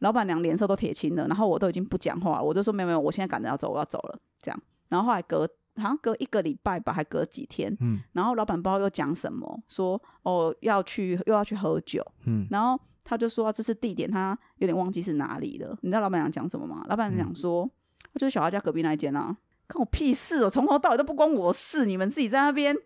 [0.00, 4.62] 老板娘脸色都铁青了，然后我都已经不讲话了，我就说没有没有，我现在赶着要走，我要走了这样。
[4.88, 5.40] 然后后来隔
[5.76, 15.76] 好像隔一个礼拜吧，还隔几天，嗯然后老板不知道又讲什么，说哦要去又要去喝酒，嗯然后他就说这是地点，他有点忘记是哪里了。
[15.82, 16.84] 你知道老板娘讲什么吗？
[16.88, 17.68] 老板娘讲说，
[18.14, 19.36] 就是小花家隔壁那一间啊，
[19.66, 22.76] 看我屁事哦，从头到尾都不关我事，你们自己在那边。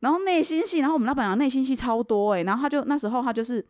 [0.00, 3.64] 然后内心戏，然后我们老板娘内心戏超多诶、然后他就那时候他就是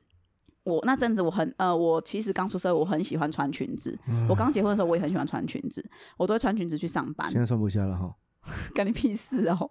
[0.64, 3.98] 我那阵子我很呃，我其实刚出社会，我很喜欢穿裙子。
[4.28, 5.84] 我刚结婚的时候，我也很喜欢穿裙子，
[6.16, 7.30] 我都会穿裙子去上班。
[7.30, 8.14] 现在穿不下了哈。
[8.74, 9.70] 干你屁事哦！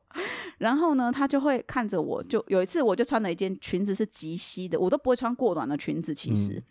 [0.60, 6.14] 然后呢，他就会看着我，就有一次我就穿了一件裙子是及膝的，我都不会穿过短的裙子。
[6.14, 6.64] 其实，嗯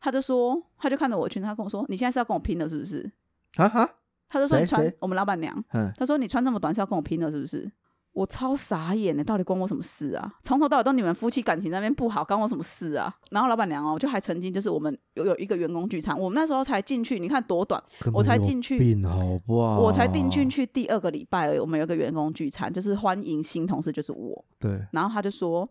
[0.00, 3.08] 他就说，他就看着我裙子，他跟我说：“你现在是要跟我拼了是不是
[3.54, 3.88] 啊哈，？”
[4.28, 5.56] 他就说：“谁你穿我们老板娘。
[5.74, 7.70] 嗯”他说：“你穿这么短是要跟我拼了是不是？”
[8.12, 10.34] 我超傻眼的，到底关我什么事啊？
[10.42, 13.14] 从头到尾都你们夫妻感情那边不好，关我什么事啊？
[13.30, 17.82] 然后老板娘哦，就还曾经就是我们有有一个员工聚餐，我们那时候才进去，你看多短，
[18.12, 19.16] 我才进去病好
[19.46, 19.78] 不好？
[19.78, 20.42] 我才进进。
[20.52, 24.44] 去第二个礼拜而已，我们有个员工聚餐，就是欢迎新同事，就是我。
[24.58, 25.66] 对，然后他就说，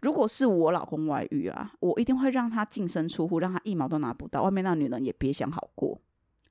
[0.00, 5.98] 如果是我老公外遇啊，我一定会让他净身出户，让他一毛都拿不到，外面那女人也别想好过。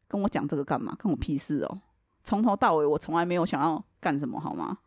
[0.10, 0.94] 跟我讲这个干嘛？
[1.00, 1.80] 跟我屁事哦！
[2.26, 4.80] 从头到尾我从来没有想要干什么，好吗？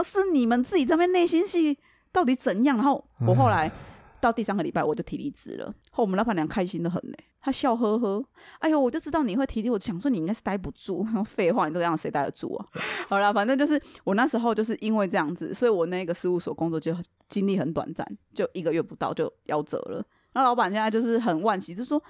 [0.00, 1.78] 那是你们自己这边内心戏
[2.10, 2.76] 到底怎样？
[2.78, 3.70] 然后我后来
[4.18, 8.24] 到第三个礼拜我就提离职了，后我们老板娘开心的很呢，她笑呵呵，
[8.60, 11.06] 哎呦，我就知道你会提离，我就想说你应该是待不住。
[11.24, 12.64] 废话，你这个样子谁待得住啊？
[13.08, 16.96] 好啦，反正就是我那时候就是因为这样子，所以我那个事务所工作就
[17.28, 20.02] 经历很短暂，就一个月不到就夭折了。
[20.32, 22.02] 那老板现在就是很惋惜，就说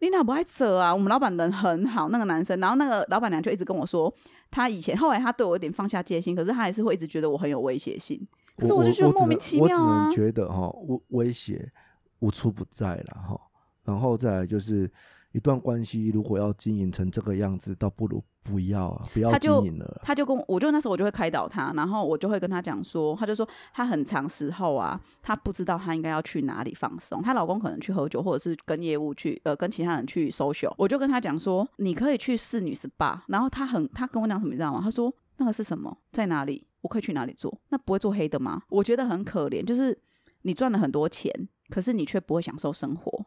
[0.00, 0.92] 你哪不爱扯啊？
[0.94, 4.12] 我们老板人很好，那个男生，然后那个老板娘就一直跟我说，
[4.50, 8.26] 他以前后来他对我有点放下戒心，可是他还是会一直觉得我很有威胁性。
[8.56, 10.12] 可是我就觉得莫名其妙我只能。
[10.12, 11.70] 觉得哈，威威胁
[12.18, 13.40] 无处不在了哈。
[13.84, 14.90] 然后再来就是
[15.32, 20.00] 一段关系，如果要经营成这个样子，倒不如不要啊，不要经营了啦。
[20.02, 34.80] 他就跟我，我就那时候我就会开导他，然后我就会跟他讲说，他就说他很长时候啊，他不知道他应该要去哪里放松，她老公可能去喝酒，或者是跟业务去呃跟其他人去 social，我就跟他讲说，你可以去侍女 SPA，然后他很他跟我讲什么你知道吗？
[34.82, 37.60] 他说那个是什么，在哪里，我可以去哪里做？
[37.68, 38.62] 那不会做黑的吗？
[38.68, 39.96] 我觉得很可怜，就是
[40.42, 41.32] 你赚了很多钱，
[41.68, 43.26] 可是你却不会享受生活。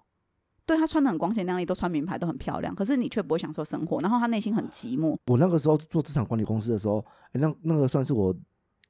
[0.66, 5.18] 对他穿的很光鲜亮丽，都穿名牌，都很漂亮，可是你却不会享受生活，然后他内心很寂寞。
[5.28, 7.04] 我那个时候做资产管理公司的时候，
[7.34, 8.34] 诶那那个算是我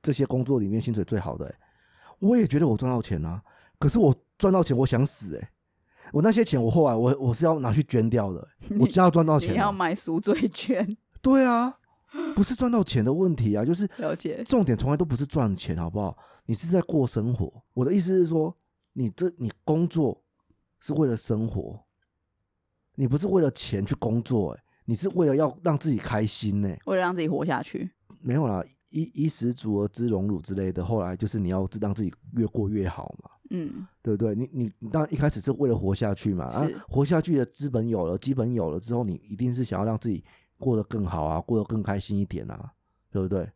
[0.01, 1.55] 这些工作里面薪水最好的、诶
[2.19, 3.41] 我也觉得我赚到钱啊，
[3.79, 5.51] 可是我赚到钱，我想死哎、
[6.11, 11.79] 我那些钱我后来我我是要拿去捐掉的欸、 我真要赚到你钱、啊，要买赎罪券， 对啊，
[12.35, 14.43] 不是赚到钱的问题啊，就是了解。
[14.45, 16.15] 重点从来都不是赚钱，好不好？
[16.45, 17.51] 你是在过生活。
[17.73, 18.55] 我的意思是说，
[18.93, 20.21] 你这你工作
[20.83, 21.79] 是为了生活，
[22.95, 27.89] 你不是为了钱去工作、欸，你是为了要让自己开心呢、为了让自己活下去，
[28.19, 34.35] 没有啦，衣衣食足而知荣辱之类的，后来就是你要让自己越过越好嘛，嗯，对不对？
[34.35, 40.21] 你你你当然一开始是为了活下去嘛，啊是，活下去的资本有了，基本有了之后，你一定是想要让自己
[40.57, 42.73] 过得更好啊，过得更开心一点啊，
[43.09, 43.49] 对不对？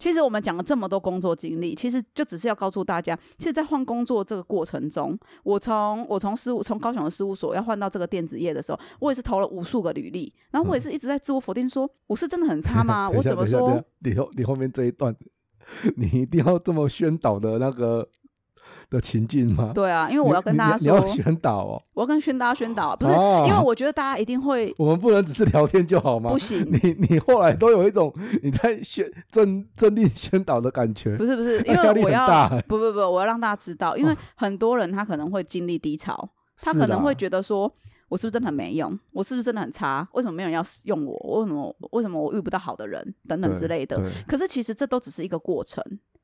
[0.00, 13.10] 其实我们讲了这么多工作经历，其实就只是要告诉大家，其实，在换工作这个过程中，我从我从事务从高雄的事务所要换到这个电子业的时候，我也是投了无数个履历，然后我也是一直在自我否定说，我是真的很差吗？
[13.14, 13.84] 我怎么说？
[13.98, 15.14] 你后你后面这一段，
[15.96, 18.08] 你一定要这么宣导的那个
[18.90, 19.70] 的情境吗？
[19.72, 26.38] 对啊，因为我要跟大家你你要，宣导哦，我要跟宣大家宣导，不是、啊因为我觉得大家一定会我们不能只是聊天就好吗不？
[26.38, 28.12] 行，你你后来都有一种
[28.42, 37.72] 你在宣政政令宣导的感觉不，是不是， 因为我要欸不不不，我要让大家知道，因为很多人他可能会经历低潮，他可能会觉得说，
[38.08, 38.98] 我是不是真的很没用？
[39.12, 40.06] 我是不是真的很差？
[40.14, 41.40] 为什么没有人要用我？
[41.40, 43.14] 为什么为什么我遇不到好的人？
[43.28, 44.02] 等等之类的。
[44.26, 45.82] 可是其实这都只是一个过程，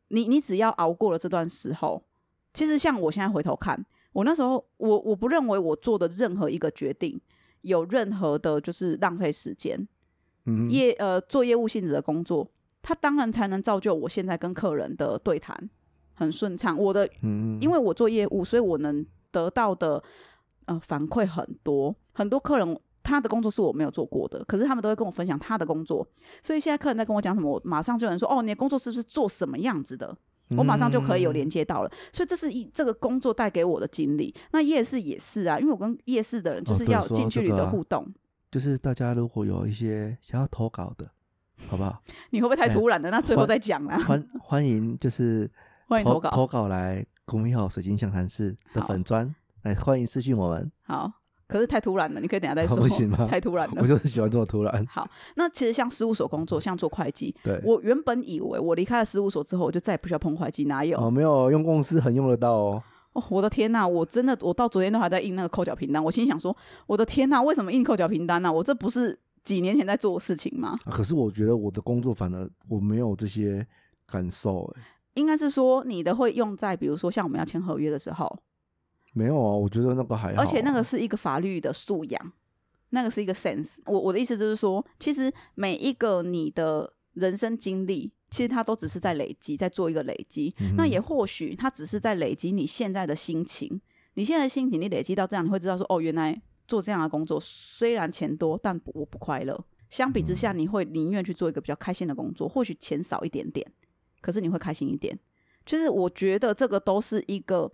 [0.09, 2.03] 你你只要熬过了这段时候，
[2.57, 3.79] 其实像我现在回头看，
[4.13, 7.21] 我那时候我我不认为我做的任何一个决定
[7.61, 9.87] 有任何的就是浪费时间。
[10.47, 12.51] 嗯，业呃做业务性质的工作，
[12.81, 15.69] 它当然才能造就我现在跟客人的对谈
[16.15, 16.79] 很顺畅。
[16.79, 20.03] 我的嗯，因为我做业务，所以我能得到的
[20.65, 22.81] 呃反馈很多，很多客人。
[23.09, 26.05] 他的工作是我没有做过的，可是他们都会跟我分享他的工作，
[26.43, 30.19] 所以现在客人在跟我讲什么，我马上就有人说：“哦，你的工作是不是做什么样子的？”
[30.51, 31.91] 我马上就可以有嗯连接到了。
[32.13, 34.35] 所以这是一这个工作带给我的经历。
[34.53, 38.07] 那夜市也是啊，因为我跟夜市的人就是要近距离的互动。
[38.51, 41.11] 就是大家如果有一些想要投稿的，
[41.69, 42.01] 好不好？
[42.31, 43.11] 你会不会太哎突然了？
[43.11, 43.99] 那最后再讲啦。
[43.99, 45.51] 欢欢迎就是
[45.89, 50.71] 欢迎投稿投投稿来古米好水晶象谈室的粉砖，来欢迎私讯我们。
[50.85, 51.11] 好，
[51.49, 52.77] 可是太突然了，你可以等下再 说。
[52.79, 53.87] 不行吗太突然了我。
[53.87, 60.99] 就是喜欢这么突然，好，那其实像事务所工作，像做会计，对，我原本以为我离开了事务所之后，我就再也不需要碰会计，哪有？
[60.99, 62.83] 哦，没有用公司很用得到哦。
[63.13, 66.55] 哦，我的天呐，我真的，我到昨天都还在印那个扣缴凭单，我心想说，
[66.87, 70.77] 我的天呐，为什么印扣缴凭单呢、我这不是几年前在做的事情吗？
[70.85, 73.67] 啊可是我觉得我的工作反而我没有这些
[74.07, 74.83] 感受，哎，
[75.15, 78.39] 应该是说你的会用在，比如说像我们要签合约的时候，
[79.17, 82.33] 没有啊，我觉得那个还好啊，而且那个是一个法律的素养，
[82.91, 83.79] 那个是一个 sense。
[83.87, 90.55] 我我的意思就是说，其实每一个你的人生经历，其实它都只是在累积，在做一个累积。
[90.61, 93.81] 嗯那也或许它只是在累积你现在的心情，
[94.15, 96.39] 你现在的心情，你累积到这样，你会知道说，哦，原来
[96.69, 99.65] 做这样的工作虽然钱多，但不我不快乐。
[99.89, 103.67] 相比之下，嗯你会宁愿去做一个比较开心的工作，或许钱少一点点，
[104.21, 105.19] 可是你会开心一点。
[105.65, 107.69] 就是我觉得这个都是一个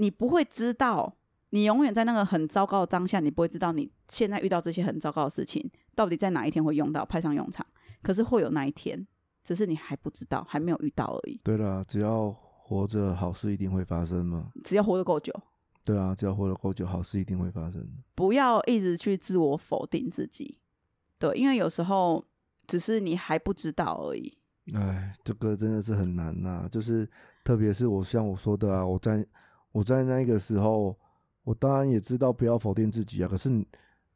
[0.00, 1.14] 你不会知道，
[1.50, 7.64] 你永远在那个很糟糕的当下，你不会知道你现在遇到这些很糟糕的事情，到底在哪一天会用到派上用场。
[8.02, 9.06] 可是会有那一天，
[9.44, 11.38] 只是你还不知道，还没有遇到而已。
[11.44, 14.50] 对了，只要活着，好事一定会发生嘛。
[14.64, 15.30] 只要活得够久，
[15.84, 17.86] 对啊，只要活得够久，好事一定会发生。
[18.14, 20.58] 不要一直去自我否定自己。
[21.18, 22.24] 对，因为有时候
[22.66, 24.32] 只是你还不知道而已。
[24.74, 27.06] 哎，这个真的是很难呐、就是
[27.44, 29.26] 特别是我像我说的啊，我在
[29.72, 30.98] 我在那个时候，
[31.44, 33.66] 我当然也知道不要否定自己啊，可是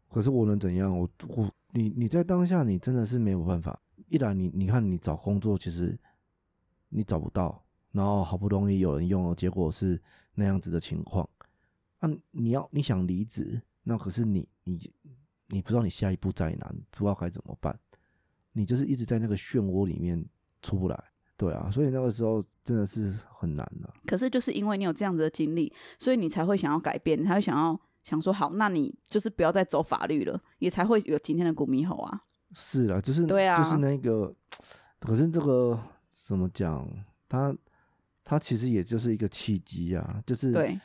[0.09, 0.97] 可是我能怎样？
[0.97, 3.81] 我我你你在当下，你真的是没有办法。
[4.09, 5.99] 一来你你看你找工作，其实
[6.89, 10.01] 你找不到，然后好不容易有人用了，结果是
[10.35, 11.29] 那样子的情况。
[11.99, 14.91] 啊，你要你想离职，那可是你你
[15.49, 17.79] 你不知道你下一步在哪，不知道该怎么办，
[18.53, 20.25] 你就是一直在那个漩涡里面
[20.63, 21.05] 出不来。
[21.37, 32.21] 对啊，所以那个时候真的是很难的、可是就是因为你有这样子的经历，所以你才会想要改变，你才会想要想说，好，那你就是不要再走法律了，也才会有今天的古迷猴啊。
[32.55, 34.33] 是啦，就是对啊就是那个，
[35.01, 35.79] 可是这个
[36.09, 36.89] 怎么讲？
[37.29, 37.53] 他
[38.23, 40.79] 他其实也就是一个契机啊，就是对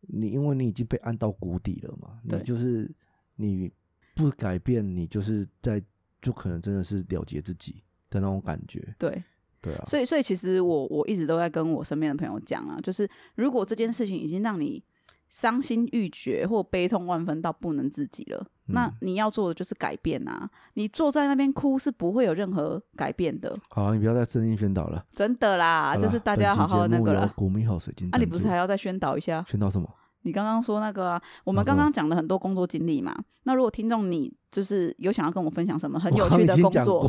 [0.00, 2.92] 你因为你已经被按到谷底了嘛，你就是
[3.36, 3.72] 你
[4.16, 5.80] 不改变，你就是在
[6.20, 9.22] 就可能真的是了结自己的那种感觉，对，
[9.66, 14.82] 对啊，所以所以其实我我一直都在跟我身边的朋友讲啊，就是如果这件事情已经让你
[15.28, 20.48] 伤心欲绝或悲痛万分到不能自己了，那嗯你要做的就是改变啊！
[20.74, 25.04] 你坐在那边哭是不会有任何改变的，好，你不要再声音宣导了。
[25.12, 27.20] 真的啦，啦就是大家好好那个了。
[27.22, 29.44] 本集节目由古米好水晶啊，你不是还要再宣导一下？
[29.48, 29.88] 宣导什么？
[30.26, 33.16] 你刚刚说那个啊，我们刚刚讲了很多工作经历嘛。
[33.44, 37.08] 那如果听众你就是有想要跟我分享什么很有趣的工作。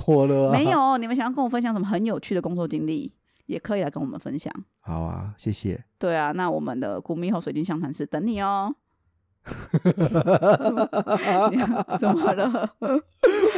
[0.51, 0.65] 没。
[0.65, 3.11] 有，你们想要跟我分享什么很有趣的工作经历，
[3.47, 4.53] 也可以来跟我们分享。
[4.81, 5.83] 好啊，谢谢。
[5.97, 8.75] 对啊，那我们的古米后水晶相谈室等你哦。
[11.51, 11.63] 你
[11.99, 12.69] 怎么了？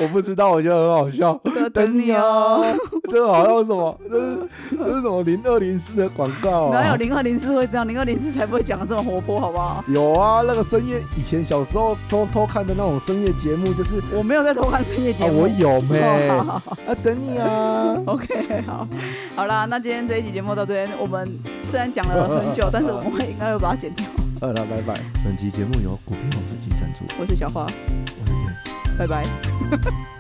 [0.01, 1.39] 我不知道，我觉得很好笑。
[1.73, 2.63] 等你哦。。
[3.09, 3.99] 这个好像什么？
[4.09, 4.37] 这是
[4.77, 6.79] 这是什么零二零四的广告啊？
[6.81, 7.87] 哪有零二零四会这样？
[7.87, 9.83] 零二零四才不会讲的这么活泼，好不好？
[9.87, 15.41] 有啊，那个深夜以前小时候偷偷看的那种深夜节目，就是我没有在偷看深夜啊，节目。
[15.41, 16.01] 我有咩？
[16.03, 17.97] 哦好好好啊，等你啊。
[18.05, 18.87] OK，好，
[19.35, 21.27] 好啦，那今天这一集节目到这边，我们
[21.63, 24.05] 虽然讲了很久，但是我们会应该会把它剪掉。
[24.39, 25.01] 好了，拜拜。
[25.23, 28.97] 本期节目由股票基金赞助，我是小花，我是燕。
[28.97, 30.18] 拜拜。